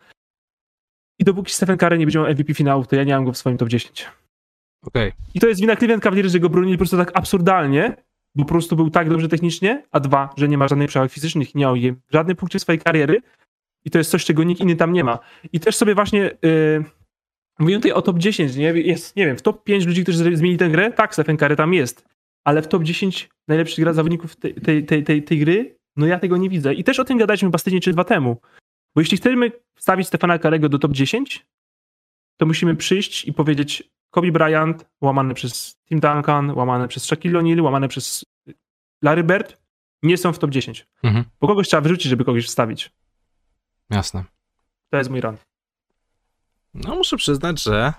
[1.19, 3.37] I dopóki Stephen Curry nie będzie miał MVP finałów, to ja nie mam go w
[3.37, 4.07] swoim top 10.
[4.87, 5.09] Okej.
[5.09, 5.23] Okay.
[5.35, 7.97] I to jest wina Cleveland Cavaliers, że go bronili po prostu tak absurdalnie,
[8.35, 11.55] bo po prostu był tak dobrze technicznie, a dwa, że nie ma żadnych przewag fizycznych,
[11.55, 11.75] nie miał
[12.11, 13.23] żadnym punkcie swojej kariery
[13.85, 15.19] i to jest coś, czego nikt inny tam nie ma.
[15.53, 16.85] I też sobie właśnie yy,
[17.59, 18.69] mówię tutaj o top 10, nie?
[18.69, 21.75] Jest, nie wiem, w top 5 ludzi, którzy zmienili tę grę, tak, Stephen Curry tam
[21.75, 22.09] jest,
[22.45, 26.19] ale w top 10 najlepszych gra zawodników tej, tej, tej, tej, tej gry, no ja
[26.19, 26.75] tego nie widzę.
[26.75, 28.37] I też o tym gadaliśmy chyba tydzień czy dwa temu.
[28.95, 31.47] Bo jeśli chcemy wstawić Stefana Karego do top 10,
[32.37, 37.63] to musimy przyjść i powiedzieć Kobe Bryant, łamany przez Tim Duncan, łamany przez Shaquille O'Neal,
[37.63, 38.25] łamany przez
[39.03, 39.59] Larry Bird,
[40.03, 40.87] nie są w top 10.
[41.03, 41.25] Mhm.
[41.41, 42.91] Bo kogoś trzeba wyrzucić, żeby kogoś wstawić.
[43.93, 44.25] Jasne.
[44.91, 45.37] To jest mój run.
[46.75, 47.93] No muszę przyznać, że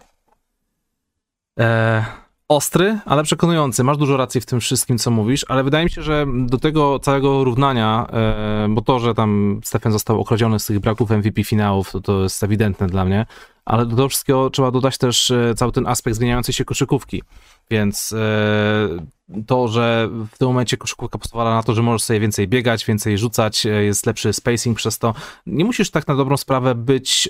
[1.60, 2.06] e,
[2.48, 3.84] ostry, ale przekonujący.
[3.84, 7.00] Masz dużo racji w tym wszystkim, co mówisz, ale wydaje mi się, że do tego
[7.00, 11.92] całego równania, e, bo to, że tam Stefan został okradziony z tych braków MVP finałów,
[11.92, 13.26] to, to jest ewidentne dla mnie,
[13.66, 17.24] ale do tego wszystkiego trzeba dodać też e, cały ten aspekt zmieniającej się koszykówki.
[17.72, 22.48] Więc e, to, że w tym momencie koszykówka pozwala na to, że możesz sobie więcej
[22.48, 25.14] biegać, więcej rzucać, e, jest lepszy spacing przez to.
[25.46, 27.30] Nie musisz tak na dobrą sprawę być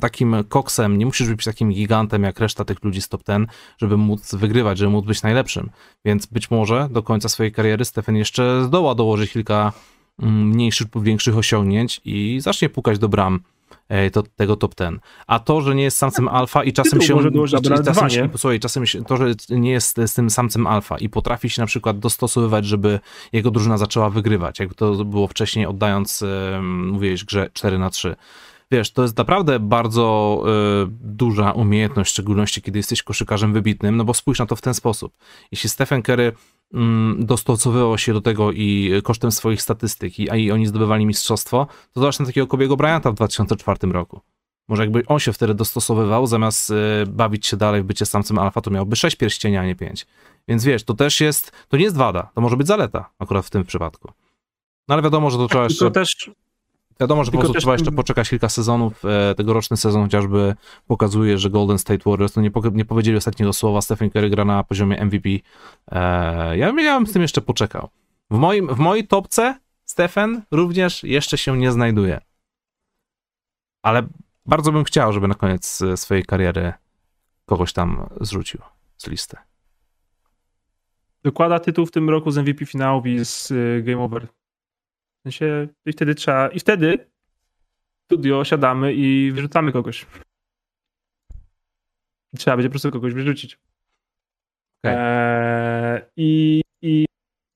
[0.00, 3.46] takim koksem, nie musisz być takim gigantem jak reszta tych ludzi z top ten,
[3.78, 5.70] żeby móc wygrywać, żeby móc być najlepszym.
[6.04, 9.72] Więc być może do końca swojej kariery Stefan jeszcze zdoła dołożyć kilka
[10.22, 13.40] mm, mniejszych lub większych osiągnięć i zacznie pukać do bram
[14.12, 15.00] to, tego top ten.
[15.26, 17.14] A to, że nie jest samcem alfa i czasem się...
[17.14, 17.46] Może było,
[17.84, 21.50] czasem się słuchaj, czasem się, to, że nie jest z tym samcem alfa i potrafi
[21.50, 23.00] się na przykład dostosowywać, żeby
[23.32, 26.24] jego drużyna zaczęła wygrywać, jak to było wcześniej oddając,
[26.62, 28.16] mówiłeś, grze 4 na 3
[28.70, 30.42] wiesz, to jest naprawdę bardzo
[30.84, 34.60] y, duża umiejętność, w szczególności kiedy jesteś koszykarzem wybitnym, no bo spójrz na to w
[34.60, 35.12] ten sposób.
[35.52, 36.32] Jeśli Stephen Curry
[37.18, 42.00] dostosowywał się do tego i kosztem swoich statystyk, i, a i oni zdobywali mistrzostwo, to
[42.00, 44.20] zobacz na takiego Kobiego Bryanta w 2004 roku.
[44.68, 46.74] Może jakby on się wtedy dostosowywał, zamiast y,
[47.06, 50.06] bawić się dalej w bycie samcem alfa, to miałby 6 pierścienia, a nie 5.
[50.48, 53.50] Więc wiesz, to też jest, to nie jest wada, to może być zaleta akurat w
[53.50, 54.12] tym przypadku.
[54.88, 55.90] No ale wiadomo, że to trzeba jeszcze...
[55.90, 56.30] też
[57.00, 59.04] Wiadomo, że po prostu trzeba jeszcze poczekać kilka sezonów.
[59.04, 60.54] E, tegoroczny sezon chociażby
[60.86, 64.64] pokazuje, że Golden State Warriors, no nie, nie powiedzieli ostatniego słowa, Stephen Curry gra na
[64.64, 65.28] poziomie MVP.
[65.28, 67.88] E, ja, ja bym z tym jeszcze poczekał.
[68.30, 72.20] W, moim, w mojej topce Stephen również jeszcze się nie znajduje.
[73.82, 74.02] Ale
[74.46, 76.72] bardzo bym chciał, żeby na koniec e, swojej kariery
[77.46, 78.60] kogoś tam zrzucił
[78.96, 79.36] z listy.
[81.22, 83.52] Dokłada tytuł w tym roku z MVP finałów i z
[83.84, 84.26] Game Over
[85.24, 90.06] w sensie, i wtedy trzeba, i wtedy w studio siadamy i wyrzucamy kogoś.
[92.36, 93.58] Trzeba będzie po prostu kogoś wyrzucić.
[94.82, 94.96] Okay.
[94.96, 97.06] Eee, i, I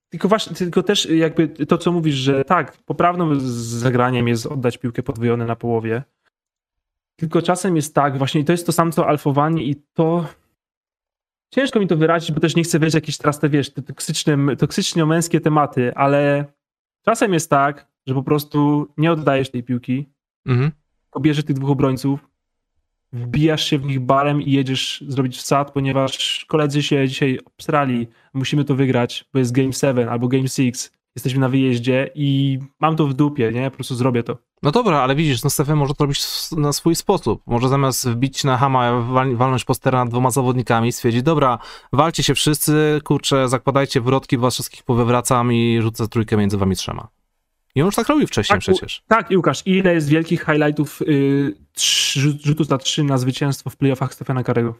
[0.09, 3.39] tylko właśnie, tylko też jakby to, co mówisz, że tak, poprawnym
[3.79, 6.03] zagraniem jest oddać piłkę podwojone na połowie.
[7.15, 10.27] Tylko czasem jest tak, właśnie to jest to samo co alfowanie i to
[11.53, 14.55] ciężko mi to wyrazić, bo też nie chcę wejść jakieś teraz te, wiesz, te toksyczne,
[14.55, 16.45] toksyczne męskie tematy, ale
[17.05, 20.09] Czasem jest tak, że po prostu nie oddajesz tej piłki,
[20.45, 20.71] mhm.
[21.11, 22.29] pobierzesz tych dwóch obrońców,
[23.13, 28.63] wbijasz się w nich barem i jedziesz zrobić wsad, ponieważ koledzy się dzisiaj obstrali, musimy
[28.65, 33.07] to wygrać, bo jest Game 7 albo Game 6, jesteśmy na wyjeździe i mam to
[33.07, 33.71] w dupie, nie?
[33.71, 34.37] Po prostu zrobię to.
[34.63, 36.21] No dobra, ale widzisz, no Stefan może to robić
[36.51, 37.41] na swój sposób.
[37.45, 41.59] Może zamiast wbić na hama, wal, walnąć postera nad dwoma zawodnikami, stwierdzić, dobra,
[41.93, 47.07] walcie się wszyscy, kurczę, zakładajcie wrotki, was wszystkich powywracam i rzucę trójkę między wami trzema.
[47.75, 49.03] I on już tak robił wcześniej tak, przecież.
[49.07, 51.55] Tak, i Łukasz, ile jest wielkich highlightów yy,
[52.43, 54.75] rzutów na trzy na zwycięstwo w playoffach Stefana Karego?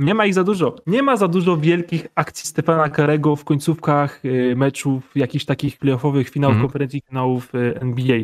[0.00, 0.76] Nie ma ich za dużo.
[0.86, 6.28] Nie ma za dużo wielkich akcji Stefana Karego w końcówkach y, meczów, jakichś takich playoffowych
[6.28, 6.66] finałów mm.
[6.66, 8.18] konferencji, finałów y, NBA.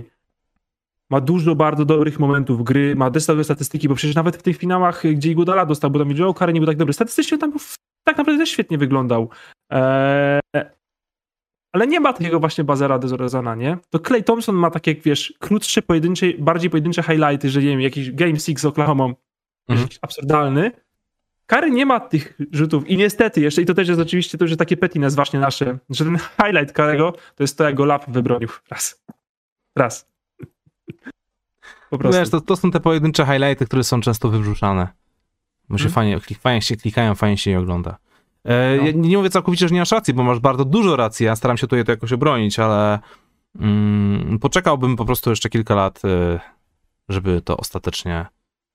[1.11, 5.05] Ma dużo bardzo dobrych momentów gry, ma dobre statystyki, bo przecież nawet w tych finałach,
[5.05, 7.53] y, gdzie Iguodala dostał, bo tam Joe Curry nie był tak dobry, statystycznie tam
[8.05, 9.31] tak naprawdę też świetnie wyglądał.
[9.71, 10.41] Eee,
[11.73, 13.79] ale nie ma takiego właśnie bazera Dezorezana, nie?
[13.91, 18.13] To Clay Thompson ma takie, wiesz, krótsze, pojedyncze, bardziej pojedyncze highlighty, że nie wiem, jakiś
[18.13, 19.83] Game 6 z Oklahoma, mm.
[19.83, 20.71] jakiś absurdalny,
[21.47, 24.57] Kary nie ma tych rzutów i niestety jeszcze, i to też jest oczywiście to już
[24.57, 28.49] takie pettiness właśnie nasze, że ten highlight Karego to jest to, jak go Lap wybronił.
[28.71, 29.05] Raz.
[29.77, 30.09] Raz.
[31.91, 32.21] Po prostu.
[32.21, 34.89] Wiesz, to, to są te pojedyncze highlighty, które są często wybruszane.
[35.69, 35.95] Bo się hmm.
[35.95, 37.99] fajnie, fajnie się klikają, fajnie się je ogląda.
[38.45, 38.87] E, no.
[38.87, 41.57] ja nie mówię całkowicie, że nie masz racji, bo masz bardzo dużo racji, ja staram
[41.57, 42.99] się tutaj to jakoś obronić, ale
[43.61, 46.41] mm, poczekałbym po prostu jeszcze kilka lat, e,
[47.09, 48.27] żeby to ostatecznie,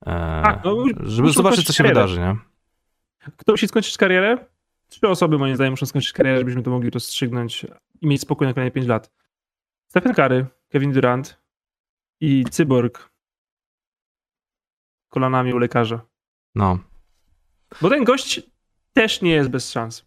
[0.06, 2.51] e, tak, no, żeby zobaczyć, co się wydarzy, nie?
[3.38, 4.46] Kto musi skończyć karierę?
[4.90, 7.66] Trzy osoby, moim zdaniem, muszą skończyć karierę, żebyśmy to mogli rozstrzygnąć
[8.02, 9.12] i mieć spokój na kolejne 5 lat.
[9.88, 11.42] Stephen Curry, Kevin Durant
[12.20, 13.12] i Cyborg
[15.10, 16.02] kolanami u lekarza.
[16.56, 16.80] No.
[17.82, 18.42] Bo ten gość
[18.94, 20.06] też nie jest bez szans.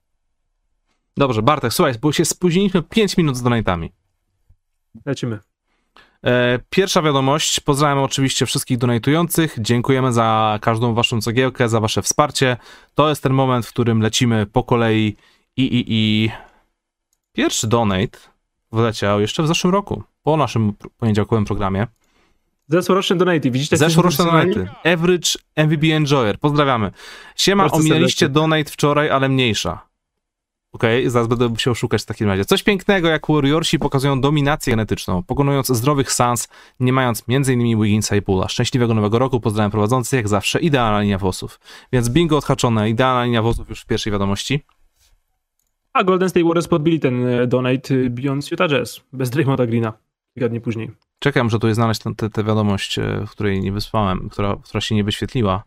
[1.17, 3.93] Dobrze, Bartek, słuchaj, bo się spóźniliśmy 5 minut z donatami.
[5.07, 5.39] Lecimy.
[6.25, 7.61] E, pierwsza wiadomość.
[7.61, 9.57] Pozdrawiam oczywiście wszystkich donatujących.
[9.59, 12.57] Dziękujemy za każdą waszą cegiełkę, za wasze wsparcie.
[12.95, 15.17] To jest ten moment, w którym lecimy po kolei
[15.57, 16.31] i i i.
[17.33, 18.19] Pierwszy donate
[18.73, 21.87] wleciał jeszcze w zeszłym roku, po naszym poniedziałkowym programie.
[22.69, 23.77] Zeszłoroczne donate, widzicie?
[23.77, 24.75] Zeszłoroczne donate.
[24.85, 26.91] Average MVB Enjoyer, pozdrawiamy.
[27.37, 29.94] Siema, Bardzo ominęliście donate wczoraj, ale mniejsza.
[30.75, 32.45] Okej, okay, zaraz będę musiał szukać w takim razie.
[32.45, 36.49] Coś pięknego, jak Warriorsi pokazują dominację genetyczną, pokonując zdrowych Suns,
[36.81, 37.83] nie mając m.in.
[37.83, 38.49] Wigginsa i Pula.
[38.49, 41.61] Szczęśliwego nowego roku, pozdrawiam prowadzący, jak zawsze, idealna linia włosów.
[41.93, 44.61] Więc bingo odhaczone, idealna linia włosów już w pierwszej wiadomości.
[45.93, 49.93] A Golden State Warriors podbili ten e, donate e, bijąc Utah Jazz, bez Draymonda Greena,
[50.35, 50.91] kilka dni później.
[51.19, 52.03] Czekam, że tu jest znaleźć
[52.33, 55.65] tę wiadomość, e, w której nie wysłałem, która, która się nie wyświetliła.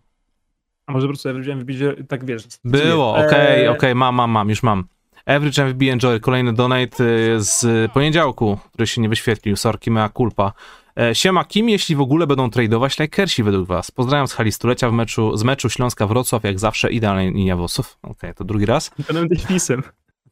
[0.85, 1.77] A może po prostu ja wziąłem wybić,
[2.07, 2.43] tak wiesz.
[2.63, 4.87] Było, okej, okay, okej, okay, mam, mam, mam, już mam.
[5.27, 10.53] Average MVB Enjoy, kolejny donate y, z poniedziałku, który się nie wyświetlił, sorki mea culpa.
[10.99, 13.91] E, siema, kim jeśli w ogóle będą tradeować Lakersi według was?
[13.91, 17.97] Pozdrawiam z hali stulecia w meczu, z meczu Śląska-Wrocław, jak zawsze idealna linia włosów.
[18.01, 18.91] Okej, okay, to drugi raz.
[19.07, 19.83] Panem Davisem.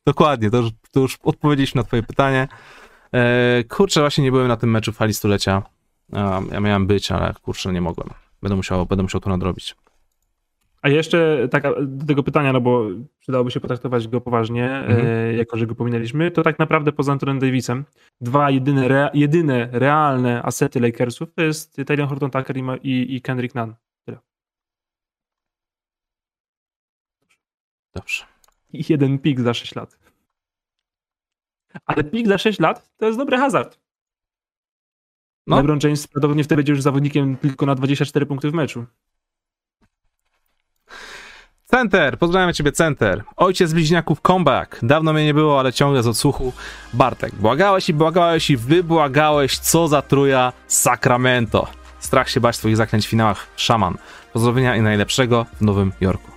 [0.05, 2.47] Dokładnie, to już, to już odpowiedzieliśmy na twoje pytanie.
[3.13, 5.61] E, kurczę, właśnie nie byłem na tym meczu w hali stulecia.
[6.51, 8.09] Ja miałem być, ale kurczę, nie mogłem.
[8.41, 9.76] Będę musiał, będę musiał to nadrobić.
[10.85, 12.87] A jeszcze tak do tego pytania, no bo
[13.19, 15.07] przydałoby się potraktować go poważnie, mhm.
[15.07, 17.85] e, jako że go pominęliśmy, to tak naprawdę poza Antonem Davisem
[18.21, 23.55] dwa jedyne, rea, jedyne realne asety Lakersów to jest Taylor Horton Tucker i, i Kendrick
[23.55, 23.73] Nunn.
[24.05, 24.17] Tyle.
[27.95, 28.25] Dobrze.
[28.73, 29.99] I jeden pik za 6 lat.
[31.85, 33.79] Ale pik za 6 lat to jest dobry hazard.
[35.47, 35.55] No.
[35.55, 38.85] LeBron James prawdopodobnie wtedy będzie już zawodnikiem tylko na 24 punkty w meczu.
[41.65, 43.23] Center, pozdrawiam ciebie Center.
[43.35, 44.79] Ojciec bliźniaków comeback.
[44.83, 46.53] Dawno mnie nie było, ale ciągle z odsłuchu.
[46.93, 51.67] Bartek, błagałeś i błagałeś i wybłagałeś, co za truja Sacramento.
[51.99, 53.47] Strach się bać swoich zaklęć w finałach.
[53.55, 53.97] Szaman.
[54.33, 56.31] Pozdrowienia i najlepszego w Nowym Jorku.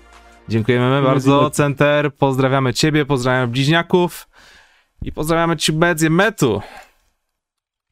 [0.48, 2.14] Dziękujemy bardzo, Center.
[2.14, 4.28] Pozdrawiamy ciebie, pozdrawiamy bliźniaków
[5.02, 6.62] i pozdrawiamy ci Bedzie Metu.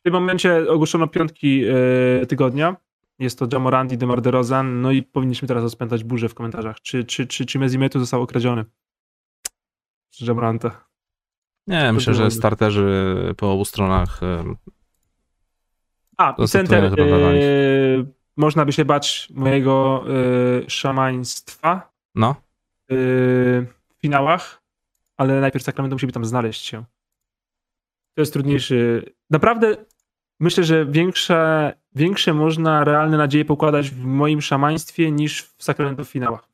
[0.00, 2.76] W tym momencie ogłoszono piątki yy, tygodnia.
[3.18, 6.80] Jest to Jamorandi, Demar DeRozan, no i powinniśmy teraz rozpętać burzę w komentarzach.
[6.80, 8.64] Czy, czy, czy, czy Mezimetu został okradziony?
[10.10, 10.86] Z Jamoranta.
[11.66, 14.20] Nie, myślę, że starterzy po obu stronach
[16.16, 16.98] a, i center.
[16.98, 21.92] Yy, można by się bać mojego yy, szamaństwa.
[22.14, 22.34] No.
[22.88, 22.96] Yy,
[23.88, 24.62] w finałach,
[25.16, 26.84] ale najpierw Sacramento musi tam znaleźć się.
[28.14, 29.04] To jest trudniejszy.
[29.30, 29.76] Naprawdę
[30.40, 36.48] myślę, że większe, większe można realne nadzieje pokładać w moim szamaństwie niż w Sacramento finałach.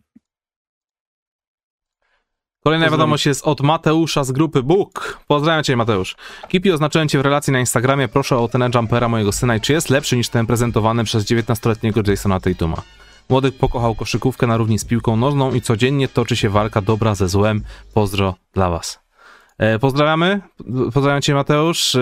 [2.65, 5.21] Kolejna wiadomość jest od Mateusza z grupy Book.
[5.27, 6.17] Pozdrawiam cię, Mateusz.
[6.49, 8.09] Kipi oznaczyłem cię w relacji na Instagramie.
[8.09, 12.11] Proszę o ten jumpera mojego syna i czy jest lepszy niż ten prezentowany przez 19-letniego
[12.11, 12.83] Jasona Tatuma.
[13.29, 17.29] Młody pokochał koszykówkę na równi z piłką nożną i codziennie toczy się walka dobra ze
[17.29, 17.63] złem.
[17.95, 19.02] Pozdro dla was.
[19.63, 20.41] E, pozdrawiamy.
[20.95, 21.95] Pozdrawiam cię, Mateusz.
[21.95, 21.99] E,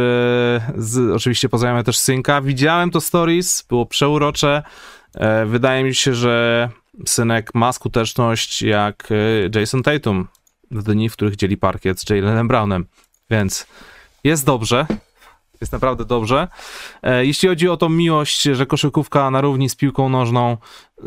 [0.76, 2.40] z, oczywiście pozdrawiamy też synka.
[2.42, 4.62] Widziałem to stories, było przeurocze.
[5.14, 6.68] E, wydaje mi się, że
[7.06, 9.08] synek ma skuteczność jak
[9.54, 10.28] Jason Tatum
[10.70, 12.86] w dni, w których dzieli parkiet z Jalenem Brownem.
[13.30, 13.66] Więc
[14.24, 14.86] jest dobrze.
[15.60, 16.48] Jest naprawdę dobrze.
[17.02, 20.56] E, jeśli chodzi o tą miłość, że koszykówka na równi z piłką nożną,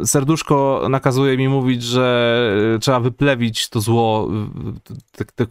[0.05, 4.29] serduszko nakazuje mi mówić, że trzeba wyplewić to zło,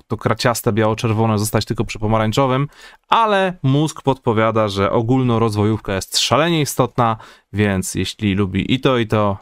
[0.07, 2.69] to kraciaste biało-czerwone, zostać tylko przy pomarańczowym,
[3.09, 7.17] ale mózg podpowiada, że ogólnorozwojówka jest szalenie istotna,
[7.53, 9.39] więc jeśli lubi i to, i to,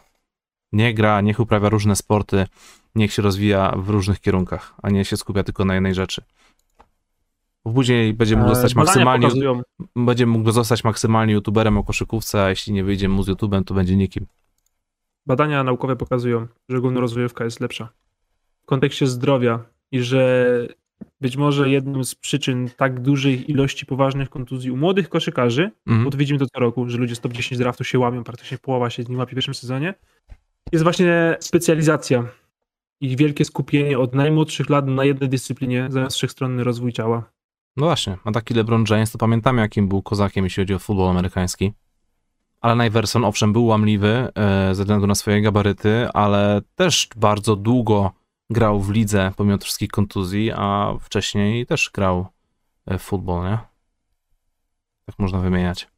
[0.73, 2.47] nie gra, niech uprawia różne sporty,
[2.95, 6.23] niech się rozwija w różnych kierunkach, a nie się skupia tylko na jednej rzeczy.
[7.75, 9.29] Później będzie mógł e, zostać maksymalnie,
[9.97, 13.75] będzie mógł zostać maksymalnie youtuberem o koszykówce, a jeśli nie wyjdzie mu z YouTube'em, to
[13.75, 14.27] będzie nikim.
[15.27, 17.89] badania naukowe pokazują, że ogólnorozwojówka jest lepsza.
[18.63, 19.61] W kontekście zdrowia
[19.93, 20.47] i że
[21.21, 26.05] być może jedną z przyczyn tak dużej ilości poważnych kontuzji u młodych koszykarzy, Mhm.
[26.05, 28.59] bo to widzimy to co roku, że ludzie z top 10 draftu się łamią, praktycznie
[28.59, 29.95] połowa się z nim łapie w pierwszym sezonie,
[30.73, 32.25] jest właśnie specjalizacja
[33.01, 37.31] i wielkie skupienie od najmłodszych lat na jednej dyscyplinie, zamiast wszechstronny rozwój ciała.
[37.77, 41.09] No właśnie, a taki LeBron James, to pamiętamy, jakim był kozakiem, jeśli chodzi o futbol
[41.09, 41.73] amerykański.
[42.61, 48.13] Ale Iverson, owszem, był łamliwy e, ze względu na swoje gabaryty, ale też bardzo długo
[48.51, 52.27] grał w lidze, pomimo wszystkich kontuzji, a wcześniej też grał
[52.87, 53.59] e, w futbol, nie?
[55.07, 55.89] Tak można wymieniać.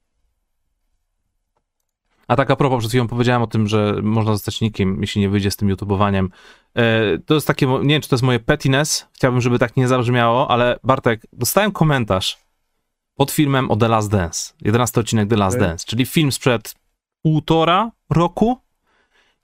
[2.29, 5.29] A tak a propos, przed chwilą powiedziałem o tym, że można zostać nikim, jeśli nie
[5.29, 6.31] wyjdzie z tym youtubowaniem.
[6.75, 9.89] E, To jest takie, nie wiem, czy to jest moje pettiness, chciałbym, żeby tak nie
[9.89, 12.39] zabrzmiało, ale Bartek, dostałem komentarz
[13.15, 15.69] pod filmem o The Last Dance, 11 odcinek The Last Okej.
[15.69, 16.75] Dance, czyli film sprzed
[17.23, 18.59] półtora roku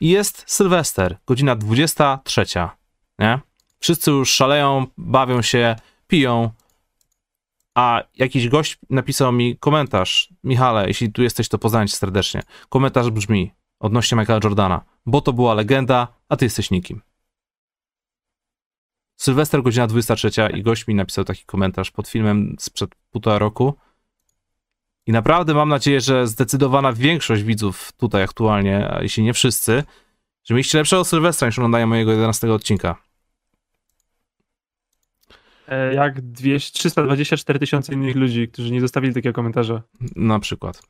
[0.01, 2.45] i jest Sylwester, godzina 23,
[3.19, 3.39] nie?
[3.81, 5.77] Wszyscy już szaleją, bawią się,
[6.07, 6.51] piją,
[7.79, 12.43] a jakiś gość napisał mi komentarz, Michale, jeśli tu jesteś, to poznałem cię serdecznie.
[12.69, 17.03] Komentarz brzmi, odnośnie Michaela Jordana, bo to była legenda, a ty jesteś nikim.
[19.17, 23.75] Sylwester, godzina 23 i gość mi napisał taki komentarz pod filmem sprzed półtora roku.
[25.07, 29.85] I naprawdę mam nadzieję, że zdecydowana większość widzów tutaj aktualnie, a jeśli nie wszyscy,
[30.45, 33.08] że mieliście lepszego Sylwestra niż oglądają mojego 11 odcinka.
[35.69, 39.83] E, Jak 200, 324 tysiące innych ludzi, którzy nie zostawili takiego komentarza.
[40.17, 40.83] Na przykład.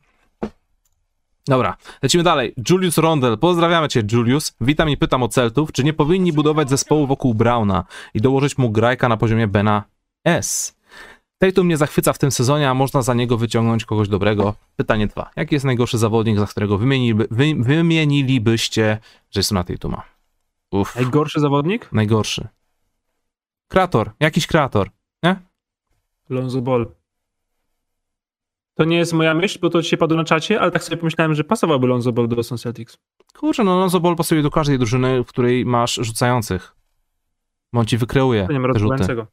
[1.48, 2.55] Dobra, lecimy dalej.
[2.70, 4.55] Julius Rondel, pozdrawiamy cię Julius.
[4.60, 7.84] Witam i pytam o Celtów, czy nie powinni budować zespołu wokół Brauna
[8.14, 9.84] i dołożyć mu grajka na poziomie Bena
[10.24, 10.76] S.
[11.38, 14.55] Tatum mnie zachwyca w tym sezonie, a można za niego wyciągnąć kogoś dobrego.
[14.76, 15.30] Pytanie dwa.
[15.36, 18.98] Jaki jest najgorszy zawodnik, za którego wymieniliby, wy, wymienilibyście
[19.34, 20.02] Jasona Tatuma?
[20.70, 21.92] Uff, Najgorszy zawodnik?
[21.92, 22.48] najgorszy.
[23.68, 24.90] Kreator, jakiś kreator,
[25.22, 25.36] nie?
[26.28, 26.86] Lonzo Ball.
[28.74, 31.34] To nie jest moja myśl, bo to dzisiaj padło na czacie, ale tak sobie pomyślałem,
[31.34, 32.98] że pasowałby Lonzo Ball do Boston Celtics.
[33.34, 36.74] Kurczę, no Lonzo Ball pasuje do każdej drużyny, w której masz rzucających.
[37.72, 39.26] Bo on ci wykreuje nie ma te rzuty.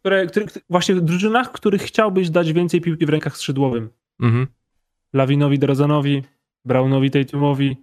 [0.00, 3.90] Które, które, właśnie w drużynach, których chciałbyś dać więcej piłki w rękach skrzydłowym.
[4.20, 4.46] Mhm.
[5.12, 6.22] Lawinowi, Derozanowi,
[6.64, 7.76] Brownowi, Tatumowi,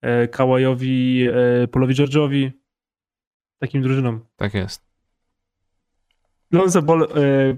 [0.00, 1.28] e, Kawajowi,
[1.62, 2.50] e, Polowi George'owi.
[3.58, 4.20] Takim drużynom.
[4.36, 4.91] Tak jest.
[6.52, 7.06] Lonzo Ball e,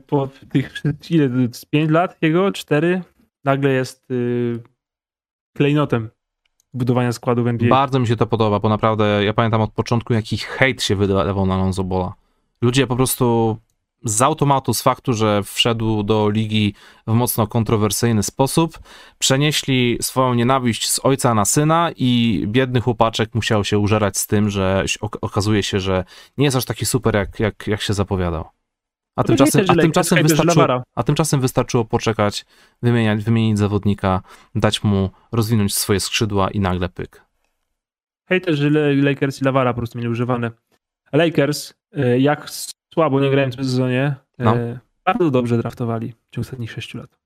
[0.06, 3.02] po tych, ile, z 5 lat jego, 4,
[3.44, 4.62] nagle jest y,
[5.56, 6.10] klejnotem
[6.74, 7.68] budowania składu w NBA.
[7.68, 11.46] Bardzo mi się to podoba, bo naprawdę ja pamiętam od początku, jaki hejt się wydawał
[11.46, 12.14] na Lonzo Balla.
[12.62, 13.56] Ludzie po prostu
[14.04, 16.74] z automatu, z faktu, że wszedł do ligi
[17.06, 18.78] w mocno kontrowersyjny sposób,
[19.18, 24.50] przenieśli swoją nienawiść z ojca na syna i biedny chłopaczek musiał się użerać z tym,
[24.50, 26.04] że ok- okazuje się, że
[26.38, 28.44] nie jest aż taki super, jak, jak, jak się zapowiadał.
[29.16, 32.44] A No tymczasem, a, tymczasem wystarczyło, a tymczasem wystarczyło poczekać,
[32.82, 34.22] wymieniać, wymienić zawodnika,
[34.54, 37.24] dać mu rozwinąć swoje skrzydła i nagle pyk.
[38.28, 40.50] Hejterzy Le- Lakers i Lavara po prostu mieli używane.
[41.12, 42.50] Lakers, e, jak
[42.94, 44.56] słabo nie grałem w tym sezonie, No.
[45.06, 47.18] bardzo dobrze draftowali w ciągu ostatnich 6 lat.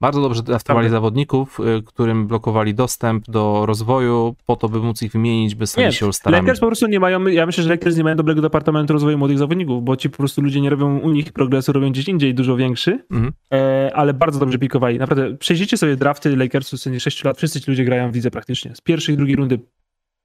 [0.00, 0.96] Bardzo dobrze draftowali Prawda.
[0.96, 5.86] zawodników, y, którym blokowali dostęp do rozwoju, po to, by móc ich wymienić, by stali
[5.86, 6.42] Nie, się starami.
[6.42, 9.38] Lakers po prostu nie mają, ja myślę, że Lakers nie mają dobrego departamentu rozwoju młodych
[9.38, 12.56] zawodników, bo ci po prostu ludzie nie robią u nich progresu, robią gdzieś indziej dużo
[12.56, 13.32] większy, Mhm.
[13.52, 14.98] e, ale bardzo dobrze pikowali.
[14.98, 18.30] Naprawdę, przejrzyjcie sobie drafty Lakersu z ostatnich 6 lat, wszyscy ci ludzie grają w lidze
[18.30, 18.74] praktycznie.
[18.74, 19.58] Z pierwszej i drugiej rundy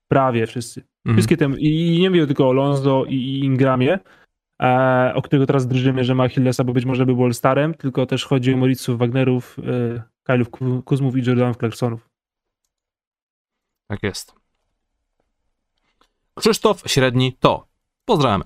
[0.08, 0.82] prawie wszyscy.
[1.06, 1.16] Mhm.
[1.16, 4.00] Wszystkie te, i nie mówię tylko o Lonzo i Ingramie,
[5.16, 8.26] o którego teraz drżymy, że ma Achillesa, bo być może by był starem, tylko też
[8.26, 12.10] chodzi o Moriców, Wagnerów, e, Kylów Ku- Kuzmów i Jordanów Clarksonów.
[13.88, 14.36] Tak jest.
[16.36, 17.68] Krzysztof Średni to.
[18.06, 18.44] Pozdrawiamy.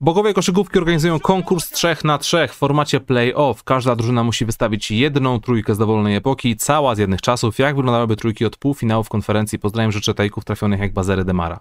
[0.00, 3.64] Bogowie koszykówki organizują konkurs 3 na 3 w formacie play-off.
[3.64, 7.58] Każda drużyna musi wystawić jedną trójkę z dowolnej epoki, cała z jednych czasów.
[7.58, 9.58] Jak wyglądałyby trójki od półfinałów konferencji?
[9.58, 11.60] Pozdrawiam, życzę tajków trafionych jak bazery Demara.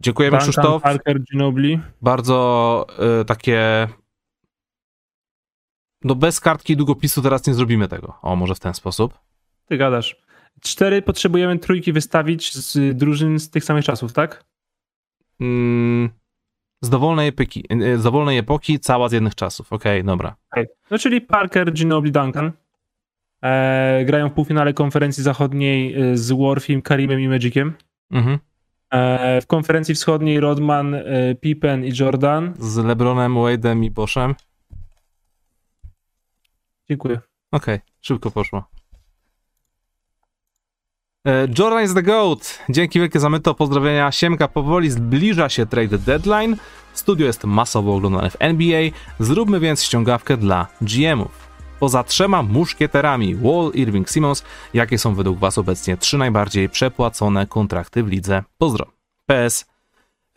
[0.00, 0.82] Dziękujemy Duncan, Krzysztof.
[0.82, 1.80] Parker, Ginobili.
[2.02, 2.86] bardzo
[3.20, 3.88] y, takie.
[6.04, 8.18] No bez kartki i długopisu teraz nie zrobimy tego.
[8.22, 9.18] O, może w ten sposób.
[9.66, 10.16] Ty gadasz.
[10.60, 14.44] Cztery potrzebujemy trójki wystawić z drużyn z tych samych czasów, tak?
[15.40, 16.10] Mm,
[16.82, 19.72] z dowolnej epoki, y, z dowolnej epoki, cała z jednych czasów.
[19.72, 20.36] Okej, dobra.
[20.50, 20.66] Okay.
[20.90, 22.52] No czyli Parker, Ginobili, Duncan.
[23.42, 27.74] E, grają w półfinale konferencji zachodniej e, z Warfim, Karimem i Magiciem.
[28.10, 28.38] Mhm.
[28.90, 31.02] E, w konferencji wschodniej Rodman, e,
[31.40, 32.54] Pippen i Jordan.
[32.58, 34.34] Z LeBronem, Wade'em i Boszem.
[36.88, 37.20] Dziękuję.
[37.52, 38.64] Okej, szybko poszło.
[41.26, 42.58] E, Jordan is the GOAT.
[42.68, 44.12] Dzięki wielkie za myto, pozdrowienia.
[44.12, 46.56] Siemka, powoli zbliża się trade deadline.
[46.92, 48.90] Studio jest masowo oglądane w NBA.
[49.20, 51.49] Zróbmy więc ściągawkę dla GM-ów.
[51.80, 54.44] Poza trzema muszkieterami Wall, Irving, Simmons,
[54.74, 58.42] jakie są według Was obecnie trzy najbardziej przepłacone kontrakty w lidze?
[58.58, 58.86] Pozdro.
[59.26, 59.66] PS.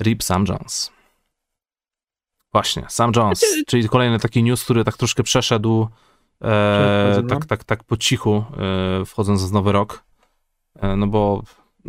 [0.02, 0.92] Rip Sam Jones.
[2.52, 5.88] Właśnie, Sam Jones, czyli kolejny taki news, który tak troszkę przeszedł
[6.42, 7.30] e, no.
[7.30, 8.46] tak, tak, tak po cichu,
[9.02, 10.04] e, wchodząc w nowy rok.
[10.76, 11.44] E, no bo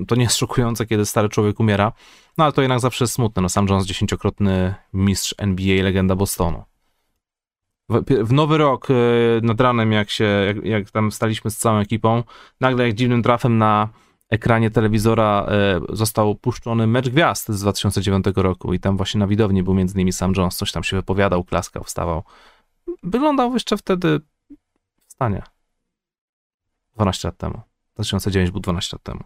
[0.09, 1.93] to nie jest szokujące, kiedy stary człowiek umiera,
[2.39, 3.43] no ale to jednak zawsze jest smutne.
[3.43, 6.65] No Sam Jones, dziesięciokrotny mistrz NBA, legenda Bostonu.
[7.89, 8.95] W, w nowy rok e,
[9.43, 12.23] nad ranem, jak się, jak, jak tam staliśmy z całą ekipą,
[12.61, 13.89] nagle jak dziwnym trafem na
[14.31, 19.63] ekranie telewizora e, został puszczony mecz gwiazd z 2009 roku i tam właśnie na widowni
[19.63, 22.23] był między innymi Sam Jones, coś tam się wypowiadał, klaskał, wstawał.
[23.03, 24.21] Wyglądał jeszcze wtedy
[25.07, 25.43] w stanie.
[26.95, 27.61] 12 lat temu.
[27.95, 29.21] 2009 był 12 lat temu.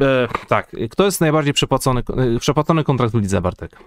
[0.00, 2.02] E, tak, kto jest najbardziej przepłacony,
[2.36, 3.78] e, przepłacony kontrakt w lidze, Bartek?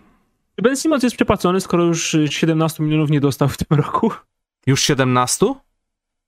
[0.61, 4.11] Czy Ben Simmons jest przepłacony, skoro już y, 17 milionów nie dostał w tym roku?
[4.67, 5.45] Już 17?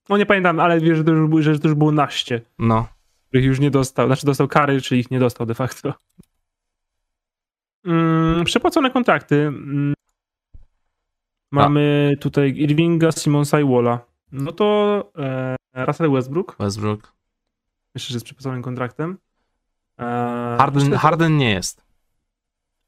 [0.10, 2.88] No nie pamiętam, ale wiesz, że to już, było- że to już było naście, No.
[3.28, 4.08] których już nie dostał.
[4.08, 5.94] Znaczy dostał kary, czy ich nie dostał de facto.
[7.86, 9.36] Mm, przepłacone kontrakty.
[9.36, 9.94] Mm.
[11.52, 14.00] Mamy tutaj Irvinga, Simonsa i Walla.
[14.32, 15.12] No to
[15.76, 17.14] e, Russell Westbrook, Westbrook.
[17.96, 19.18] myślę, że jest przepłaconym kontraktem.
[20.00, 21.84] E, Harden, Harden nie jest.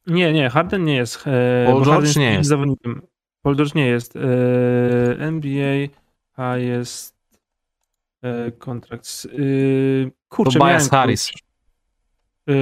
[0.08, 1.28] Nie, nie, Harden nie jest.
[1.28, 2.50] E, Paul George nie jest.
[2.50, 3.02] Zawodnikiem.
[3.42, 4.16] Paul George nie jest.
[4.16, 4.20] E,
[5.20, 5.88] NBA
[6.36, 7.16] a jest
[8.22, 9.08] e, kontrakt.
[9.26, 9.38] E,
[10.30, 11.32] kurczę, Tobias Harris.
[12.50, 12.54] E,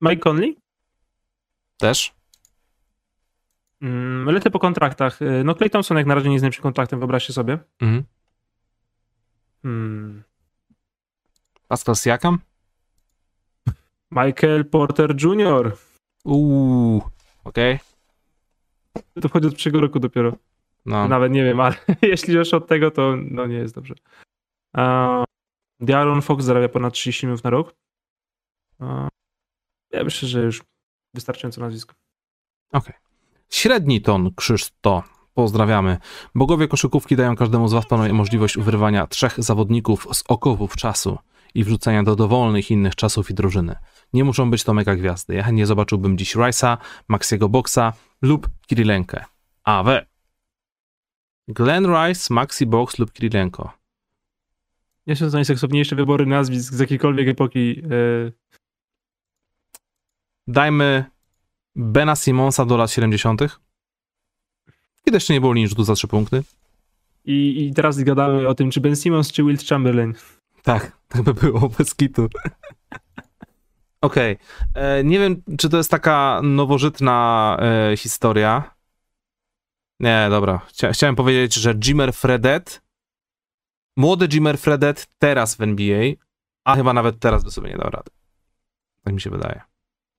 [0.00, 0.56] Mike Conley?
[1.78, 2.14] Też?
[3.82, 5.18] Mm, lecę po kontraktach.
[5.44, 7.58] No Clay Thompson jak na razie nie jest najlepszym kontraktem, wyobraźcie sobie.
[7.80, 8.04] Mhm.
[9.62, 10.22] Hmm.
[11.68, 12.38] Pascal Siakam?
[14.10, 15.76] Michael Porter Jr.
[16.26, 17.02] Uuu.
[17.44, 17.78] Okej.
[19.20, 20.32] To wchodzi od przyszłego roku dopiero.
[20.86, 21.08] No.
[21.08, 23.94] Nawet nie wiem, ale jeśli już od tego, to no nie jest dobrze.
[24.76, 25.24] Uh,
[25.80, 27.74] Diaron Fox zarabia ponad 30 milionów na rok.
[28.78, 29.08] A,
[29.90, 30.62] ja myślę, że już
[31.14, 31.94] wystarczająco nazwisko.
[33.50, 35.02] Średni ton, Krzyszto.
[35.34, 35.98] Pozdrawiamy.
[36.34, 41.18] Bogowie koszykówki dają każdemu z Was możliwość wyrwania trzech zawodników z okowów czasu
[41.56, 43.76] i wrzucenia do dowolnych innych czasów i drużyny.
[44.12, 45.34] Nie muszą być to mega gwiazdy.
[45.34, 46.76] Ja chętnie zobaczyłbym dziś Rice'a,
[47.08, 47.92] Maxiego Boxa
[48.22, 49.24] lub Kirilenkę.
[49.64, 49.88] AW.
[51.48, 53.72] Glenn Rice, Maxi Box lub Kirilenko.
[55.06, 57.82] Nie są to najseksowniejsze wybory nazwisk z jakiejkolwiek epoki.
[57.84, 58.32] e,
[60.46, 61.04] Dajmy
[61.76, 63.40] Bena Simonsa do lat 70.
[65.04, 66.42] Kiedy jeszcze nie było linii rzutu za trzy punkty.
[67.24, 70.14] I, I teraz gadamy o tym, czy Ben Simmons, czy Wilt Chamberlain.
[70.62, 72.28] Tak, tak by było, bez kitu.
[74.00, 74.38] Okej,
[74.74, 78.74] e, nie wiem, czy to jest taka nowożytna e, historia.
[80.00, 80.58] Nie, dobra.
[80.58, 82.82] Chcia, chciałem powiedzieć, że Jimmer Fredet,
[83.96, 86.12] młody Jimmer Fredet teraz w NBA,
[86.64, 88.10] a chyba nawet teraz by sobie nie dał rady.
[89.04, 89.60] Tak mi się wydaje.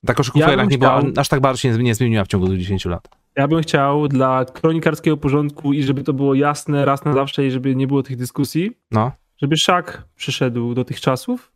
[0.06, 2.60] Ta koszykówka Ja nie była, chciał- aż tak bardzo się nie, zmieniła w ciągu tych
[2.60, 3.08] 10 lat.
[3.36, 7.52] Ja bym chciał dla kronikarskiego porządku i żeby to było jasne raz na zawsze i
[7.52, 9.12] żeby nie było tych dyskusji, No.
[9.42, 11.52] Żeby Shaq przyszedł do tych czasów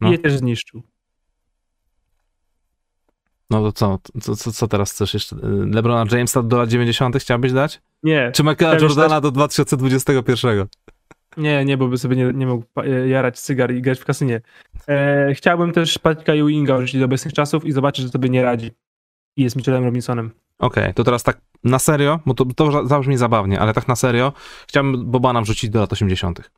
[0.00, 0.08] No.
[0.08, 0.82] i je też zniszczył.
[3.50, 5.36] No to co, co, co, co teraz chcesz jeszcze?
[5.66, 7.16] LeBrona Jamesa do lat 90.
[7.16, 7.80] chciałbyś dać?
[8.02, 10.66] Nie, Czy Michaela Jordana do 2021?
[11.36, 12.64] Nie, nie, bo by sobie nie, nie mógł
[13.06, 14.40] jarać cygar i grać w kasynie.
[14.88, 18.70] E, chciałbym też Patricka Ewinga użyć do obecnych czasów i zobaczyć, że sobie nie radzi.
[19.36, 20.30] I jest Mitchellem Robinsonem.
[20.58, 23.96] Okej, to teraz tak na serio, bo to, to za- zabrzmi zabawnie, ale tak na
[23.96, 24.32] serio,
[24.68, 26.50] chciałbym Bobana wrzucić do lat 80.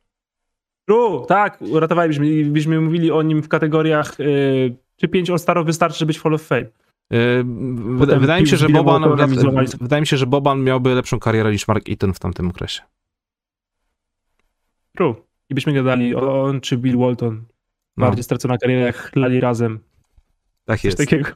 [0.87, 5.99] True, tak, uratowalibyśmy i byśmy mówili o nim w kategoriach y, czy 5 All-Starów wystarczy,
[5.99, 6.65] żeby być Hall of Fame.
[7.99, 9.03] Potem wydaje mi się, że Boban,
[9.81, 12.81] wydaje mi się, że Boban miałby lepszą karierę niż Mark Eaton w tamtym okresie.
[14.97, 15.15] True.
[15.49, 17.43] I byśmy gadali o on czy Bill Walton.
[17.97, 19.79] No, Bardziej stracona kariera, jak chlali razem.
[20.65, 20.97] tak Coś jest.
[20.97, 21.29] takiego.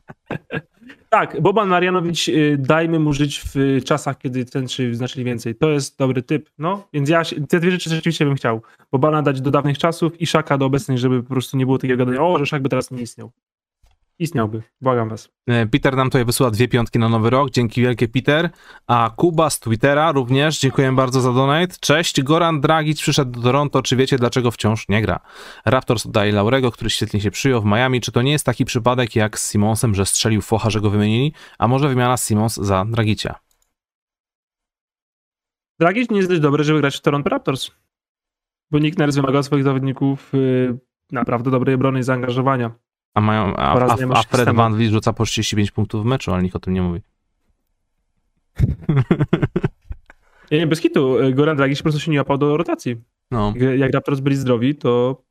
[1.10, 5.56] Tak, Boban Marianowicz, y, dajmy mu żyć w czasach, kiedy centrzy znaczyli więcej.
[5.56, 6.50] To jest dobry typ.
[6.58, 8.62] No, więc ja te dwie rzeczy rzeczywiście bym chciał.
[8.92, 12.06] Bobana dać do dawnych czasów i Szaka do obecnych, żeby po prostu nie było takiego
[12.06, 13.32] gadania, o, że Szak by teraz nie istniał.
[14.20, 15.30] Istniałby, błagam was.
[15.48, 17.50] E, Peter nam tutaj wysyła dwie piątki na nowy rok.
[17.50, 18.50] Dzięki wielkie, Peter.
[18.88, 20.60] A Kuba z Twittera również.
[20.60, 21.76] Dziękuję bardzo za donate.
[21.80, 22.22] Cześć.
[22.22, 23.82] Goran Dragic przyszedł do Toronto.
[23.82, 25.20] Czy wiecie, dlaczego wciąż nie gra?
[25.66, 28.02] Raptors oddaje Laurego, który świetnie się przyjął w Miami.
[28.02, 31.34] Czy to nie jest taki przypadek jak z Simonsem, że strzelił focha, że go wymienili?
[31.60, 33.36] A może wymiana Simons za Dragicia?
[35.80, 37.72] Dragic nie jest dość dobry, żeby grać w Toronto Raptors.
[38.72, 40.78] Bo nikt nawet wymaga od swoich zawodników y,
[41.12, 42.87] naprawdę dobrej obrony i zaangażowania.
[43.18, 46.44] A, mają, a, a, a Fred Van Vliet rzuca po 35 punktów w meczu, ale
[46.44, 47.02] nikt o tym nie mówi.
[50.52, 51.18] Nie, nie, bez kitu.
[51.34, 53.02] Goran Dragic po prostu się nie łapał do rotacji.
[53.32, 53.54] No.
[53.78, 55.22] Jak Raptors byli zdrowi, to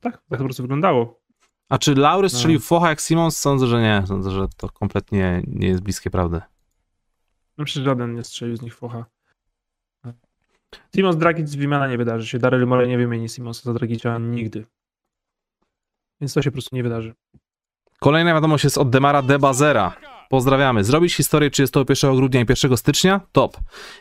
[0.00, 1.20] tak, tak to po prostu wyglądało.
[1.68, 2.64] A czy Laury strzelił no.
[2.64, 3.36] focha jak Simons?
[3.36, 4.02] Sądzę, że nie.
[4.06, 6.40] Sądzę, że to kompletnie nie jest bliskie prawdy.
[7.58, 9.04] No przecież żaden nie strzelił z nich focha.
[10.96, 12.38] Simons Dragic wymiana nie wydarzy się.
[12.38, 14.66] Daryl Morey nie wymieni Simonsa za Dragicia nigdy.
[16.20, 17.14] Więc to się po prostu nie wydarzy.
[18.00, 19.96] Kolejna wiadomość jest od Demara Debazera.
[20.28, 20.84] Pozdrawiamy.
[20.84, 23.20] Zrobić historię 31 grudnia i 1 stycznia?
[23.32, 23.56] Top.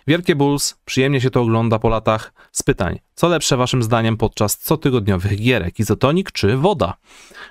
[0.07, 2.34] Wielkie Bulls, przyjemnie się to ogląda po latach.
[2.52, 2.99] Z pytań.
[3.15, 5.80] Co lepsze waszym zdaniem podczas cotygodniowych gierek?
[5.80, 6.94] Izotonik czy woda?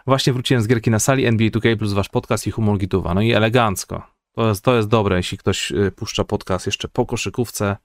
[0.06, 3.14] Właśnie wróciłem z gierki na sali NBA 2K plus wasz podcast i humor gituwa.
[3.14, 4.02] No i elegancko.
[4.32, 7.76] To jest, to jest dobre, jeśli ktoś y, puszcza podcast jeszcze po koszykówce.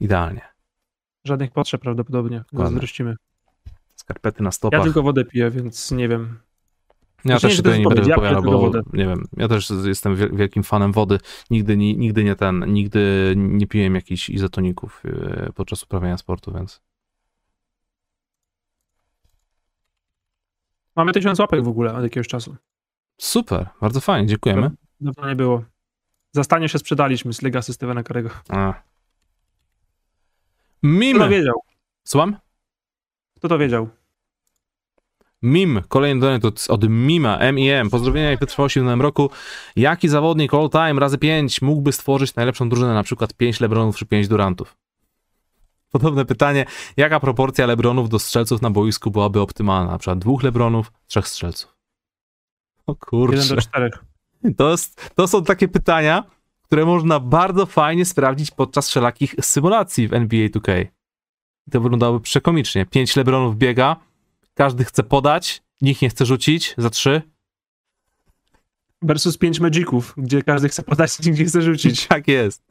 [0.00, 0.40] Idealnie.
[1.24, 2.44] Żadnych potrzeb prawdopodobnie.
[2.52, 3.16] Zazdrościmy.
[4.02, 4.78] Skarpety na stopach.
[4.78, 6.38] Ja tylko wodę piję, więc nie wiem.
[7.24, 8.82] Ja też się nie będę wypowiadał, bo wodę.
[8.92, 11.18] nie wiem, ja też jestem wielkim fanem wody.
[11.50, 16.82] Nigdy, nigdy nie ten, nigdy nie piłem jakichś izotoników y, podczas uprawiania sportu, więc.
[20.96, 22.56] Mamy tysiąc łapek w ogóle od jakiegoś czasu.
[23.20, 24.70] Super, bardzo fajnie, dziękujemy.
[25.00, 25.64] Dawno nie było.
[26.32, 28.30] Zastanie się sprzedaliśmy z Legacy Stevena Karego.
[28.48, 28.74] A.
[31.18, 31.54] To wiedział?
[32.04, 32.36] Słucham?
[33.42, 33.88] Kto to wiedział?
[35.42, 37.90] Mim, kolejny donate od, od Mima, M.I.M.
[37.90, 39.30] Pozdrowienia i wytrwałości w nowym roku.
[39.76, 44.06] Jaki zawodnik all time razy 5 mógłby stworzyć najlepszą drużynę, na przykład 5 Lebronów czy
[44.06, 44.76] 5 Durantów?
[45.90, 46.64] Podobne pytanie,
[46.96, 49.90] jaka proporcja Lebronów do strzelców na boisku byłaby optymalna?
[49.90, 51.76] Na przykład dwóch Lebronów, trzech strzelców.
[52.86, 53.36] O kurczę.
[53.36, 53.90] 1 do 4.
[54.56, 56.24] To, jest, to są takie pytania,
[56.62, 60.86] które można bardzo fajnie sprawdzić podczas wszelakich symulacji w NBA 2K.
[61.66, 62.86] I to wyglądałoby przekomicznie.
[62.86, 63.96] 5 Lebronów biega,
[64.54, 67.22] każdy chce podać, nikt nie chce rzucić za trzy.
[69.02, 72.06] Versus pięć Magiców, gdzie każdy chce podać, nikt nie chce rzucić.
[72.06, 72.62] Tak jest.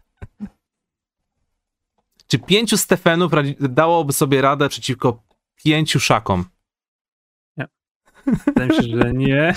[2.27, 5.23] Czy pięciu Stefanów dałoby sobie radę przeciwko
[5.63, 6.45] pięciu szakom?
[7.57, 7.68] Nie.
[8.45, 9.55] Wydaje mi się, że nie.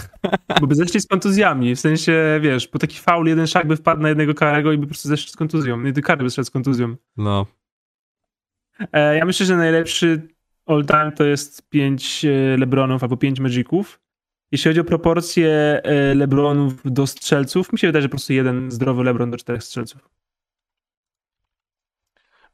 [0.60, 1.74] Bo by zeszli z kontuzjami.
[1.74, 4.82] W sensie, wiesz, po taki faul jeden szak by wpadł na jednego karego i by
[4.82, 5.80] po prostu zeszli z kontuzją.
[5.80, 6.96] Nie, kary by zszedł z kontuzją.
[7.16, 7.46] No.
[8.92, 10.28] E, ja myślę, że najlepszy
[10.66, 14.00] all time to jest 5 e, LeBronów albo 5 Magiców.
[14.52, 15.50] Jeśli chodzi o proporcje
[15.84, 19.64] e, LeBronów do strzelców, mi się wydaje, że po prostu jeden zdrowy LeBron do czterech
[19.64, 20.08] strzelców.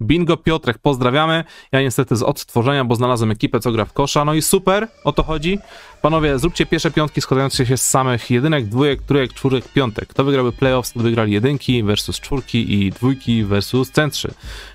[0.02, 1.44] Bingo Piotrek, pozdrawiamy.
[1.72, 4.24] Ja niestety z odtworzenia, bo znalazłem ekipę, co gra w kosza.
[4.24, 5.59] No i super, o to chodzi.
[6.02, 10.09] Panowie, zróbcie pierwsze piątki składające się z samych jedynek, dwójek, trójek, czwórek, piątek.
[10.09, 14.35] Kto wygrałby playoffs, to wygrali jedynki versus czwórki i dwójki versus centrzy.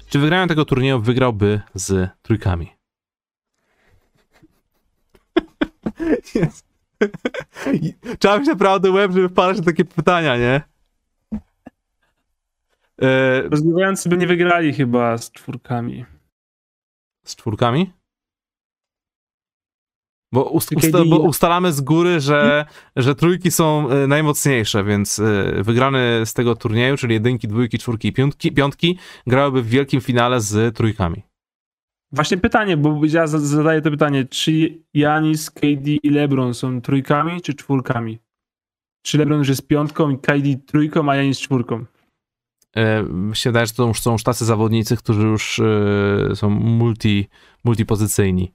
[0.10, 2.72] Czy wygranie tego turnieju wygrałby z trójkami?
[8.20, 10.62] Trzeba mieć naprawdę łeb, żeby wpadać na takie pytania, nie?
[13.02, 13.42] E...
[13.42, 16.06] Rozgrywający by nie wygrali chyba z czwórkami.
[17.26, 17.94] Z czwórkami?
[20.36, 22.66] Bo, ust, usta, bo ustalamy z góry, że,
[22.96, 28.08] że trójki są e, najmocniejsze, więc e, wygrany z tego turnieju, czyli jedynki, dwójki, czwórki
[28.08, 28.98] i piątki, piątki
[29.28, 31.24] grałyby w wielkim finale z trójkami.
[32.12, 37.54] Właśnie pytanie, bo ja zadaję to pytanie, czy Janis, KD i LeBron są trójkami czy
[37.54, 38.20] czwórkami?
[39.06, 41.86] Czy LeBron już jest piątką i KD trójką, a Janis czwórką?
[42.76, 46.50] E, mi się wydaje, że to już są już tacy zawodnicy, którzy już e, są
[46.50, 47.30] multi,
[47.64, 48.54] multipozycyjni.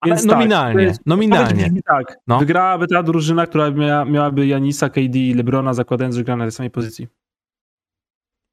[0.00, 1.70] Ale Więc nominalnie, tak, nominalnie.
[1.86, 2.38] Tak, no.
[2.38, 6.52] wygrałaby ta drużyna, która miała, miałaby Janisa, KD i LeBrona zakładając, że gra na tej
[6.52, 7.08] samej pozycji.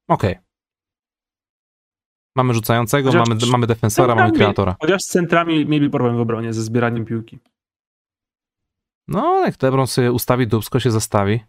[0.08, 0.32] Okej.
[0.32, 0.44] Okay.
[2.36, 4.76] Mamy rzucającego, chociaż mamy, mamy defensora, mamy kreatora.
[4.80, 7.38] Chociaż z centrami mieli problem w obronie ze zbieraniem piłki.
[9.08, 11.40] No, jak LeBron sobie ustawi dubsko, się zastawi.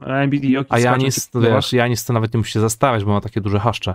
[0.00, 3.40] MBD, A Janis, to wiesz, Janis to nawet nie musi się zastawiać, bo ma takie
[3.40, 3.94] duże haszcze.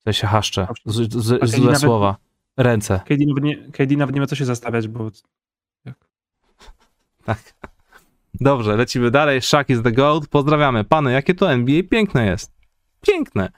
[0.00, 2.16] W sensie haszcze, z, z, złe nawet, słowa.
[2.56, 3.00] Ręce.
[3.04, 5.10] KD nawet, nie, KD nawet nie ma co się zastawiać, bo...
[7.24, 7.54] Tak.
[8.40, 9.42] Dobrze, lecimy dalej.
[9.42, 10.28] Shaq is the gold.
[10.28, 10.84] Pozdrawiamy.
[10.84, 12.52] Pany, jakie to NBA piękne jest.
[13.00, 13.50] Piękne.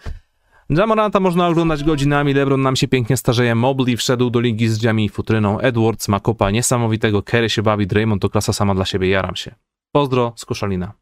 [0.70, 5.04] Jamoranta można oglądać godzinami, LeBron nam się pięknie starzeje, Mobley wszedł do ligi z drzwiami
[5.04, 9.08] i futryną, Edwards ma kopa niesamowitego, Kerry się bawi, Draymond to klasa sama dla siebie,
[9.08, 9.54] jaram się.
[9.92, 10.92] Pozdro z Koszalina.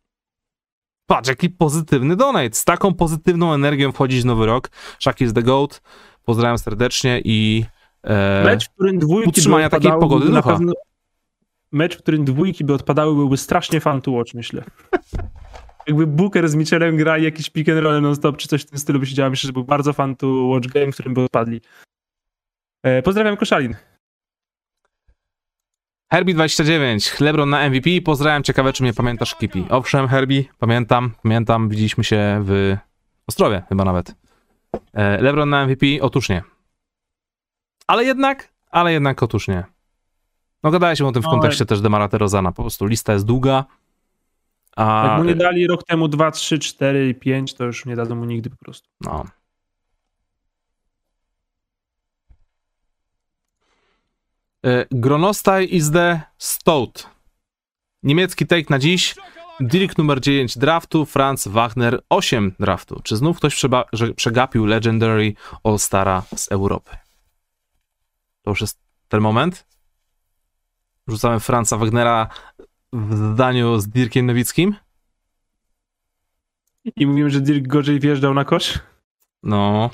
[1.10, 2.56] Patrz, jaki pozytywny donate.
[2.56, 4.70] Z taką pozytywną energią wchodzić w nowy rok.
[4.98, 5.82] Shaq is the GOAT.
[6.24, 7.64] Pozdrawiam serdecznie i
[8.02, 10.42] e, mecz, w którym dwójki utrzymania takiej pogody ducha.
[10.42, 10.72] Pewno,
[11.72, 14.64] mecz, w którym dwójki by odpadały, byłby strasznie fun to watch, myślę
[15.86, 19.00] jakby Booker z Mitchellem gra jakiś pick and roll non-stop, czy coś w tym stylu
[19.00, 19.30] by się działo.
[19.30, 21.60] Myślę, że był bardzo fan to watch game, w którym by odpadli.
[22.82, 23.76] E, pozdrawiam Koszalin.
[26.14, 27.90] Herbie29, Lebron na MVP.
[28.04, 29.66] Pozdrawiam, ciekawe czy mnie pamiętasz, Kipi.
[29.68, 32.76] Owszem, Herbie, pamiętam, pamiętam, widzieliśmy się w
[33.26, 34.14] Ostrowie chyba nawet.
[34.94, 35.86] E, Lebron na MVP?
[36.00, 36.42] Otóż nie.
[37.86, 39.64] Ale jednak, ale jednak otóż nie.
[40.62, 42.52] No gadaliśmy o tym w No, kontekście też Demara Rozana.
[42.52, 43.64] Po prostu lista jest długa.
[44.76, 47.96] A, Jak mu nie dali rok temu 2, 3, 4 i 5, to już nie
[47.96, 48.88] dadzą mu nigdy po prostu.
[49.00, 49.24] No.
[54.90, 57.10] Gronostaj is the stout.
[58.02, 59.14] Niemiecki take na dziś.
[59.60, 63.00] Dirk numer 9 draftu, Franz Wagner 8 draftu.
[63.02, 63.62] Czy znów ktoś
[64.16, 65.34] przegapił Legendary
[65.64, 66.96] All-Stara z Europy?
[68.42, 68.78] To już jest
[69.08, 69.66] ten moment?
[71.08, 72.28] Rzucamy Franza Wagnera
[72.92, 74.76] w zdaniu z Dirkiem Nowickim?
[76.96, 78.78] I mówimy, że Dirk gorzej wjeżdżał na kosz?
[79.42, 79.90] No,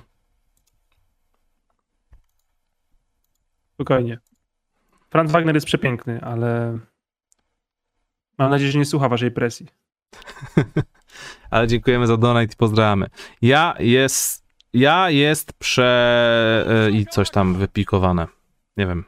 [3.76, 4.18] Spokojnie.
[5.16, 6.78] Franz Wagner jest przepiękny, ale
[8.38, 9.66] mam nadzieję, że nie słucha waszej presji.
[11.50, 13.06] ale dziękujemy za donate i pozdrawiamy.
[13.42, 16.66] Ja jest, ja jest prze...
[16.68, 18.26] e, i coś tam wypikowane.
[18.76, 19.04] Nie wiem.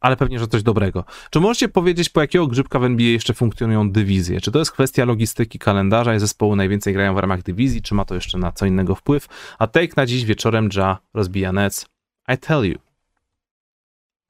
[0.00, 1.04] Ale pewnie, że coś dobrego.
[1.30, 4.40] Czy możecie powiedzieć, po jakiego grzybka w NBA jeszcze funkcjonują dywizje?
[4.40, 8.04] Czy to jest kwestia logistyki kalendarza i zespołu najwięcej grają w ramach dywizji, czy ma
[8.04, 9.28] to jeszcze na co innego wpływ?
[9.58, 11.86] A take na dziś wieczorem Ja rozbija Nets.
[12.34, 12.89] I tell you.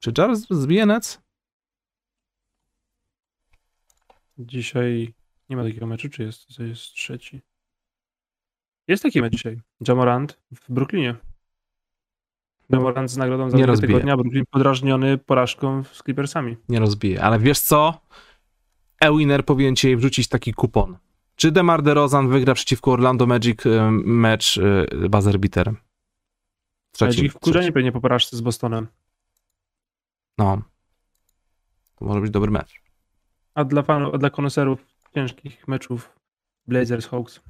[0.01, 0.11] Czy
[0.49, 1.21] rozbija Nets?
[4.37, 5.13] Dzisiaj
[5.49, 6.55] nie ma takiego meczu, czy jest?
[6.57, 7.41] To jest trzeci.
[8.87, 9.61] Jest taki mecz dzisiaj.
[9.87, 11.15] Jamorant w Brooklynie.
[12.69, 13.87] Jamorant z nagrodą za Nie rozbije.
[13.87, 14.17] tygodnia.
[14.17, 16.57] Brooklyn podrażniony porażką z Clippersami.
[16.69, 17.21] nie rozbije.
[17.23, 18.01] Ale wiesz co?
[18.99, 20.97] Ewiner powinien ci wrzucić taki kupon.
[21.35, 25.77] Czy DeMar DeRozan wygra przeciwko Orlando Magic y, mecz y, buzzer beaterem?
[26.91, 27.11] Trzeci.
[27.13, 28.87] Trzeci, wkurzenie pewnie po porażce z Bostonem.
[30.41, 30.61] No.
[31.95, 32.81] To może być dobry mecz.
[33.55, 34.85] A dla fanów, a dla koneserów
[35.15, 36.15] ciężkich meczów
[36.67, 37.41] Blazers Hawks.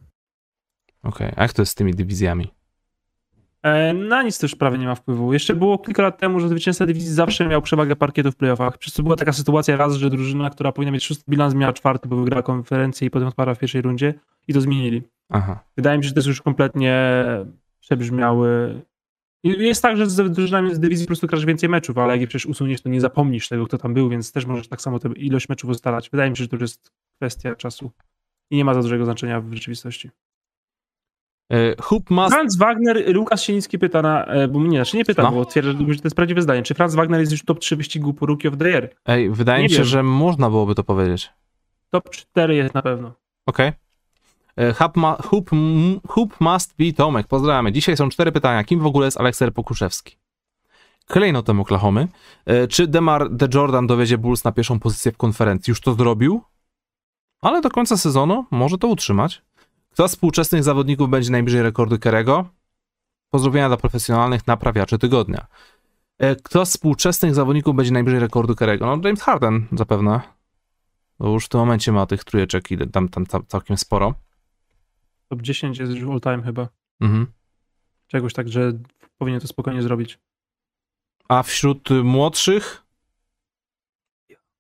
[1.04, 2.54] Okej, a jak to jest z tymi dywizjami?
[3.64, 5.34] E, na nic też prawie nie ma wpływu.
[5.34, 8.78] Jeszcze było kilka lat temu, że zwycięzca dywizji zawsze miał przewagę parkietu w playoffach.
[8.78, 12.10] Przez co była taka sytuacja raz, że drużyna, która powinna mieć szósty bilans, miała czwarty,
[12.10, 14.14] bo wygrała konferencję i potem odpadła w pierwszej rundzie
[14.48, 15.04] i to zmienili.
[15.30, 15.60] Aha.
[15.76, 17.24] Wydaje mi się, że to jest już kompletnie
[17.80, 18.82] przebrzmiały.
[19.44, 22.28] Jest tak, że z drużynami z dywizji po prostu grasz więcej meczów, ale jak je
[22.28, 25.10] przecież usuniesz, to nie zapomnisz tego, kto tam był, więc też możesz tak samo tę
[25.16, 26.10] ilość meczów ustalać.
[26.10, 27.92] Wydaje mi się, że to już jest kwestia czasu
[28.50, 30.10] i nie ma za dużego znaczenia w rzeczywistości.
[31.54, 32.34] Y, Hoop must...
[32.34, 35.32] Franz Wagner, Lukas Sienicki pyta na, e, bo mnie, znaczy nie pyta, No.
[35.32, 36.64] bo twierdzi, że to jest prawdziwe zdanie.
[36.64, 38.90] Czy Franz Wagner jest już top 3 wyścigu po Rookie of the Year?
[39.06, 39.86] Ej, wydaje Nie mi się, wiem.
[39.86, 41.30] że można byłoby to powiedzieć.
[41.90, 43.14] Top 4 jest na pewno.
[43.46, 43.70] Okej.
[43.70, 43.80] Okay.
[44.58, 47.28] M- hoop must be Tomek.
[47.28, 47.72] Pozdrawiamy.
[47.72, 48.64] Dzisiaj są cztery pytania.
[48.64, 50.18] Kim w ogóle jest Alekser Pokuszewski?
[51.08, 52.08] Klejnotem Oklahomy.
[52.46, 55.72] E, Czy Demar De Jordan dowiedzie Bulls na pierwszą pozycję w konferencji?
[55.72, 56.42] Już to zrobił?
[57.42, 59.42] Ale do końca sezonu może to utrzymać.
[59.90, 62.46] Kto z współczesnych zawodników będzie najbliżej rekordu Kerego?
[63.30, 65.46] Pozdrowienia dla profesjonalnych naprawiaczy tygodnia.
[66.18, 68.86] E, Kto z współczesnych zawodników będzie najbliżej rekordu Kerego?
[68.86, 70.22] No James Harden zapewne.
[71.20, 74.14] Bo już w tym momencie ma tych trójeczek ile tam, tam cał- całkiem sporo.
[75.32, 76.70] Top 10 jest już all time chyba.
[77.02, 77.28] Mhm.
[78.08, 78.72] Czegoś tak, że
[79.18, 80.20] powinien to spokojnie zrobić.
[81.28, 82.84] A wśród młodszych?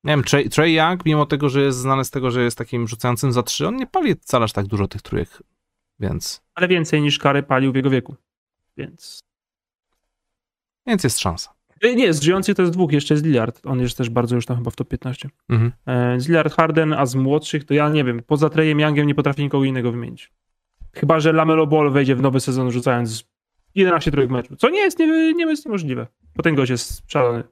[0.03, 2.87] Nie wiem, Trey, Trey Young, mimo tego, że jest znany z tego, że jest takim
[2.87, 5.43] rzucającym za trzy, on nie pali wcale aż tak dużo tych trójek,
[5.99, 8.15] więc, Ale więcej niż Kary palił w jego wieku.
[8.77, 9.19] Więc.
[10.87, 11.53] więc jest szansa.
[11.81, 13.61] E, Nie, z żyjących to jest dwóch, jeszcze jest Lillard.
[13.65, 15.29] On jest też bardzo już tam chyba w top 15.
[15.49, 15.71] Mhm.
[15.85, 18.23] E, Z Lillard Harden, a z młodszych to ja nie wiem.
[18.27, 20.31] Poza Trejem Youngiem nie potrafię nikogo innego wymienić.
[20.93, 23.23] Chyba, że Lamelo Ball wejdzie w nowy sezon rzucając
[23.75, 24.55] 11 trójek meczu.
[24.55, 26.07] Co nie jest, nie, nie jest niemożliwe.
[26.35, 27.43] Bo ten gość jest szalony.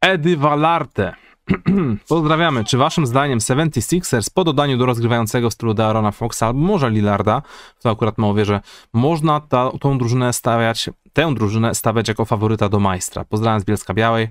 [0.00, 1.14] Edy Valarte.
[2.08, 2.64] Pozdrawiamy.
[2.64, 7.42] Czy waszym zdaniem 76ers po dodaniu do rozgrywającego w stylu Dearona Foxa albo może Lillarda,
[7.82, 8.60] to akurat mówię, że
[8.92, 13.24] można ta, tą drużynę stawiać, tę drużynę stawiać jako faworyta do majstra.
[13.24, 14.28] Pozdrawiam z Bielska Białej.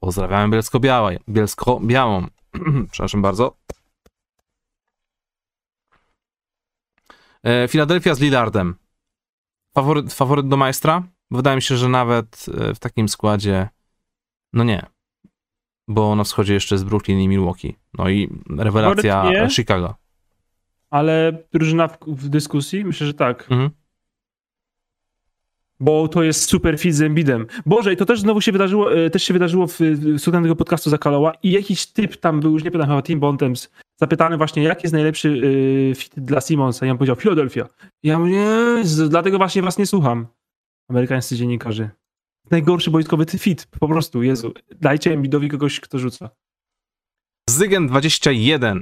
[0.00, 1.18] Pozdrawiamy Bielsko-Białej.
[1.28, 2.26] Bielsko-Białą.
[2.90, 3.56] Przepraszam bardzo.
[7.68, 8.74] Philadelphia z Lillardem.
[9.74, 11.02] Faworyt, faworyt do majstra?
[11.30, 13.68] Wydaje mi się, że nawet e, w takim składzie
[14.52, 14.86] no nie.
[15.88, 17.76] Bo na wschodzie jeszcze jest Brooklyn i Milwaukee.
[17.98, 19.50] No i rewelacja nie.
[19.50, 19.94] Chicago.
[20.90, 22.84] Ale drużyna w, w dyskusji?
[22.84, 23.42] Myślę, że tak.
[23.50, 23.70] Mhm.
[25.80, 27.46] Bo to jest super fit z Embidem.
[27.66, 30.90] Boże, i to też znowu się wydarzyło, e, też się wydarzyło w, w tego podcastu
[30.90, 34.62] za Kaloła i jakiś typ tam był, już nie pamiętam, chyba Tim Bontemps, zapytany właśnie,
[34.62, 36.86] jaki jest najlepszy y, fit dla Simonsa.
[36.86, 37.68] I on powiedział, Philadelphia.
[38.02, 40.26] I ja mówię, nie, dlatego właśnie was nie słucham.
[40.88, 41.90] Amerykańscy dziennikarze.
[42.50, 44.52] Najgorszy boiskowy fit, po prostu, Jezu.
[44.80, 46.30] Dajcie Embiidowi kogoś, kto rzuca.
[47.50, 48.80] Zygen21.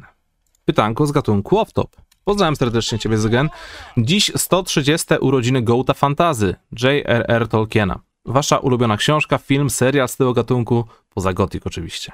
[0.64, 1.88] Pytanko z gatunku off-top.
[2.24, 3.48] Pozdrawiam serdecznie Ciebie, Zygen.
[3.96, 5.06] Dziś 130.
[5.20, 7.48] urodziny Gołta Fantazy, J.R.R.
[7.48, 8.00] Tolkiena.
[8.24, 10.84] Wasza ulubiona książka, film, serial z tego gatunku,
[11.14, 12.12] poza Gothic oczywiście.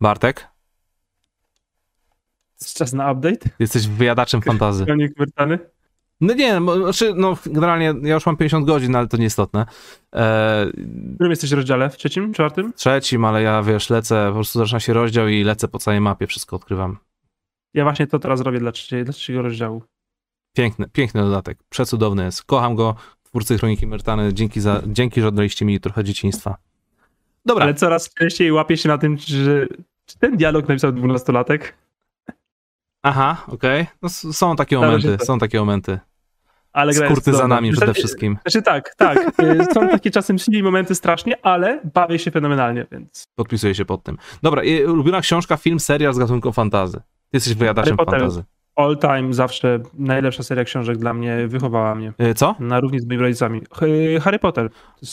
[0.00, 0.51] Bartek?
[2.62, 3.48] Jest czas na update?
[3.58, 4.84] Jesteś wyjadaczem fantazy.
[4.86, 5.58] Kronik Myrtany?
[6.20, 9.60] No nie, no, znaczy, no generalnie ja już mam 50 godzin, ale to nieistotne.
[10.14, 11.90] E, W którym jesteś rozdziale?
[11.90, 12.34] W trzecim?
[12.34, 12.72] Czwartym?
[12.72, 16.26] trzecim, ale ja wiesz, lecę, po prostu zaczyna się rozdział i lecę po całej mapie,
[16.26, 16.96] wszystko odkrywam.
[17.74, 19.82] Ja właśnie to teraz robię dla trzeciego, dla trzeciego rozdziału.
[20.56, 22.42] Piękny, piękny dodatek, przecudowny jest.
[22.44, 26.56] Kocham go, twórcy Kroniki Myrtany, dzięki, za, dzięki że oddaliście mi trochę dzieciństwa.
[27.46, 29.68] Dobra, Ale coraz częściej łapię się na tym, czy,
[30.06, 31.74] czy ten dialog napisał dwunastolatek.
[33.02, 33.86] Aha, okej.
[34.02, 35.98] No, s- są takie momenty, są takie momenty.
[36.72, 38.38] Ale Z kurtyzanami przede Znaczy- wszystkim.
[38.42, 39.18] Znaczy tak, tak.
[39.42, 44.02] y, Są takie czasem silne momenty strasznie, ale bawię się fenomenalnie, więc Podpisuję się pod
[44.02, 44.18] tym.
[44.42, 47.00] Dobra, ulubiona książka, film, serial z gatunku fantazy.
[47.32, 48.44] Jesteś wyjadaczem fantazy.
[48.76, 52.12] all time zawsze najlepsza seria książek dla mnie, wychowała mnie.
[52.18, 52.54] E, Co?
[52.60, 53.60] Na równi z moimi rodzicami.
[53.72, 53.86] H-
[54.22, 54.70] Harry Potter.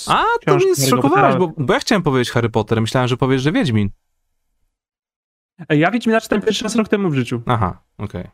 [0.07, 3.51] A, to mnie zszokowałeś, bo, bo ja chciałem powiedzieć Harry Potter, myślałem, że powiesz, że
[3.51, 3.89] Wiedźmin.
[5.69, 7.41] Ja Wiedźmina czytałem pierwszy raz rok temu w życiu.
[7.45, 8.27] Aha, okej.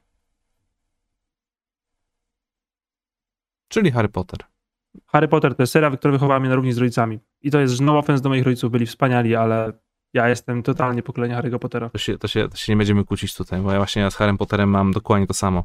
[3.68, 4.40] Czyli Harry Potter.
[5.08, 7.20] Harry Potter to jest seria, która wychowała mnie na równi z rodzicami.
[7.42, 9.74] I to jest no offense do moich rodziców, byli wspaniali, ale
[10.14, 11.90] ja jestem totalnie pokolenia Harry'ego Pottera.
[11.90, 14.16] To się, to, się, to się nie będziemy kłócić tutaj, bo ja właśnie ja z
[14.16, 15.64] Harrym Potterem mam dokładnie to samo.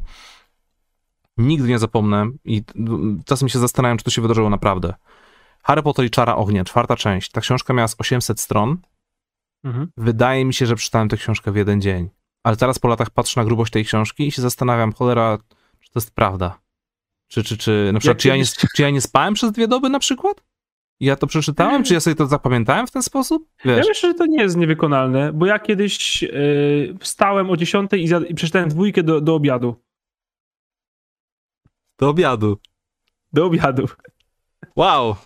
[1.37, 2.62] Nigdy nie zapomnę i
[3.24, 4.95] czasem się zastanawiam, czy to się wydarzyło naprawdę.
[5.62, 7.31] Harry Potter i Czara Ognia, czwarta część.
[7.31, 8.78] Ta książka miała z 800 stron.
[9.65, 9.93] Mhm.
[9.97, 12.09] Wydaje mi się, że przeczytałem tę książkę w jeden dzień.
[12.43, 15.39] Ale teraz po latach patrzę na grubość tej książki i się zastanawiam, cholera,
[15.81, 16.61] czy to jest prawda.
[17.28, 18.45] Czy, czy, czy, na przykład, czy, ja nie,
[18.77, 20.45] czy ja nie spałem przez dwie doby na przykład?
[21.01, 21.85] I ja to przeczytałem?
[21.85, 23.49] Czy ja sobie to zapamiętałem w ten sposób?
[23.65, 27.91] Ja Wiesz, myślę, że to nie jest niewykonalne, bo ja kiedyś yy, wstałem o 10
[27.93, 29.77] i, zjad- i przeczytałem dwójkę do, do obiadu.
[31.99, 32.59] do obiadu.
[33.32, 33.89] Do obiadu.
[34.77, 35.16] Wow.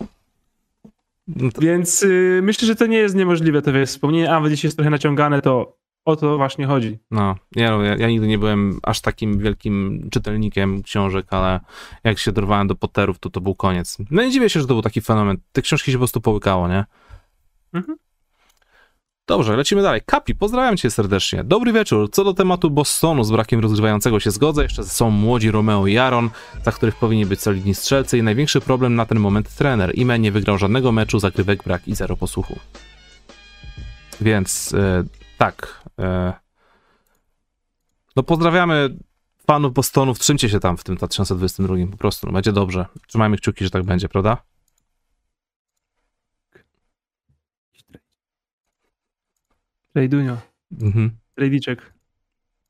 [1.27, 4.67] No to, Więc yy, myślę, że to nie jest niemożliwe, to wiesz, wspomnienie, a jeśli
[4.67, 6.99] jest trochę naciągane, to o to właśnie chodzi.
[7.11, 11.61] no, no, ja, ja nigdy nie byłem aż takim wielkim czytelnikiem książek, ale
[12.05, 13.99] jak się dorwałem do Potterów, to to był koniec.
[14.11, 15.37] No nie dziwię się, że to był taki fenomen.
[15.53, 16.85] Te książki się po prostu połykało, nie?
[17.73, 17.99] Mhm.
[19.27, 20.01] Dobrze, lecimy dalej.
[20.07, 21.45] Kapi, pozdrawiam cię serdecznie.
[21.45, 22.11] Dobry wieczór.
[22.11, 24.63] Co do tematu Bostonu z brakiem rozgrywającego się zgodzę.
[24.63, 26.31] Jeszcze są młodzi Romeo i Aaron,
[26.65, 29.91] za których powinni być solidni strzelcy i największy problem na ten moment trener.
[29.95, 32.59] Ime nie wygrał żadnego meczu, zagrywek brak i zero posłuchu.
[34.21, 35.05] Więc e,
[35.39, 35.83] tak.
[35.99, 36.33] E,
[38.17, 38.97] no pozdrawiamy
[39.47, 40.15] fanów Bostonu.
[40.15, 42.27] Wstrzymcie się tam w tym 2022 po prostu.
[42.27, 42.87] No, będzie dobrze.
[43.07, 44.54] Trzymajmy kciuki, że tak będzie, prawda?
[49.95, 50.37] Trajdunio,
[50.83, 51.11] Mhm.
[51.35, 51.93] trajdiczek,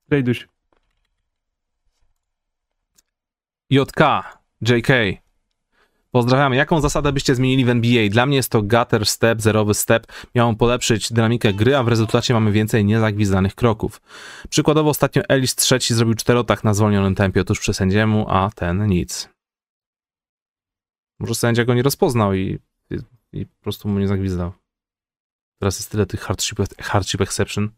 [0.08, 0.48] trajduś.
[3.70, 4.00] JK,
[4.60, 4.88] JK.
[6.10, 6.56] Pozdrawiamy.
[6.56, 8.08] Jaką zasadę byście zmienili w NBA?
[8.08, 10.06] Dla mnie jest to gutter step, zerowy step.
[10.34, 14.00] Miał on polepszyć dynamikę gry, a w rezultacie mamy więcej niezagwizdanych kroków.
[14.48, 19.28] Przykładowo ostatnio Ellis trzeci zrobił czterotak na zwolnionym tempie tuż przy sędziemu, a ten nic.
[21.18, 22.58] Może sędzia go nie rozpoznał i,
[22.90, 22.96] i,
[23.32, 24.52] i po prostu mu nie zagwizdał.
[25.58, 27.70] Teraz jest tyle tych hardship, hardship exception.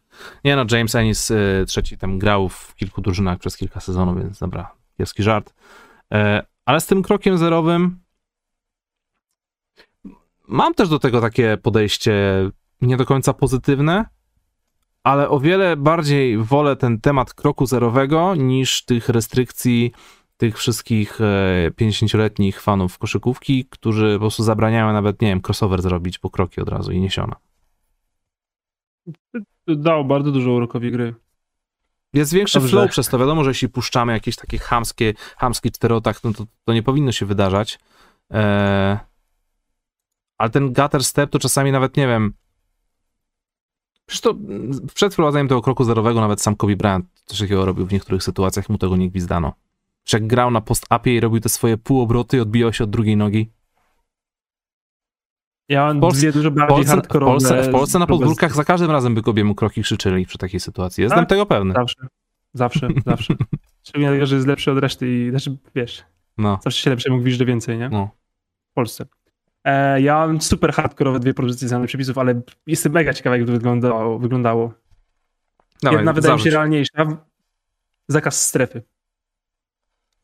[0.45, 4.39] Nie no, James Ennis y, trzeci tam grał w kilku drużynach przez kilka sezonów, więc
[4.39, 5.55] dobra, kiepski żart.
[6.13, 8.01] E, ale z tym krokiem zerowym
[10.49, 12.13] mam też do tego takie podejście
[12.81, 14.05] nie do końca pozytywne,
[15.05, 19.93] ale o wiele bardziej wolę ten temat kroku zerowego niż tych restrykcji
[20.37, 26.19] tych wszystkich e, 50-letnich fanów koszykówki, którzy po prostu zabraniają nawet, nie wiem, crossover zrobić
[26.19, 27.37] po kroki od razu i niesiona.
[29.67, 31.15] Dał bardzo dużo urokowi gry.
[32.13, 32.71] Jest większy Dobrze.
[32.71, 33.19] flow przez to.
[33.19, 37.27] Wiadomo, że jeśli puszczamy jakieś takie chamskie, chamski czterotak, no to, to nie powinno się
[37.27, 37.79] wydarzać.
[38.31, 38.99] Eee,
[40.39, 42.33] ale ten gutter step to czasami nawet, nie wiem,
[44.07, 44.35] przecież to
[44.95, 48.69] przed wprowadzeniem tego kroku zerowego nawet sam Kobe Bryant coś takiego robił w niektórych sytuacjach,
[48.69, 49.53] mu tego nie gwizdano.
[50.05, 53.17] Że jak grał na post-upie i robił te swoje półobroty i odbijał się od drugiej
[53.17, 53.51] nogi.
[55.69, 57.19] Ja mam Polsce- dwie dużo bardziej Polsce.
[57.19, 61.03] Polsce, w Polsce na podwórkach za każdym razem by Kobiemu kroki krzyczyli przy takiej sytuacji.
[61.03, 61.29] Jestem Tak?
[61.29, 61.75] tego pewny.
[61.75, 62.07] Zawsze,
[62.55, 63.35] zawsze, zawsze.
[63.83, 66.05] Szczególnie dlatego, że jest lepszy od reszty i, znaczy, wiesz,
[66.39, 67.89] No, zawsze się lepszy mógł gwizdże więcej, nie?
[67.89, 68.11] no.
[68.71, 69.07] W Polsce.
[69.65, 73.53] E, ja mam super hardkorowe dwie propozycje zmiany przepisów, ale jestem mega ciekawy, jak to
[73.53, 74.19] wyglądało.
[74.19, 74.73] wyglądało.
[75.83, 77.07] Dawaj, Jedna wydaje mi się realniejsza.
[78.09, 78.83] Zakaz strefy.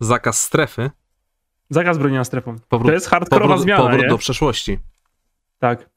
[0.00, 0.90] Zakaz strefy.
[1.70, 2.56] Zakaz bronienia strefą.
[2.68, 4.08] Powrót, to jest hardkorowa powrót, zmiana, powrót nie?
[4.08, 4.78] do przeszłości.
[5.62, 5.90] Tak.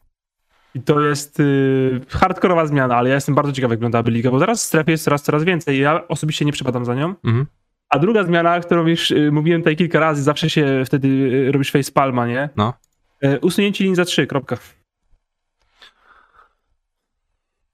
[0.75, 4.39] I to jest yy, hardkorowa zmiana, ale ja jestem bardzo ciekawy, jak wyglądałaby liga, bo
[4.39, 5.79] teraz strefy jest coraz, coraz więcej.
[5.79, 7.15] Ja osobiście nie przypadam za nią.
[7.23, 7.45] Mhm.
[7.89, 11.71] A druga zmiana, którą już yy, mówiłem tutaj kilka razy, zawsze się wtedy yy, robisz
[11.71, 12.49] face palma, nie?
[12.55, 12.73] No.
[13.21, 14.57] Yy, usunięcie linii za trzy, kropka.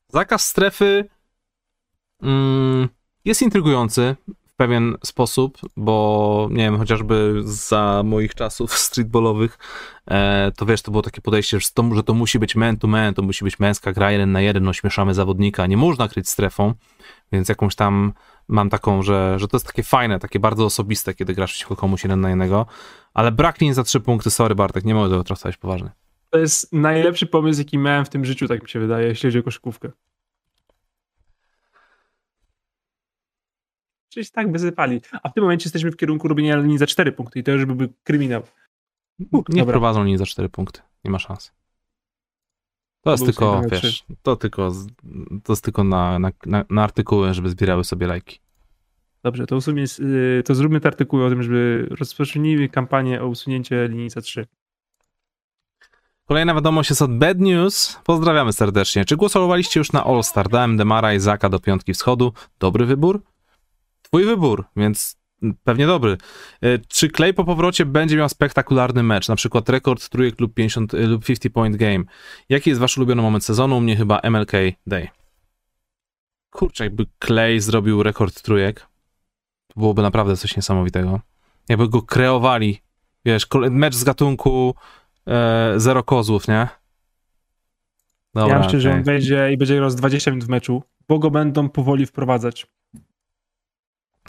[0.08, 1.06] Zakaz strefy
[2.22, 2.90] mm,
[3.26, 4.16] jest intrygujący
[4.62, 9.58] pewien sposób, bo nie wiem, chociażby za moich czasów streetballowych,
[10.12, 12.88] e, to wiesz, to było takie podejście, że to, że to musi być man to
[12.88, 16.74] man, to musi być męska gra jeden na jeden, ośmieszamy zawodnika, nie można kryć strefą,
[17.32, 18.14] więc jakąś tam
[18.48, 22.04] mam taką, że, że to jest takie fajne, takie bardzo osobiste, kiedy grasz przeciwko komuś
[22.04, 22.66] jeden na jednego,
[23.14, 25.92] ale brak linii za trzy punkty, sorry Bartek, nie mogę tego traktować poważnie.
[26.30, 29.40] To jest najlepszy pomysł, jaki miałem w tym życiu, tak mi się wydaje, jeśli chodzi
[29.40, 29.92] o koszykówkę.
[34.12, 35.02] Czyli tak wysypali.
[35.24, 37.66] A w tym momencie jesteśmy w kierunku robienia linii za 4 punkty i to już
[37.66, 38.44] byłby kryminał.
[39.20, 39.66] Nie Dobra.
[39.66, 40.82] prowadzą linii za 4 punkty.
[41.04, 41.52] Nie ma szans.
[43.02, 44.72] To jest tylko, wiesz, to tylko,
[45.44, 46.32] to jest tylko na, na,
[46.70, 48.40] na, artykuły, żeby zbierały sobie lajki.
[49.24, 53.88] Dobrze, to, usumie, y, to zróbmy te artykuły o tym, żeby rozpocznijmy kampanię o usunięcie
[53.88, 54.48] linii za 3.
[56.26, 58.00] Kolejna wiadomość jest od Bad News.
[58.04, 59.06] Pozdrawiamy serdecznie.
[59.06, 60.50] Czy głosowaliście już na All Star?
[60.50, 62.34] Dałem Demara i Zaka do piątki wschodu.
[62.60, 63.22] Dobry wybór?
[64.12, 65.18] Twój wybór, więc
[65.64, 66.18] pewnie dobry.
[66.62, 70.94] E, Czy Clay po powrocie będzie miał spektakularny mecz, na przykład rekord trójek lub 50
[70.94, 72.04] lub 50 point game?
[72.50, 73.78] Jaki jest wasz ulubiony moment sezonu?
[73.78, 74.52] U mnie chyba MLK
[74.88, 75.08] Day.
[76.50, 78.80] Kurczę, jakby Clay zrobił rekord trójek,
[79.68, 81.20] to byłoby naprawdę coś niesamowitego.
[81.70, 82.82] Jakby go kreowali,
[83.26, 84.76] wiesz, mecz z gatunku
[85.28, 86.68] e, zero kozłów, nie?
[88.34, 89.00] Dobra, ja myślę, że okej.
[89.00, 92.68] on wejdzie i będzie grał z 20 minut w meczu, bo go będą powoli wprowadzać.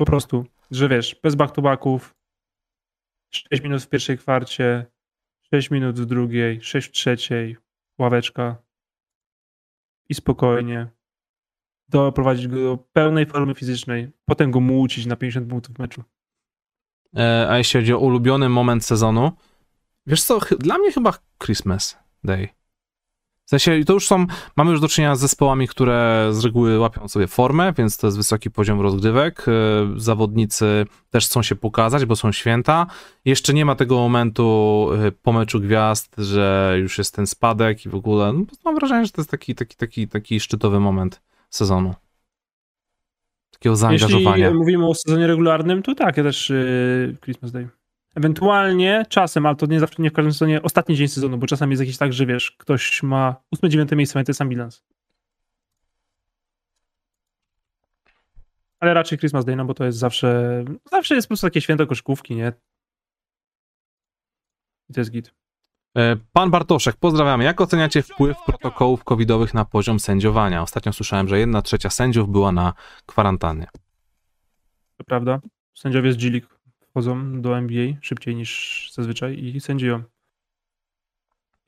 [0.02, 2.14] Po prostu, że wiesz, bez back-to-backów,
[3.30, 4.86] 6 minut w pierwszej kwarcie,
[5.54, 7.56] 6 minut w drugiej, 6 w trzeciej,
[7.98, 8.56] ławeczka
[10.08, 10.88] i spokojnie
[11.88, 16.04] doprowadzić go do pełnej formy fizycznej, potem go mucić na 50 punktów w meczu.
[17.16, 19.32] E, a jeśli chodzi o ulubiony moment sezonu,
[20.06, 21.12] wiesz co, dla mnie chyba
[21.44, 22.48] Christmas Day.
[23.52, 24.26] W sensie, to już są,
[24.56, 28.16] mamy już do czynienia z zespołami, które z reguły łapią sobie formę, więc to jest
[28.16, 29.46] wysoki poziom rozgrywek.
[29.48, 29.52] E,
[29.96, 32.86] Zawodnicy też chcą się pokazać, bo są święta.
[33.24, 37.88] Jeszcze nie ma tego momentu e, po meczu gwiazd, że już jest ten spadek i
[37.88, 38.32] w ogóle.
[38.32, 41.20] No, mam wrażenie, że to jest taki, taki, taki, taki szczytowy moment
[41.50, 41.94] sezonu.
[43.50, 44.44] Takiego zaangażowania.
[44.44, 47.81] Jeśli mówimy o sezonie regularnym, to tak, ja też yy, Christmas Day.
[48.14, 51.70] Ewentualnie czasem, ale to nie zawsze nie w każdym sezonie, ostatni dzień sezonu, bo czasem
[51.70, 54.84] jest jakiś tak, że wiesz, ktoś ma 8-9 miejsce, ma ten sam bilans.
[58.80, 61.86] Ale raczej Christmas Day, no bo to jest zawsze, zawsze jest po prostu takie święto
[61.86, 62.52] koszkówki, nie?
[64.88, 65.34] I to jest git.
[65.96, 67.44] E, Pan Bartoszek, pozdrawiamy.
[67.44, 70.62] Jak oceniacie wpływ protokołów covidowych na poziom sędziowania?
[70.62, 72.72] Ostatnio słyszałem, że jedna trzecia sędziów była na
[73.06, 73.66] kwarantannie.
[74.96, 75.40] To prawda.
[75.74, 76.46] Sędziowie z League
[76.92, 80.02] wchodzą do NBA szybciej niż zazwyczaj i sędziują.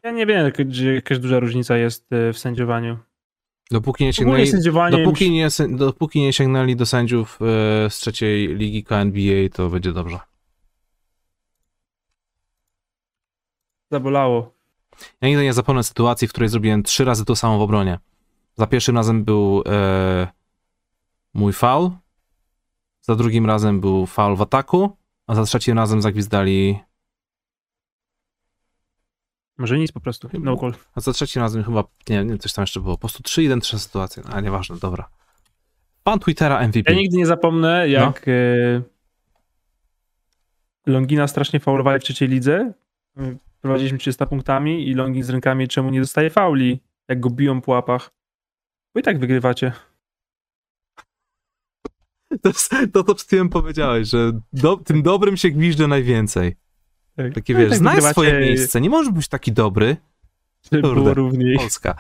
[0.02, 2.98] Ja nie wiem, gdzie jakaś duża różnica jest e, w sędziowaniu.
[3.70, 4.50] Dopóki nie sięgnęli,
[4.90, 10.18] dopóki nie, dopóki nie sięgnęli do sędziów e, z trzeciej ligi KNBA, to będzie dobrze.
[13.90, 14.54] Zabolało.
[15.20, 17.98] Ja nigdy nie zapomnę sytuacji, w której zrobiłem trzy razy to samo w obronie.
[18.56, 20.28] Za pierwszym razem był e,
[21.34, 21.90] mój faul,
[23.00, 24.96] za drugim razem był faul w ataku,
[25.26, 26.78] a za trzecim razem zagwizdali
[29.58, 30.28] Może nic po prostu.
[30.40, 30.74] No call.
[30.94, 32.94] A za trzecim razem chyba, nie, nie, coś tam jeszcze było.
[32.94, 34.22] Po prostu 3-1-3 sytuacje.
[34.32, 35.08] A nieważne, dobra.
[36.02, 36.92] Pan Twittera MVP.
[36.92, 38.32] Ja nigdy nie zapomnę, jak e,
[40.86, 42.72] Longina strasznie faulowali w trzeciej lidze.
[43.16, 47.60] E, Prowadziliśmy 300 punktami i Longin z rękami czemu nie dostaje fauli, jak go biją
[47.60, 48.10] po łapach.
[48.94, 49.72] Bo i tak wygrywacie.
[52.42, 52.50] To,
[52.92, 56.56] to, co przed chwilą powiedziałeś, że do, tym dobrym się gwizdże najwięcej.
[57.16, 57.34] Tak.
[57.34, 59.96] Takie No wiesz, tak znaj swoje miejsce, nie możesz być taki dobry.
[60.70, 61.14] Kurde.
[61.14, 61.56] równiej.
[61.56, 61.94] Polska.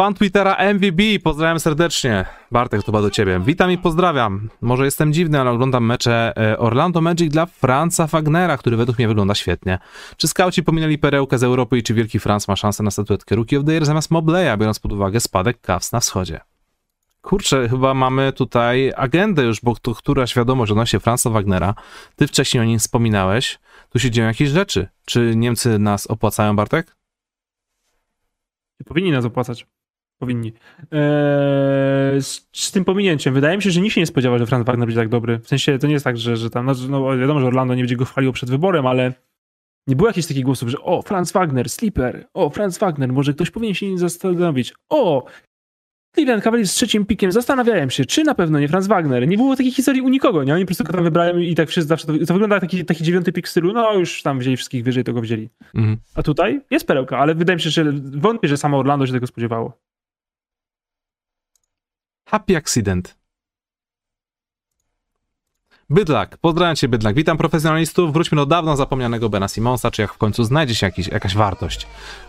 [0.00, 2.24] Pan Twittera MVB, pozdrawiam serdecznie.
[2.50, 3.40] Bartek, to chyba do ciebie.
[3.44, 4.48] Witam i pozdrawiam.
[4.60, 9.08] Może jestem dziwny, ale oglądam mecze e, Orlando Magic dla Franza Wagnera, który według mnie
[9.08, 9.78] wygląda świetnie.
[10.16, 13.58] Czy skauci pominęli perełkę z Europy i czy Wielki Franz ma szansę na statuetkę Rookie
[13.58, 16.40] of the Year zamiast Mobleya, biorąc pod uwagę spadek Cavs na wschodzie?
[17.22, 21.74] Kurczę, chyba mamy tutaj agendę już, bo to któraś wiadomość odnośnie Franza Wagnera.
[22.16, 23.58] Ty wcześniej o nim wspominałeś.
[23.90, 24.88] Tu się dzieją jakieś rzeczy.
[25.04, 26.96] Czy Niemcy nas opłacają, Bartek?
[28.86, 29.66] Powinni nas opłacać.
[30.18, 30.52] powinni.
[30.92, 33.34] Eee, z, z, tym pominięciem.
[33.34, 35.38] Wydaje mi się, że nikt się nie spodziewał, że Franz Wagner będzie tak dobry.
[35.38, 37.82] W sensie to nie jest tak, że, że tam, no, no wiadomo, że Orlando nie
[37.82, 39.12] będzie go chwaliło przed wyborem, ale
[39.86, 43.50] nie było jakichś takich głosów, że o, Franz Wagner, sleeper, o, Franz Wagner, może ktoś
[43.50, 45.24] powinien się nim zastanowić, o,
[46.14, 49.28] Cleveland Cavaliers z trzecim pikiem, zastanawiałem się, czy na pewno nie Franz Wagner.
[49.28, 50.54] Nie było takiej historii u nikogo, nie?
[50.54, 53.04] Oni po prostu tam wybrałem i tak wszyscy zawsze to, to wygląda jak taki, taki
[53.04, 55.50] dziewiąty pik stylu, no już tam wzięli wszystkich wyżej, to go wzięli.
[55.74, 55.96] Mhm.
[56.14, 59.26] A tutaj jest perełka, ale wydaje mi się, że wątpię, że samo Orlando się tego
[59.26, 59.78] spodziewało.
[62.28, 63.19] Happy accident.
[65.92, 70.18] Bydlak, pozdrawiam cię Bydlak, witam profesjonalistów, wróćmy do dawno zapomnianego Bena Simonsa, czy jak w
[70.18, 71.86] końcu znajdzie się jakiś, jakaś wartość.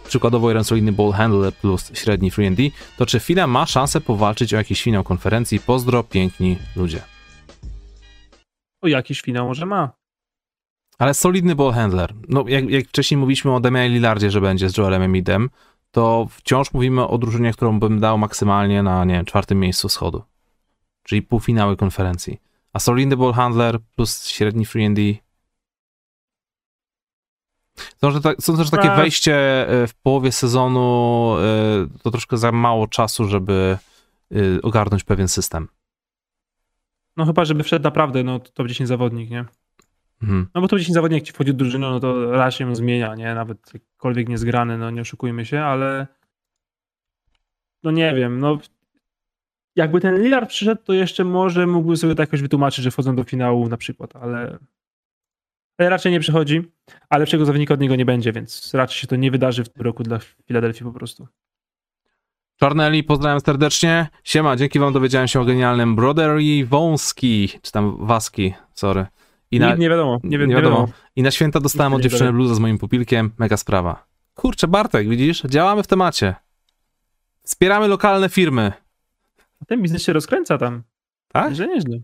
[0.08, 2.64] Przykładowo jeden solidny ball handler plus średni free D,
[2.98, 5.60] to czy Fila ma szansę powalczyć o jakiś finał konferencji?
[5.60, 7.02] Pozdro, piękni ludzie.
[8.82, 9.92] O jakiś finał może ma.
[11.00, 12.14] Ale solidny ball handler.
[12.30, 15.50] No, jak, jak wcześniej mówiliśmy o Demianie Lillardzie, że będzie z Joelem Emidem,
[15.92, 20.24] to wciąż mówimy o drużynie, którą bym dał maksymalnie na, nie wiem, czwartym miejscu schodu.
[21.04, 22.51] Czyli półfinały konferencji.
[22.74, 25.02] A solidny ball handler plus średni free and D.
[28.02, 28.98] Sądzę, że, sądzę, że takie tak.
[28.98, 29.36] wejście
[29.70, 33.78] e, w połowie sezonu e, to troszkę za mało czasu, żeby
[34.32, 35.68] e, ogarnąć pewien system.
[37.18, 39.46] No chyba, żeby wszedł naprawdę no, top 10 zawodnik, nie?
[40.22, 40.48] Mhm.
[40.56, 43.16] No bo top 10 zawodnik, jak ci wchodzi do drużyny, no to raczej ją zmienia,
[43.16, 43.36] nie?
[43.36, 46.08] Nawet jakkolwiek niezgrany, no nie oszukujmy się, ale
[47.84, 48.58] no nie wiem, no
[49.76, 53.24] jakby ten Lillard przyszedł, to jeszcze może mógłby sobie to jakoś wytłumaczyć, że wchodzą do
[53.24, 54.58] finału na przykład, ale,
[55.78, 56.62] ale raczej nie przychodzi,
[57.10, 59.82] a lepszego zawodnika od niego nie będzie, więc raczej się to nie wydarzy w tym
[59.82, 61.28] roku dla Filadelfii po prostu.
[62.56, 64.08] Czarneli, pozdrawiam serdecznie.
[64.24, 69.06] Siema, dzięki wam dowiedziałem się o genialnym Brodery Wąski, czy tam Waski, sorry.
[69.52, 70.76] I na, nie, wiadomo, nie, wi nie, wiadomo.
[70.76, 70.94] wiadomo.
[71.16, 74.06] I na święta dostałem od dziewczyny bluzę z moim pupilkiem, mega sprawa.
[74.34, 75.42] Kurczę, Bartek, widzisz?
[75.42, 76.36] Działamy w temacie.
[77.44, 78.72] Wspieramy lokalne firmy.
[79.68, 80.84] Ten biznes się rozkręca tam.
[81.28, 81.56] Tak?
[81.56, 82.00] Że nieźle.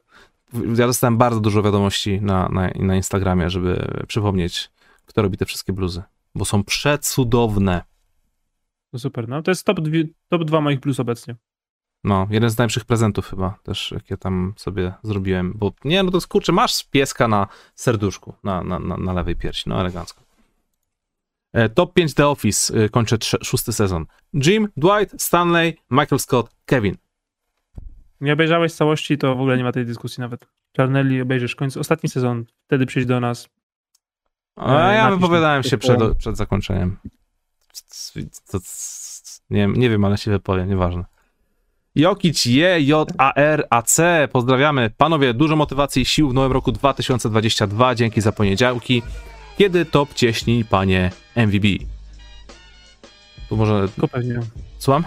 [0.53, 4.71] Ja dostałem bardzo dużo wiadomości na, na, na Instagramie, żeby przypomnieć,
[5.05, 6.03] kto robi te wszystkie bluzy,
[6.35, 7.83] bo są przecudowne.
[8.93, 11.35] No super, no to jest top, dwie, top 2 moich plus obecnie.
[12.03, 16.17] No, jeden z najlepszych prezentów chyba też, jakie tam sobie zrobiłem, bo nie, no to
[16.17, 20.23] jest, kurczę, masz pieska na serduszku, na, na, na, na lewej piersi, no elegancko.
[21.53, 24.05] E, top 5 The Office, e, kończę szósty sezon.
[24.33, 26.95] Jim, Dwight, Stanley, Michael Scott, Kevin.
[28.21, 30.47] Nie obejrzałeś całości, to w ogóle nie ma tej dyskusji nawet.
[30.71, 33.49] Czarnelli obejrzysz końcu, ostatni sezon, wtedy przyjść do nas.
[34.55, 36.97] A ja wypowiadałem się przed, przed zakończeniem.
[38.51, 38.59] To,
[39.49, 41.05] nie, nie wiem, ale się wypowiem, nieważne.
[41.95, 44.27] Jokic J, J, A, R, A, C.
[44.31, 44.89] Pozdrawiamy.
[44.97, 47.95] Panowie, dużo motywacji i sił w nowym roku 2022.
[47.95, 49.01] Dzięki za poniedziałki.
[49.57, 51.65] Kiedy top cieśni, panie MVB?
[53.49, 53.87] Tu może...
[54.11, 54.39] Pewnie.
[54.77, 55.03] Słucham?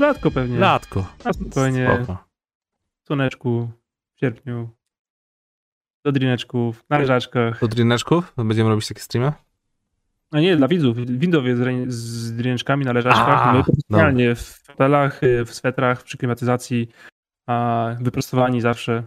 [0.00, 0.58] Latko pewnie.
[0.58, 1.06] Latko.
[1.24, 1.90] A spokojnie.
[1.96, 2.24] Spoko.
[3.02, 3.70] W słoneczku,
[4.16, 4.70] w sierpniu.
[6.04, 7.60] Do drineczków, na leżaczkach.
[7.60, 8.32] Do drineczków?
[8.36, 9.32] Będziemy robić takie streamy?
[10.30, 10.96] A nie, dla widzów.
[10.96, 13.46] Windowie z, z drineczkami na leżaczkach.
[13.46, 16.88] A, My specjalnie w hotelach, y, w swetrach, przy klimatyzacji,
[17.46, 19.02] a wyprostowani zawsze.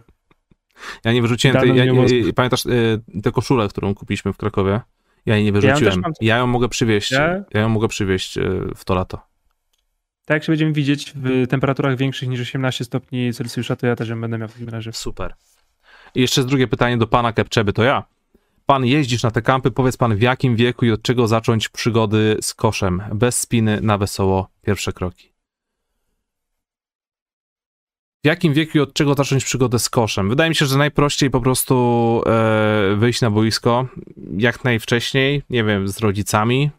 [1.04, 1.84] Ja nie wyrzuciłem tej, ja,
[2.34, 4.80] pamiętasz y, tę koszulę, którą kupiliśmy w Krakowie?
[5.26, 6.02] Ja jej nie wyrzuciłem.
[6.04, 7.10] Ja, ja ją mogę przywieźć.
[7.12, 7.44] Ja?
[7.54, 9.33] ja ją mogę przywieźć y, w to lato.
[10.24, 14.14] Tak, jak się będziemy widzieć w temperaturach większych niż 18 stopni Celsjusza, to ja też
[14.14, 14.92] będę miał w takim razie.
[14.92, 15.34] Super.
[16.14, 18.04] I jeszcze drugie pytanie do pana Kepczeby, to ja.
[18.66, 22.36] Pan jeździsz na te kampy, powiedz pan w jakim wieku i od czego zacząć przygody
[22.40, 23.02] z koszem?
[23.14, 25.32] Bez spiny, na wesoło, pierwsze kroki.
[28.24, 30.28] W jakim wieku i od czego zacząć przygodę z koszem?
[30.28, 33.86] Wydaje mi się, że najprościej po prostu e, wyjść na boisko
[34.36, 36.70] jak najwcześniej, nie wiem, z rodzicami,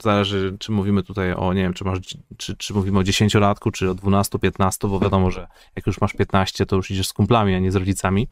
[0.00, 1.98] Zależy, czy mówimy tutaj o, nie wiem, czy, masz,
[2.36, 5.46] czy, czy mówimy o 10-latku, czy o 12, 15, bo wiadomo, że
[5.76, 8.28] jak już masz 15, to już idziesz z kumplami, a nie z rodzicami.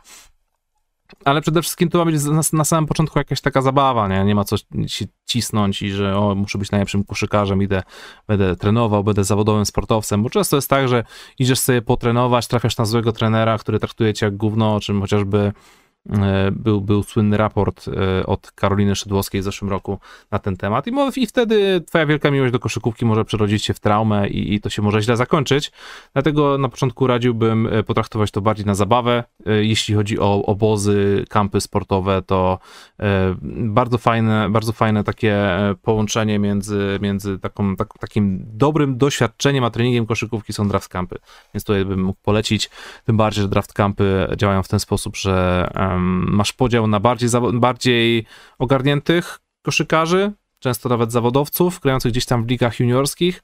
[1.24, 4.24] Ale przede wszystkim to ma być na, na, samym początku jakaś taka zabawa, nie?
[4.24, 4.57] Nie ma co
[4.87, 7.82] się cisnąć i że o, muszę być najlepszym koszykarzem, idę,
[8.28, 11.05] będę trenował, będę zawodowym sportowcem, bo często jest tak, że
[11.39, 15.53] idziesz sobie potrenować, trafiasz na złego trenera, który traktuje cię jak gówno, czym chociażby
[16.53, 19.99] był, był słynny raport e, od Karoliny Szydłowskiej w zeszłym roku
[20.31, 23.81] na ten temat i, i wtedy twoja wielka miłość do koszykówki może przerodzić się w
[23.81, 25.73] traumę i, i to się może źle zakończyć.
[26.13, 29.25] Dlatego na początku radziłbym e, potraktować to bardziej na zabawę.
[29.47, 32.59] Jeśli chodzi o obozy, kampy sportowe, to
[33.47, 35.39] bardzo fajne, bardzo fajne takie
[35.83, 41.19] połączenie między, między taką, tak, takim dobrym doświadczeniem a treningiem koszykówki są draft campy.
[41.55, 42.71] Więc to bym mógł polecić.
[43.05, 45.69] Tym bardziej, że draft campy działają w ten sposób, że
[45.99, 48.27] masz podział na bardziej, bardziej
[48.59, 53.43] ogarniętych koszykarzy, często nawet zawodowców, grających gdzieś tam w ligach juniorskich,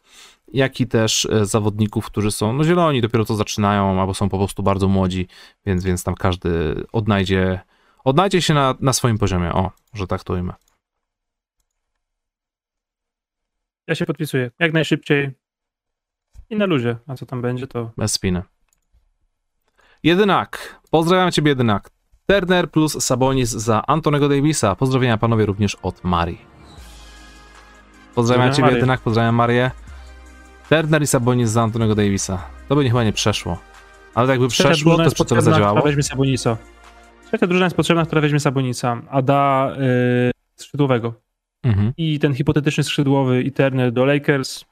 [0.52, 4.39] jak i też e, zawodników, którzy są no zieloni, dopiero co zaczynają, albo są po
[4.39, 5.28] prostu bardzo młodzi,
[5.66, 7.60] więc, więc tam każdy odnajdzie,
[8.05, 10.52] odnajdzie się na, na swoim poziomie, o, że tak to ujmę.
[13.86, 14.51] Ja się podpisuję.
[14.59, 15.31] Jak najszybciej.
[16.51, 16.97] I na luzie.
[17.06, 17.90] A co tam będzie, to.
[17.97, 18.43] Bez spiny.
[20.02, 20.81] Jedynak.
[20.90, 21.90] Pozdrawiam ciebie, jedynak.
[22.27, 24.77] Turner plus Sabonis za Antonego Davisa.
[24.77, 26.39] Pozdrowienia panowie również od Marii.
[28.15, 28.74] Pozdrawiam ciebie, Marię.
[28.74, 29.01] jedynak.
[29.01, 29.70] Pozdrawiam Marię.
[30.69, 32.43] Turner i Sabonis za Antonego Davisa.
[32.69, 33.59] To by chyba nie przeszło.
[34.15, 35.82] Ale jakby przeszło, to jest co by zadziałało?
[35.82, 36.57] weźmie Sabonisa.
[37.28, 41.15] Trzecia drużyna jest potrzebna, która weźmie Sabonica, a da yy, skrzydłowego.
[41.62, 41.93] Mhm.
[41.97, 44.65] I ten hipotetyczny skrzydłowy i Turner do Lakers,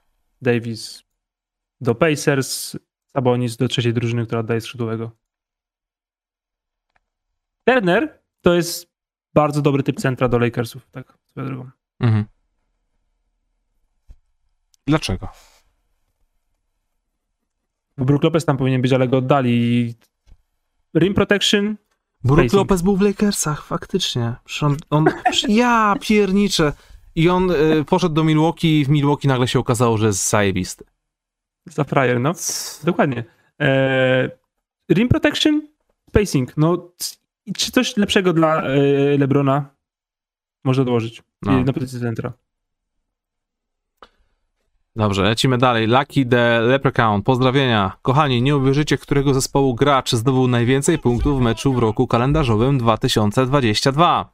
[0.43, 1.03] Davis
[1.81, 2.77] do Pacers,
[3.13, 5.11] Sabonis do trzeciej drużyny, która daje skrzydłowego.
[7.65, 8.95] Turner to jest
[9.35, 11.71] bardzo dobry typ centra do Lakersów, tak swoją drogą.
[12.01, 12.25] Mhm.
[14.87, 15.29] Dlaczego?
[17.99, 19.95] Bo Brook Lopez tam powinien być, ale go oddali.
[20.95, 21.77] Rim protection,
[22.25, 22.53] Brook.
[22.53, 24.35] Lopez był w Lakersach, faktycznie.
[24.63, 25.05] On, on
[25.49, 26.73] ja pierniczę.
[27.15, 30.85] I on y, poszedł do Milwaukee i w Milwaukee nagle się okazało, że jest zajebisty.
[31.67, 32.33] za frajer, no.
[32.85, 33.25] Dokładnie.
[33.59, 34.31] Eee,
[34.91, 35.63] rim protection,
[36.09, 36.57] spacing.
[36.57, 36.91] No,
[37.47, 38.77] c- czy coś lepszego dla e,
[39.19, 39.71] Lebrona
[40.65, 41.65] może dołożyć No.
[41.65, 42.33] na pozycji centra?
[44.97, 45.87] Dobrze, lecimy dalej.
[45.87, 47.97] Lucky the Leprechaun, pozdrowienia.
[48.03, 54.33] Kochani, nie uwierzycie, którego zespołu gracz zdobył najwięcej punktów w meczu w roku kalendarzowym 2022.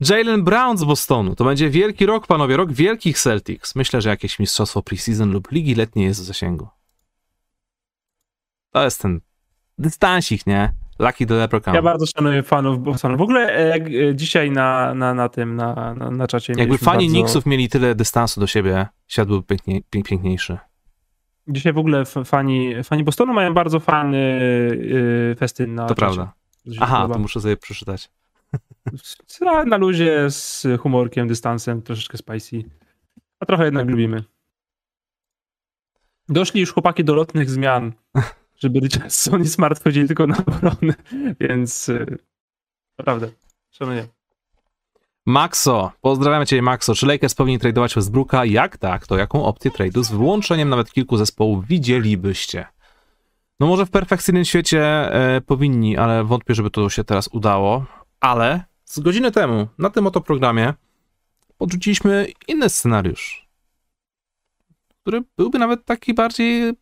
[0.00, 1.34] Jalen Brown z Bostonu.
[1.36, 3.74] To będzie wielki rok, panowie, rok wielkich Celtics.
[3.76, 6.68] Myślę, że jakieś mistrzostwo preseason lub ligi letniej jest w zasięgu.
[8.70, 9.20] To jest ten
[9.78, 10.72] dystansik, nie?
[10.98, 11.74] Lucky the Leprechaun.
[11.74, 13.16] Ja bardzo szanuję fanów Bostonu.
[13.16, 16.98] W ogóle e, e, dzisiaj na, na, na tym, na, na, na czacie Jakby fani
[17.06, 17.12] bardzo...
[17.12, 20.58] Knicksów mieli tyle dystansu do siebie, świat byłby pięknie, pięk, piękniejszy.
[21.48, 24.18] Dzisiaj w ogóle fani, fani Bostonu mają bardzo fajny
[25.32, 25.98] y, festyn na To czacie.
[25.98, 26.32] prawda.
[26.80, 27.14] Aha, podoba.
[27.14, 28.10] to muszę sobie przeczytać.
[29.66, 32.62] Na luzie, z humorkiem, dystansem, troszeczkę spicy.
[33.40, 34.24] A trochę jednak lubimy.
[36.28, 37.92] Doszli już chłopaki do lotnych zmian,
[38.62, 40.94] żeby Richardson i Smart wchodzili tylko na obronę,
[41.40, 42.18] więc y,
[42.98, 43.28] naprawdę,
[43.70, 44.08] szanuję.
[45.26, 46.94] Maxo, pozdrawiam cię Maxo.
[46.94, 48.44] Czy Lakers powinni tradeować Westbrooka?
[48.44, 52.66] Jak tak, to jaką opcję trade'u z wyłączeniem nawet kilku zespołów widzielibyście?
[53.60, 54.82] No może w perfekcyjnym świecie
[55.12, 57.84] e, powinni, ale wątpię, żeby to się teraz udało.
[58.20, 60.74] Ale z godziny temu na tym oto programie
[61.58, 63.48] podrzuciliśmy inny scenariusz,
[65.02, 66.72] który byłby nawet taki bardziej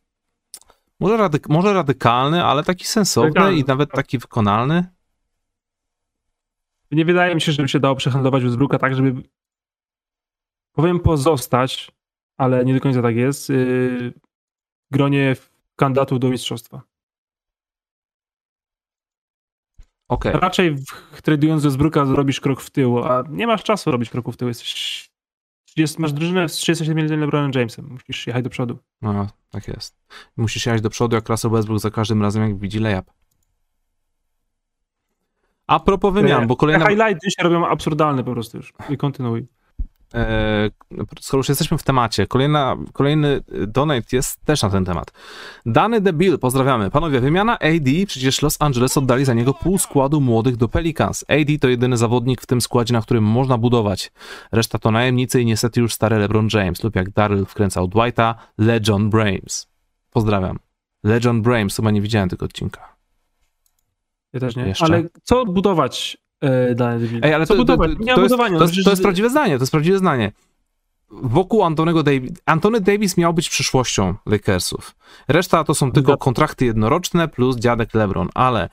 [1.00, 3.96] może, radyk- może radykalny, ale taki sensowny Radykalny, i nawet tak.
[3.96, 4.84] taki wykonalny.
[6.90, 9.22] Nie wydaje mi się, żeby się dało przehandlować Westbrooka tak, żeby
[10.72, 11.92] powiem pozostać,
[12.36, 14.12] ale nie do końca tak jest, y,
[14.90, 15.36] w gronie
[15.76, 16.82] kandydatów do mistrzostwa.
[20.08, 20.32] Okej.
[20.32, 20.76] Raczej
[21.22, 24.48] tradując Westbrooka zrobisz krok w tył, a nie masz czasu robić kroków w tył.
[24.48, 25.09] Jesteś,
[25.76, 27.88] jest, masz drużynę z 37 LeBronem Jamesem.
[27.90, 28.78] Musisz jechać do przodu.
[29.02, 29.96] No, tak jest.
[30.36, 33.10] Musisz jechać do przodu jak Russell Westbrook za każdym razem, jak widzi layup.
[35.66, 36.84] A propos wymian, bo kolejna...
[36.84, 38.72] Te highlighty się robią absurdalne po prostu już.
[38.88, 39.46] I kontynuuj.
[40.14, 40.70] E,
[41.20, 45.12] skoro już jesteśmy w temacie, kolejna, kolejny donate jest też na ten temat.
[45.66, 46.90] Dany Debil, pozdrawiamy.
[46.90, 51.24] Panowie, wymiana AD, przecież Los Angeles oddali za niego pół składu młodych do Pelicans.
[51.28, 54.12] AD to jedyny zawodnik w tym składzie, na którym można budować.
[54.52, 59.10] Reszta to najemnicy i niestety już stary LeBron James, lub jak Daryl wkręcał Dwighta, LeJon
[59.10, 59.68] Brames.
[60.10, 60.58] Pozdrawiam.
[61.04, 62.96] LeJon Brames, chyba nie widziałem tego odcinka.
[64.32, 64.62] Ja też nie.
[64.62, 64.84] Jeszcze.
[64.84, 66.18] Ale co budować
[66.74, 67.20] dane Devil?
[67.22, 67.90] Ej, ale co to, to, budować?
[67.98, 68.58] to, Nie ma to, jest, budowania.
[68.58, 70.32] to, jest, to jest prawdziwe zdanie, to jest prawdziwe zdanie.
[71.10, 74.96] Wokół Antonego Davis, Antony Davis miał być przyszłością Lakersów.
[75.28, 78.68] Reszta to są tylko kontrakty jednoroczne plus dziadek LeBron, ale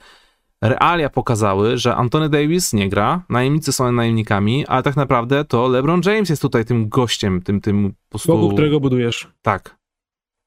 [0.61, 6.01] realia pokazały, że Antony Davis nie gra, najemnicy są najemnikami, ale tak naprawdę to LeBron
[6.05, 8.31] James jest tutaj tym gościem, tym, tym po prostu...
[8.37, 9.27] Wokół którego budujesz.
[9.41, 9.77] Tak.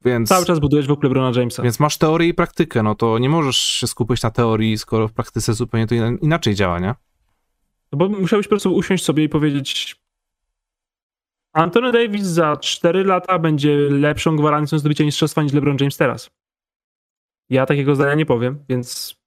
[0.04, 1.62] Więc, Cały czas budujesz wokół LeBrona Jamesa.
[1.62, 5.12] więc masz teorię i praktykę, no to nie możesz się skupić na teorii, skoro w
[5.12, 6.94] praktyce zupełnie to in- inaczej działa, nie?
[7.92, 10.00] No bo musiałbyś po prostu usiąść sobie i powiedzieć
[11.52, 16.30] Anthony Davis za 4 lata będzie lepszą gwarancją zdobycia mistrzostwa niż LeBron James teraz.
[17.48, 19.20] Ja takiego zdania nie powiem, więc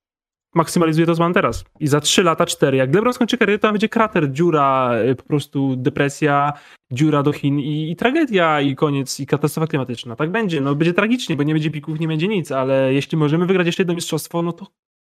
[0.55, 1.65] maksymalizuję to, co mam teraz.
[1.79, 5.15] I za 3 lata, 4, jak LeBron skończy karierę, to tam będzie krater, dziura, y,
[5.15, 6.53] po prostu depresja,
[6.91, 10.15] dziura do Chin i, i tragedia i koniec, i katastrofa klimatyczna.
[10.15, 13.45] Tak będzie, no będzie tragicznie, bo nie będzie pików, nie będzie nic, ale jeśli możemy
[13.45, 14.67] wygrać jeszcze jedno mistrzostwo, no to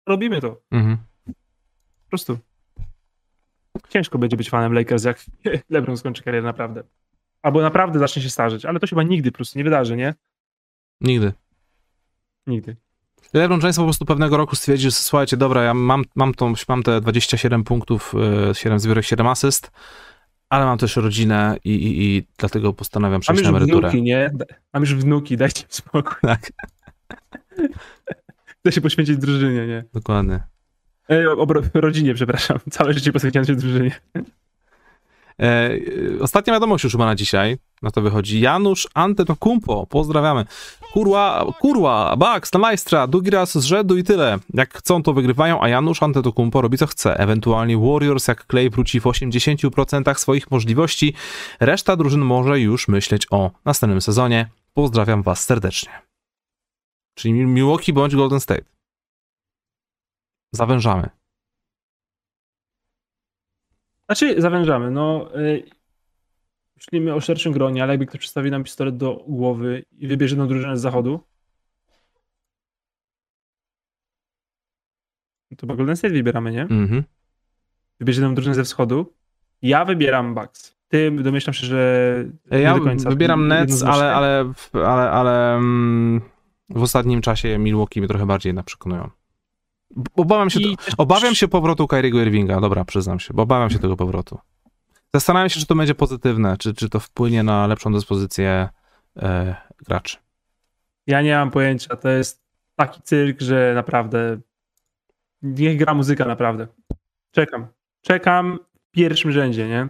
[0.08, 0.60] robimy to.
[0.70, 0.96] Mhm.
[2.04, 2.38] Po prostu.
[3.88, 5.24] Ciężko będzie być fanem Lakers, jak
[5.70, 6.82] LeBron skończy karierę naprawdę.
[7.42, 10.14] Albo naprawdę zacznie się starzeć, ale to się chyba nigdy po prostu nie wydarzy, nie?
[11.00, 11.32] Nigdy.
[12.46, 12.76] Nigdy.
[13.34, 16.82] LeBron James po prostu pewnego roku stwierdził, że słuchajcie, dobra, ja mam, mam, tą, mam
[16.82, 18.14] te 27 punktów,
[18.50, 19.70] e, 7 zbiórek, 7 asyst,
[20.48, 23.90] ale mam też rodzinę i, i, i dlatego postanawiam przejść na emeryturę.
[23.90, 24.30] wnuki, nie?
[24.72, 26.14] Mam już wnuki, dajcie spokój.
[26.22, 26.52] Tak,
[28.60, 29.84] Chcę się poświęcić drużynie, nie?
[29.92, 30.40] dokładnie.
[31.10, 32.58] E, obro- rodzinie, przepraszam.
[32.70, 34.00] Całe życie poświęciłem się drużynie.
[34.16, 35.78] E, e,
[36.20, 38.40] ostatnia wiadomość już chyba na dzisiaj, na to wychodzi.
[38.40, 40.44] Janusz Antetokounmpo, pozdrawiamy.
[40.92, 44.38] Kurwa, kurwa, Bucks na majstra, drugi raz z rzędu i tyle.
[44.54, 47.18] Jak chcą, to wygrywają, a Janusz Antetokounmpo robi co chce.
[47.18, 51.14] Ewentualnie Warriors, jak Clay wróci w 80% swoich możliwości,
[51.60, 54.48] reszta drużyn może już myśleć o następnym sezonie.
[54.74, 55.90] Pozdrawiam was serdecznie.
[57.14, 58.79] Czyli Milwaukee bądź Golden State.
[60.52, 61.08] Zawężamy.
[64.06, 64.90] Znaczy, zawężamy.
[64.90, 65.64] No, y,
[66.76, 70.48] myślimy o szerszym gronie, ale jakby ktoś przedstawi nam pistolet do głowy i wybierze jedną
[70.48, 71.20] drużynę z zachodu,
[75.50, 76.62] no to Golden State wybieramy, nie?
[76.62, 77.04] Mhm.
[78.00, 79.14] Wybierze jedną drużynę ze wschodu.
[79.62, 80.76] Ja wybieram Bucks.
[80.88, 83.10] Ty domyślam się, że Ja do końca.
[83.10, 86.20] wybieram Nets, ale, ale, ale, ale mm,
[86.68, 89.10] w ostatnim czasie Milwaukee mnie trochę bardziej jednak przekonują.
[90.16, 93.96] Obawiam się, I obawiam się powrotu Kyriego Irvinga, dobra, przyznam się, bo obawiam się tego
[93.96, 94.38] powrotu.
[95.14, 98.68] Zastanawiam się, czy to będzie pozytywne, czy, czy to wpłynie na lepszą dyspozycję
[99.16, 99.56] e,
[99.86, 100.16] graczy.
[101.06, 101.96] Ja nie mam pojęcia.
[101.96, 102.42] To jest
[102.76, 104.40] taki cyrk, że naprawdę
[105.42, 106.66] niech gra muzyka naprawdę.
[107.30, 107.66] Czekam.
[108.02, 108.58] Czekam
[108.88, 109.88] w pierwszym rzędzie, nie?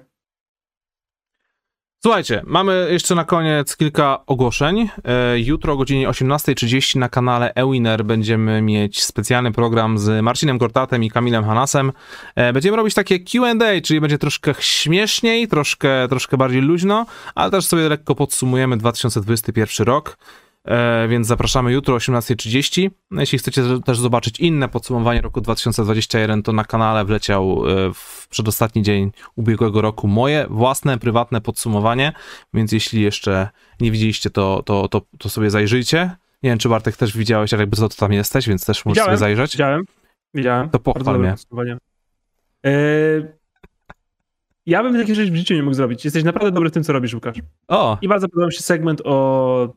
[2.02, 4.88] Słuchajcie, mamy jeszcze na koniec kilka ogłoszeń.
[5.04, 11.04] E, Jutro o godzinie 18.30 na kanale Ewiner będziemy mieć specjalny program z Marcinem Gortatem
[11.04, 11.92] i Kamilem Hanasem.
[12.34, 17.66] E, Będziemy robić takie Q&A, czyli będzie troszkę śmieszniej, troszkę, troszkę bardziej luźno, ale też
[17.66, 20.16] sobie lekko podsumujemy 2021 rok.
[20.64, 22.90] E, Więc zapraszamy jutro o 18.30.
[23.10, 28.28] No, Jeśli chcecie też zobaczyć inne podsumowanie roku 2021, to na kanale wleciał e, w
[28.30, 32.12] przedostatni dzień ubiegłego roku moje własne, prywatne podsumowanie,
[32.54, 33.48] więc jeśli jeszcze
[33.80, 36.10] nie widzieliście, to, to, to, to sobie zajrzyjcie.
[36.42, 38.96] Nie wiem, czy Bartek też widziałeś, ale jakby co to tam jesteś, więc też możesz
[38.96, 39.52] Widziałem, sobie zajrzeć.
[39.52, 39.84] Widziałem.
[40.34, 40.70] Widziałem.
[40.70, 41.34] To pochwal mnie.
[42.62, 43.24] Eee,
[44.66, 46.04] ja bym takiej rzeczy w życiu nie mógł zrobić.
[46.04, 47.38] Jesteś naprawdę dobry w tym, co robisz, Łukasz.
[47.68, 49.74] O, I bardzo podoba mi się segment o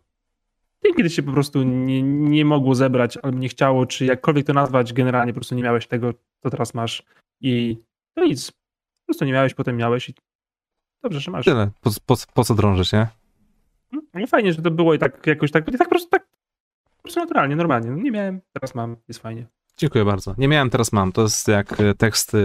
[0.98, 4.94] kiedy się po prostu nie, nie mogło zebrać, albo nie chciało, czy jakkolwiek to nazwać,
[4.94, 7.04] generalnie po prostu nie miałeś tego, co teraz masz.
[7.42, 7.78] I
[8.16, 8.52] to nic.
[8.52, 10.14] Po prostu nie miałeś, potem miałeś i
[11.04, 11.46] dobrze, że masz.
[11.46, 11.72] tyle.
[11.82, 13.08] Po, po, po co drążyć, nie?
[13.92, 16.28] No fajnie, że to było i tak jakoś tak, tak po prostu tak
[16.98, 17.92] po prostu naturalnie, normalnie.
[17.92, 19.48] No nie miałem, teraz mam, jest fajnie.
[19.78, 20.36] Dziękuję bardzo.
[20.38, 21.12] Nie miałem, teraz mam.
[21.12, 22.38] To jest jak e, tekst e,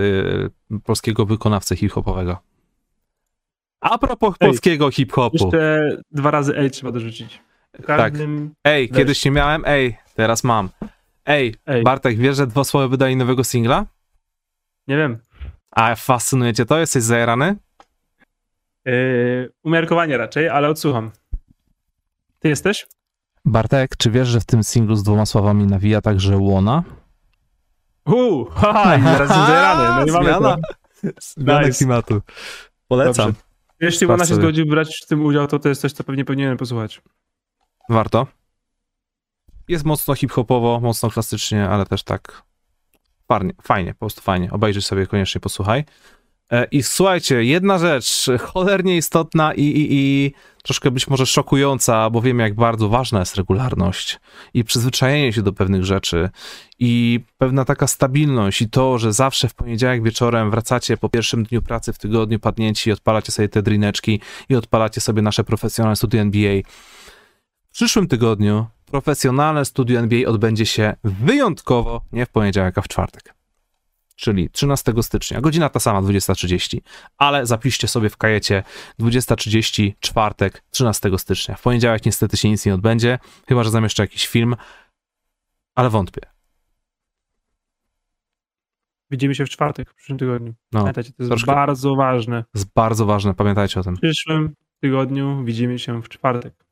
[0.85, 2.37] polskiego wykonawcy hip-hopowego.
[3.81, 5.37] A propos Ej, polskiego hip-hopu.
[5.37, 7.41] Jeszcze dwa razy L trzeba dorzucić.
[7.79, 7.97] W Tak.
[8.13, 8.55] każdym...
[8.65, 8.97] Ej, Weź.
[8.99, 10.69] kiedyś nie miałem, ej, teraz mam.
[11.27, 11.83] Ej, Ej.
[11.83, 13.87] Bartek, wiesz, że dwa słowa wydali nowego singla?
[14.87, 15.19] Nie wiem.
[15.71, 16.79] A fascynuje cię to?
[16.79, 17.57] Jesteś zajarany?
[18.85, 21.11] Yy, umiarkowanie raczej, ale odsłucham.
[22.39, 22.87] Ty jesteś?
[23.45, 26.83] Bartek, czy wiesz, że w tym singlu z dwoma słowami nawija także łona?
[28.07, 29.85] Uuu, haha, i zaraz jestem zajarany.
[30.01, 30.57] No nie mamy Zmiana.
[31.21, 31.79] Zmiana Nice.
[31.79, 32.23] klimatu.
[32.89, 33.27] Polecam.
[33.27, 33.41] Dobrze.
[33.81, 36.57] Jeśli ona się zgodził brać w tym udział, to to jest coś, co pewnie powinienem
[36.57, 37.03] posłuchać.
[37.89, 38.27] Warto.
[39.69, 42.43] Jest mocno hip-hopowo, mocno klasycznie, ale też tak
[43.63, 44.51] fajnie, po prostu fajnie.
[44.51, 45.85] Obejrzyj sobie, koniecznie posłuchaj.
[46.51, 50.33] E, I słuchajcie, jedna rzecz cholernie istotna i, i, i
[50.63, 54.21] troszkę być może szokująca, bo wiem, jak bardzo ważna jest regularność
[54.55, 56.31] i przyzwyczajenie się do pewnych rzeczy
[56.79, 61.63] i pewna taka stabilność i to, że zawsze w poniedziałek wieczorem wracacie po pierwszym dniu
[61.63, 66.23] pracy w tygodniu, padnięci i odpalacie sobie te drineczki i odpalacie sobie nasze profesjonalne studia
[66.23, 66.63] NBA.
[67.79, 73.35] W przyszłym tygodniu profesjonalne studio NBA odbędzie się wyjątkowo nie w poniedziałek, a w czwartek.
[74.17, 75.41] Czyli 13 stycznia.
[75.41, 76.81] Godzina ta sama, 20.30.
[77.19, 78.63] Ale zapiszcie sobie w kajecie
[79.01, 81.55] 20.30, czwartek, 13 stycznia.
[81.57, 83.19] W poniedziałek niestety się nic nie odbędzie,
[83.49, 84.57] chyba że zamieszczę jakiś film,
[85.75, 86.21] ale wątpię.
[89.11, 90.55] Widzimy się w czwartek, w przyszłym tygodniu.
[90.73, 92.45] No, Pamiętajcie, to jest troszkę- bardzo ważne.
[92.55, 93.97] jest bardzo ważne, pamiętajcie o tym.
[93.97, 96.68] W przyszłym tygodniu widzimy się w czwartek.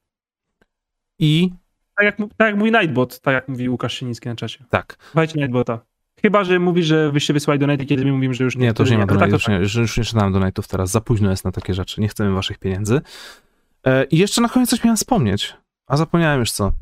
[1.19, 1.51] I
[1.97, 4.65] Tak jak, tak jak mówi Nightbot, tak jak mówi Łukasz Szyniński na czacie.
[4.71, 5.79] tak, Słuchajcie Nightbota.
[6.23, 8.91] Chyba, że mówi, że wyście wysłali donate, kiedy my mówimy, że już nie, to już
[8.91, 9.55] nie ma No tak, to donate'ów, już, tak.
[9.55, 12.35] nie, już, już nie czytałem donate'ów teraz, za późno jest na takie rzeczy, nie chcemy
[12.35, 13.01] waszych pieniędzy.
[13.87, 15.57] E, I jeszcze na koniec coś miałem wspomnieć,
[15.87, 16.73] a zapomniałem już co.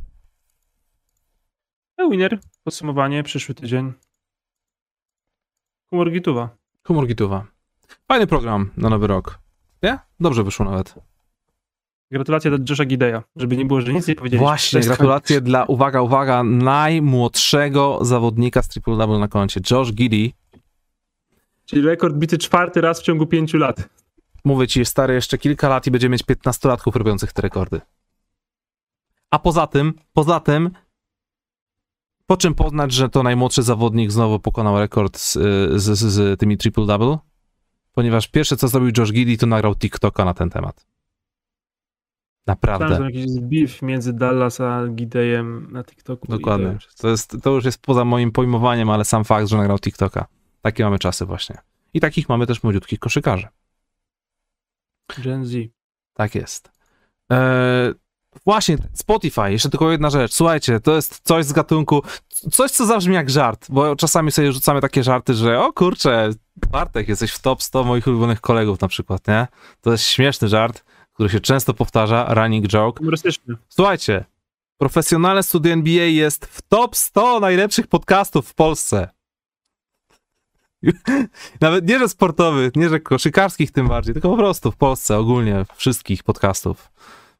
[1.99, 3.93] E, Winner, podsumowanie, przyszły tydzień.
[5.91, 6.49] Humor Gituwa.
[6.87, 7.45] Humor Gituwa.
[8.09, 9.39] Fajny program na nowy rok.
[9.83, 9.99] Nie?
[10.21, 10.95] Dobrze wyszło nawet.
[12.11, 14.47] Gratulacje dla Josha Gideya, żeby nie było, że nic nie powiedzieliśmy.
[14.47, 19.61] Właśnie, jest gratulacje dla, uwaga, uwaga, najmłodszego zawodnika z Triple Double na koncie.
[19.71, 20.33] Josh Giddy.
[21.67, 23.89] Czyli rekord bity czwarty raz w ciągu pięciu lat.
[24.45, 27.81] Mówię ci, stary, jeszcze kilka lat i będzie mieć 15-latków robiących te rekordy.
[29.31, 30.71] A poza tym, poza tym,
[32.27, 35.33] po czym poznać, że to najmłodszy zawodnik znowu pokonał rekord z,
[35.81, 37.19] z, z, z tymi triple double?
[37.93, 40.87] Ponieważ pierwsze, co zrobił Josh Giddy, to nagrał TikToka na ten temat.
[42.45, 42.97] Tam Naprawdę.
[42.97, 46.27] są jakiś beef między Dallas a Gideyem na TikToku.
[46.27, 46.67] to Dokładnie.
[46.67, 50.27] jest- To, jest, to już jest poza moim pojmowaniem, ale sam fakt, że nagrał TikToka.
[50.63, 51.59] Takie mamy czasy właśnie.
[51.95, 53.49] I takich mamy też młodziutkich koszykarzy.
[55.25, 55.53] Gen Z.
[56.15, 56.71] Tak jest.
[57.31, 57.95] Eee,
[58.45, 60.33] właśnie, Spotify, jeszcze tylko jedna rzecz.
[60.33, 62.03] Słuchajcie, to jest coś z gatunku,
[62.53, 66.31] coś co zabrzmi jak żart, bo czasami sobie rzucamy takie żarty, że o kurczę,
[66.71, 69.47] Bartek, jesteś w top 100 moich ulubionych kolegów na przykład, nie?
[69.81, 70.85] To jest śmieszny żart,
[71.15, 73.05] który się często powtarza, running joke.
[73.69, 74.25] Słuchajcie,
[74.79, 79.09] profesjonalne studio NBA jest w top 100 najlepszych podcastów w Polsce.
[81.61, 85.65] Nawet nie, że sportowych, nie, że koszykarskich tym bardziej, tylko po prostu w Polsce ogólnie
[85.77, 86.91] wszystkich podcastów.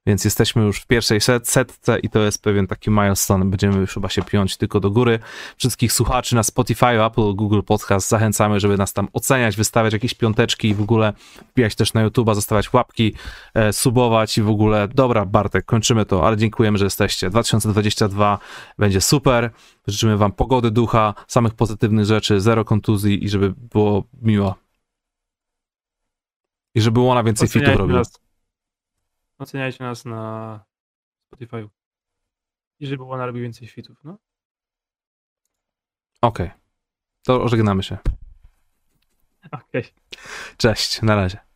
[0.07, 3.45] Więc jesteśmy już w pierwszej set, setce i to jest pewien taki milestone.
[3.45, 5.19] Będziemy już chyba się piąć tylko do góry.
[5.57, 10.69] Wszystkich słuchaczy na Spotify, Apple, Google Podcast zachęcamy, żeby nas tam oceniać, wystawiać jakieś piąteczki
[10.69, 11.13] i w ogóle
[11.53, 13.15] wbijać też na YouTube'a, zostawiać łapki,
[13.55, 14.89] e, subować i w ogóle.
[14.89, 17.31] Dobra, Bartek, kończymy to, ale dziękujemy, że jesteście.
[17.31, 18.39] 2022
[18.79, 19.51] będzie super.
[19.87, 24.55] Życzymy wam pogody ducha, samych pozytywnych rzeczy, zero kontuzji i żeby było miło.
[26.75, 27.97] I żeby Łona więcej fitów Oceniajcie robił.
[27.97, 28.24] nas,
[29.39, 30.65] oceniajcie nas na
[31.27, 31.69] Spotify.
[32.81, 34.19] I żeby ona robił więcej świtów, no.
[36.21, 36.51] Okej.
[37.23, 37.99] To żegnamy się.
[39.51, 39.85] Okej.
[40.57, 41.54] Cześć, na razie.